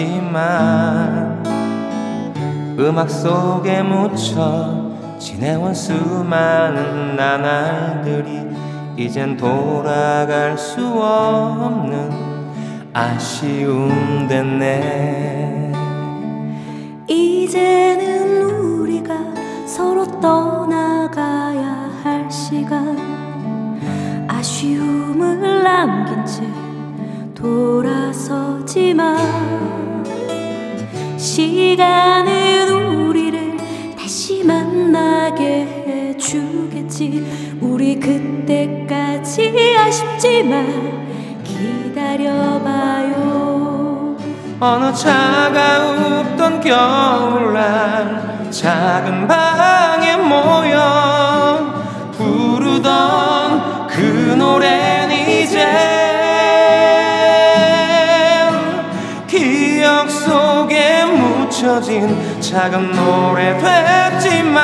[2.80, 8.48] 음악 속에 묻혀 지내온 수많은 나날들이
[8.98, 12.10] 이젠 돌아갈 수 없는
[12.94, 15.72] 아쉬움 됐네.
[17.08, 18.11] 이제는
[19.74, 22.98] 서로 떠나가야 할 시간.
[24.28, 26.46] 아쉬움을 남긴 채
[27.34, 29.18] 돌아서지만
[31.18, 32.70] 시간은
[33.08, 33.56] 우리를
[33.98, 37.58] 다시 만나게 해주겠지.
[37.62, 42.68] 우리 그때까지 아쉽지만 기다려봐요.
[44.60, 51.74] 어느 차가웠던 겨울날 작은 방에 모여
[52.12, 54.02] 부르던 그
[54.38, 55.66] 노래는 이제
[59.26, 63.58] 기억 속에 묻혀진 작은 노래
[64.20, 64.60] 됐지만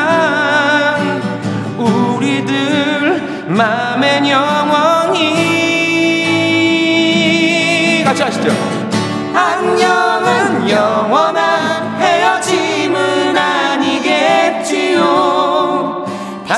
[1.78, 5.24] 우리들 맘엔 영원히
[8.04, 8.50] 같이 하시죠.
[9.34, 11.17] 안녕은 영원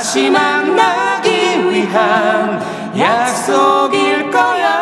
[0.09, 2.59] 다시 만나기 위한
[2.97, 4.73] 약속일 거야.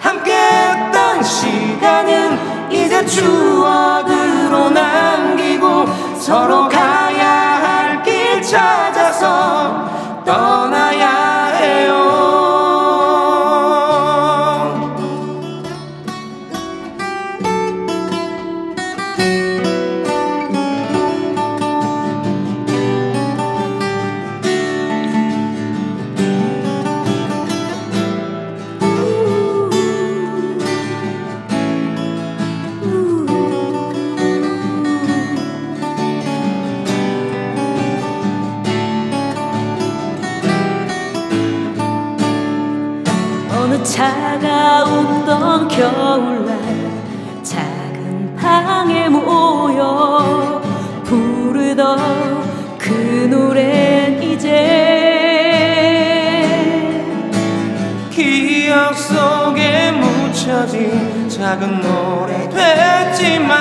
[0.00, 5.86] 함께 했던 시간은 이제 추억으로 남기고
[6.18, 8.85] 서로 가야 할길 찾아
[52.78, 55.26] 그 노래는 이제
[58.10, 63.56] 기억 속에 묻혀진 작은 노래 됐지만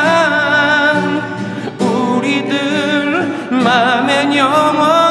[1.79, 5.04] 우리들 맘엔 영원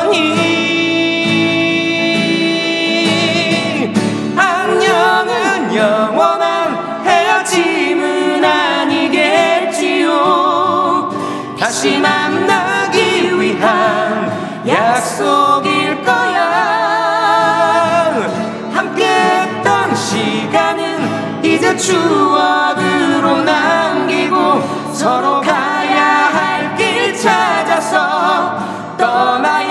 [21.85, 28.57] 추억으로 남기고 서로 가야 할 길 찾아서
[28.97, 29.64] 떠나야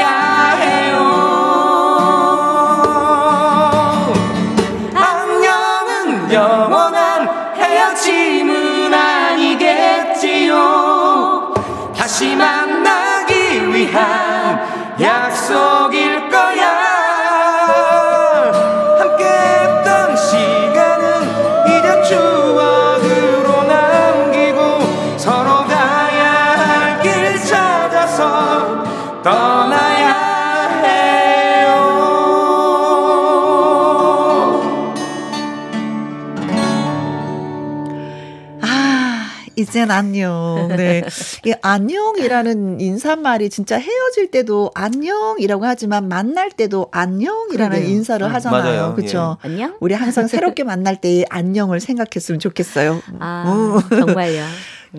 [39.74, 40.72] 이젠 안녕.
[40.78, 41.02] 네.
[41.48, 47.90] 이 안녕이라는 인사말이 진짜 헤어질 때도 안녕이라고 하지만 만날 때도 안녕이라는 그래요.
[47.92, 48.94] 인사를 음, 하잖아요.
[48.94, 49.38] 그렇죠?
[49.44, 49.48] 예.
[49.48, 49.76] 안녕?
[49.80, 53.02] 우리 항상 새롭게 만날 때의 안녕을 생각했으면 좋겠어요.
[53.18, 53.98] 아, 음.
[54.00, 54.44] 정말요.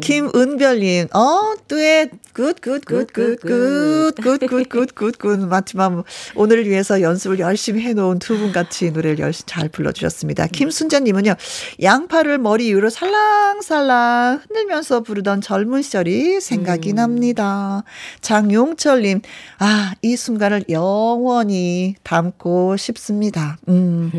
[0.00, 5.38] 김은별님, 어, 뚜엣, 굿, 굿, 굿, 굿, 굿, 굿, 굿, 굿, 굿, 굿.
[5.46, 6.04] 마지막
[6.34, 10.48] 오늘을 위해서 연습을 열심히 해놓은 두 분 같이 노래를 열심히 잘 불러주셨습니다.
[10.48, 11.34] 김순자님은요,
[11.82, 16.96] 양파를 머리 위로 살랑살랑 흔들면서 부르던 젊은 시절이 생각이 음.
[16.96, 17.84] 납니다.
[18.20, 19.20] 장용철님,
[19.60, 23.56] 아, 이 순간을 영원히 담고 싶습니다.
[23.68, 24.10] 음.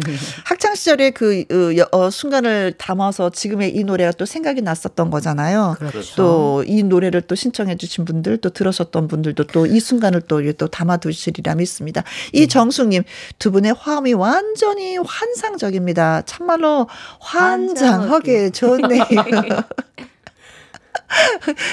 [0.45, 5.64] 학창 시절에 그, 어, 어, 순간을 담아서 지금의 이 노래가 또 생각이 났었던 거잖아요.
[5.73, 6.15] 그렇죠.
[6.15, 11.55] 또이 노래를 또 신청해 주신 분들, 또 들으셨던 분들도 또 이 순간을 또, 또 담아두시리라
[11.55, 12.03] 믿습니다.
[12.33, 13.03] 이정숙님,
[13.39, 16.21] 두 분의 화음이 완전히 환상적입니다.
[16.25, 16.87] 참말로
[17.19, 19.05] 환장하게 좋네요.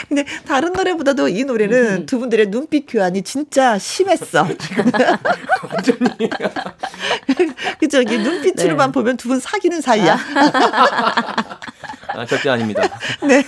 [0.08, 2.06] 근데 다른 노래보다도 이 노래는 음.
[2.06, 4.42] 두 분들의 눈빛 교환이 진짜 심했어.
[4.42, 6.28] 완전히.
[7.80, 8.02] 그죠?
[8.02, 8.92] 눈빛으로만 네.
[8.92, 10.18] 보면 두 분 사귀는 사이야.
[12.14, 12.82] 아, 절대 아닙니다.
[13.22, 13.42] 네.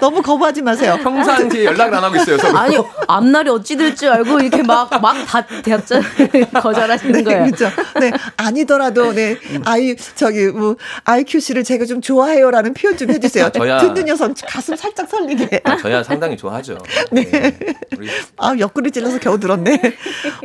[0.00, 0.98] 너무 거부하지 마세요.
[1.02, 2.38] 평상시에 연락을 안 하고 있어요.
[2.38, 2.58] 서로.
[2.58, 2.76] 아니,
[3.08, 6.00] 앞날이 어찌 될지 알고 이렇게 막, 막다 대합자
[6.60, 7.44] 거절하시는 네, 거예요.
[7.44, 7.70] 그렇죠.
[8.00, 8.12] 네.
[8.36, 9.36] 아니더라도, 네.
[9.64, 13.50] 아이, 저기, 뭐, IQ 씨를 제가 좀 좋아해요라는 표현 좀 해주세요.
[13.50, 13.78] 저야.
[13.78, 15.60] 듣는 여성 가슴 살짝 설리게.
[15.64, 16.78] 아, 저야 상당히 좋아하죠.
[17.10, 17.24] 네.
[17.30, 17.56] 네.
[17.98, 18.08] 우리.
[18.38, 19.80] 아, 옆구리 찔러서 겨우 들었네.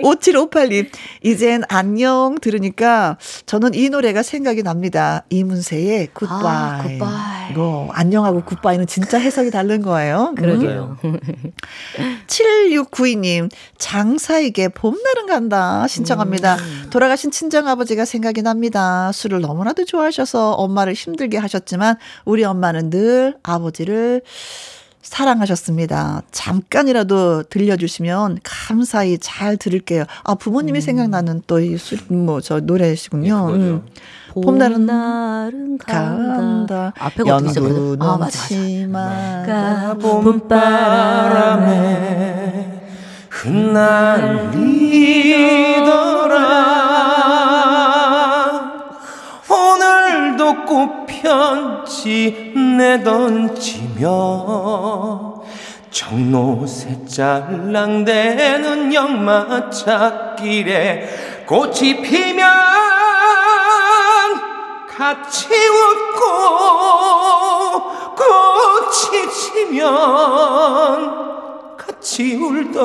[0.04, 0.90] 5758님,
[1.24, 5.24] 이젠 안녕 들으니까 저는 이 노래가 생각이 납니다.
[5.30, 6.40] 이문세의 굿바이.
[6.44, 7.54] 아, 굿바이.
[7.60, 10.34] 이거 안녕하고 굿바이는 진짜 해석이 다른 거예요.
[10.38, 10.98] 그러게요.
[11.04, 11.20] 음.
[12.26, 16.56] 7692님, 장사에게 봄날은 간다 신청합니다.
[16.56, 16.90] 음.
[16.90, 19.12] 돌아가신 친정아버지가 생각이 납니다.
[19.12, 24.22] 술을 너무나도 좋아하셔서 엄마를 힘들게 하셨지만 우리 엄마는 늘 아버지를
[25.02, 26.22] 사랑하셨습니다.
[26.32, 30.06] 잠깐이라도 들려주시면 감사히 잘 들을게요.
[30.24, 30.82] 아, 부모님이 음.
[30.82, 31.78] 생각나는 또 이,
[32.08, 33.50] 뭐, 저 노래시군요.
[33.50, 33.86] 네, 음.
[34.42, 36.94] 봄날은, 봄날은 간다.
[36.98, 41.70] 앞에가 연두는 아, 치마가 봄바람에
[48.10, 48.70] 흩날리더라.
[49.50, 54.10] 오늘도 꽃편지 내던지며
[55.92, 60.30] 정로새 짤랑대는 역마차길에
[61.46, 62.89] 꽃이 피면
[65.00, 66.20] 같이 웃고
[68.18, 69.80] 꽃이 지면
[71.78, 72.84] 같이 울던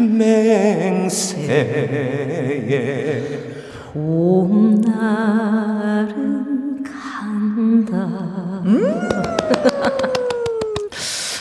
[0.02, 1.49] 맹세에
[3.91, 4.86] 봄날은
[6.86, 7.98] 간다
[8.66, 9.10] 음?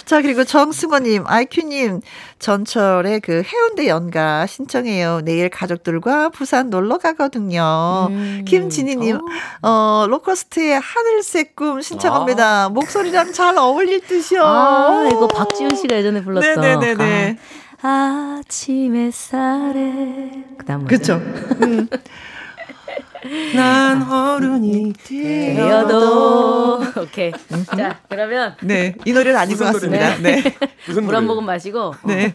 [0.08, 2.00] 자, 그리고 정승원님, 아이큐님,
[2.38, 5.20] 전철의 그 해운대 연가 신청해요.
[5.22, 8.06] 내일 가족들과 부산 놀러 가거든요.
[8.08, 8.42] 음.
[8.48, 9.20] 김진희님, 어.
[9.68, 12.64] 어, 로커스트의 하늘색 꿈 신청합니다.
[12.64, 12.68] 아.
[12.70, 14.42] 목소리랑 잘 어울릴 듯이요.
[14.42, 16.58] 아, 이거 박지훈 씨가 예전에 불렀던.
[16.58, 17.38] 네네네네.
[17.82, 20.42] 아, 아침 햇살에.
[20.56, 21.16] 그 다음 그쵸.
[21.16, 21.86] 음.
[23.54, 27.32] 난 어른이 되어도 오케이
[27.76, 30.42] 자 그러면 네 이 노래는 아닌 것 같습니다 네,
[31.02, 32.34] 물 한 모금 마시고 네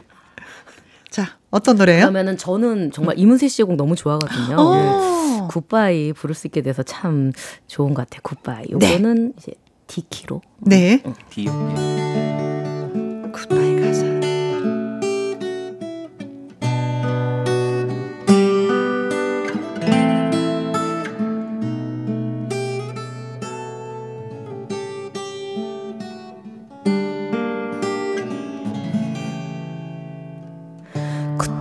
[1.09, 2.01] 자, 어떤 노래예요?
[2.05, 4.73] 그러면은 저는 정말 이문세 씨의 곡 너무 좋아하거든요.
[4.73, 5.47] 네.
[5.47, 7.31] Goodbye 부를 수 있게 돼서 참
[7.67, 8.21] 좋은 것 같아요.
[8.23, 8.65] Goodbye.
[8.71, 9.33] 요거는 네.
[9.37, 9.51] 이제
[9.85, 10.41] D key로.
[10.61, 11.03] 네.
[11.29, 11.45] D.
[11.45, 12.62] Good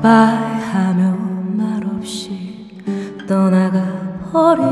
[0.03, 1.17] 바이 하며
[1.57, 2.67] 말없이
[3.29, 3.81] 떠나가
[4.33, 4.67] 버린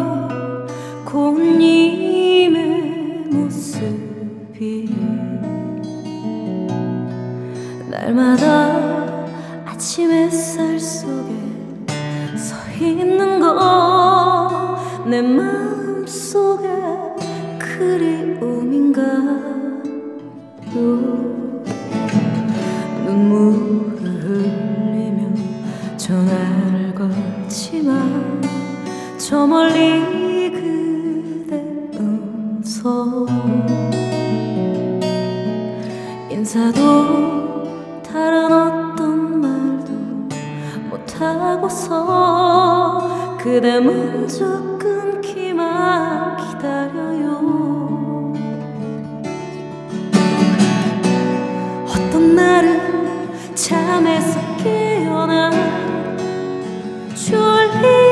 [1.05, 2.57] 고님의
[3.31, 4.89] 모습이.
[7.89, 9.24] 날마다
[9.66, 11.32] 아침 햇살 속에
[12.36, 14.51] 서 있는 거
[15.11, 16.69] 내 마음 속에
[17.59, 19.02] 그리움인가?
[23.07, 24.69] 눈물을
[26.10, 28.42] 전화를 걸지만
[29.16, 31.64] 저 멀리 그대
[32.00, 33.28] 음성
[36.28, 39.92] 인사도 다른 어떤 말도
[40.90, 41.86] 못하고서
[43.38, 48.34] 그대 먼저 끊기만 기다려요.
[51.86, 55.80] 어떤 날은 잠에서 깨어나
[57.31, 58.09] too late.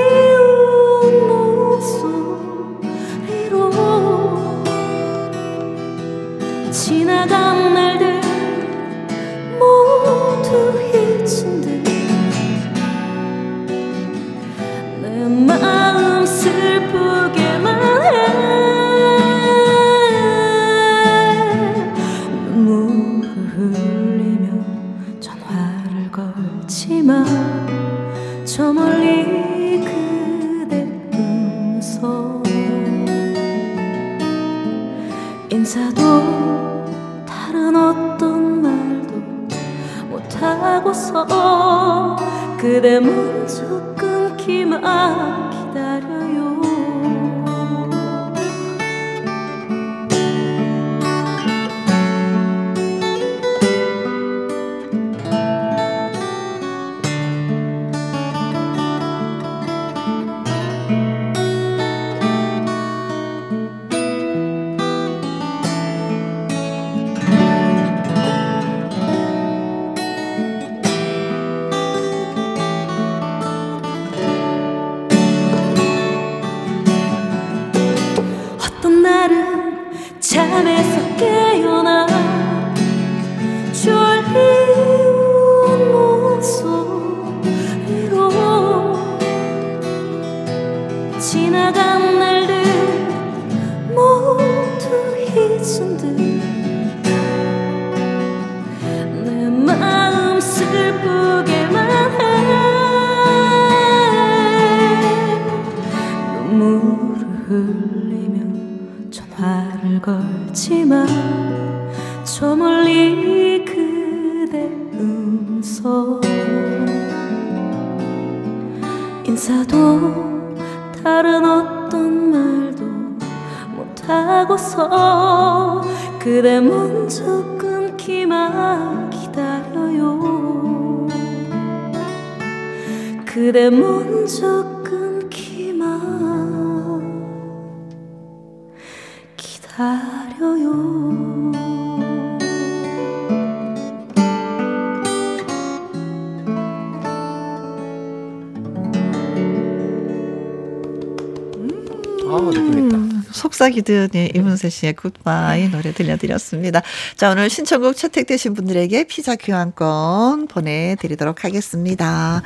[153.68, 156.82] 속삭이듯 예, 이문세 씨의 굿바이 노래 들려드렸습니다.
[157.16, 162.42] 자 오늘 신청곡 채택되신 분들에게 피자 교환권 보내드리도록 하겠습니다.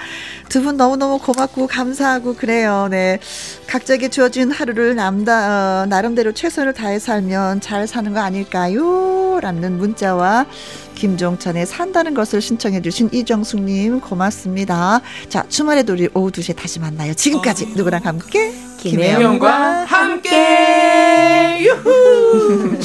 [0.49, 2.87] 두 분 너무너무 고맙고 감사하고 그래요.
[2.91, 3.19] 네
[3.67, 9.41] 각자에게 주어진 하루를 남다 어, 나름대로 최선을 다해 살면 잘 사는 거 아닐까요?
[9.41, 10.47] 라는 문자와
[10.95, 15.01] 김종찬의 산다는 것을 신청해 주신 이정숙님 고맙습니다.
[15.29, 17.15] 자 주말에도 우리 오후 2시에 다시 만나요.
[17.15, 21.59] 지금까지 누구랑 함께 김혜영과 함께.
[21.61, 22.79] 유후.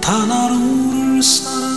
[0.00, 1.69] 단 하루를 살아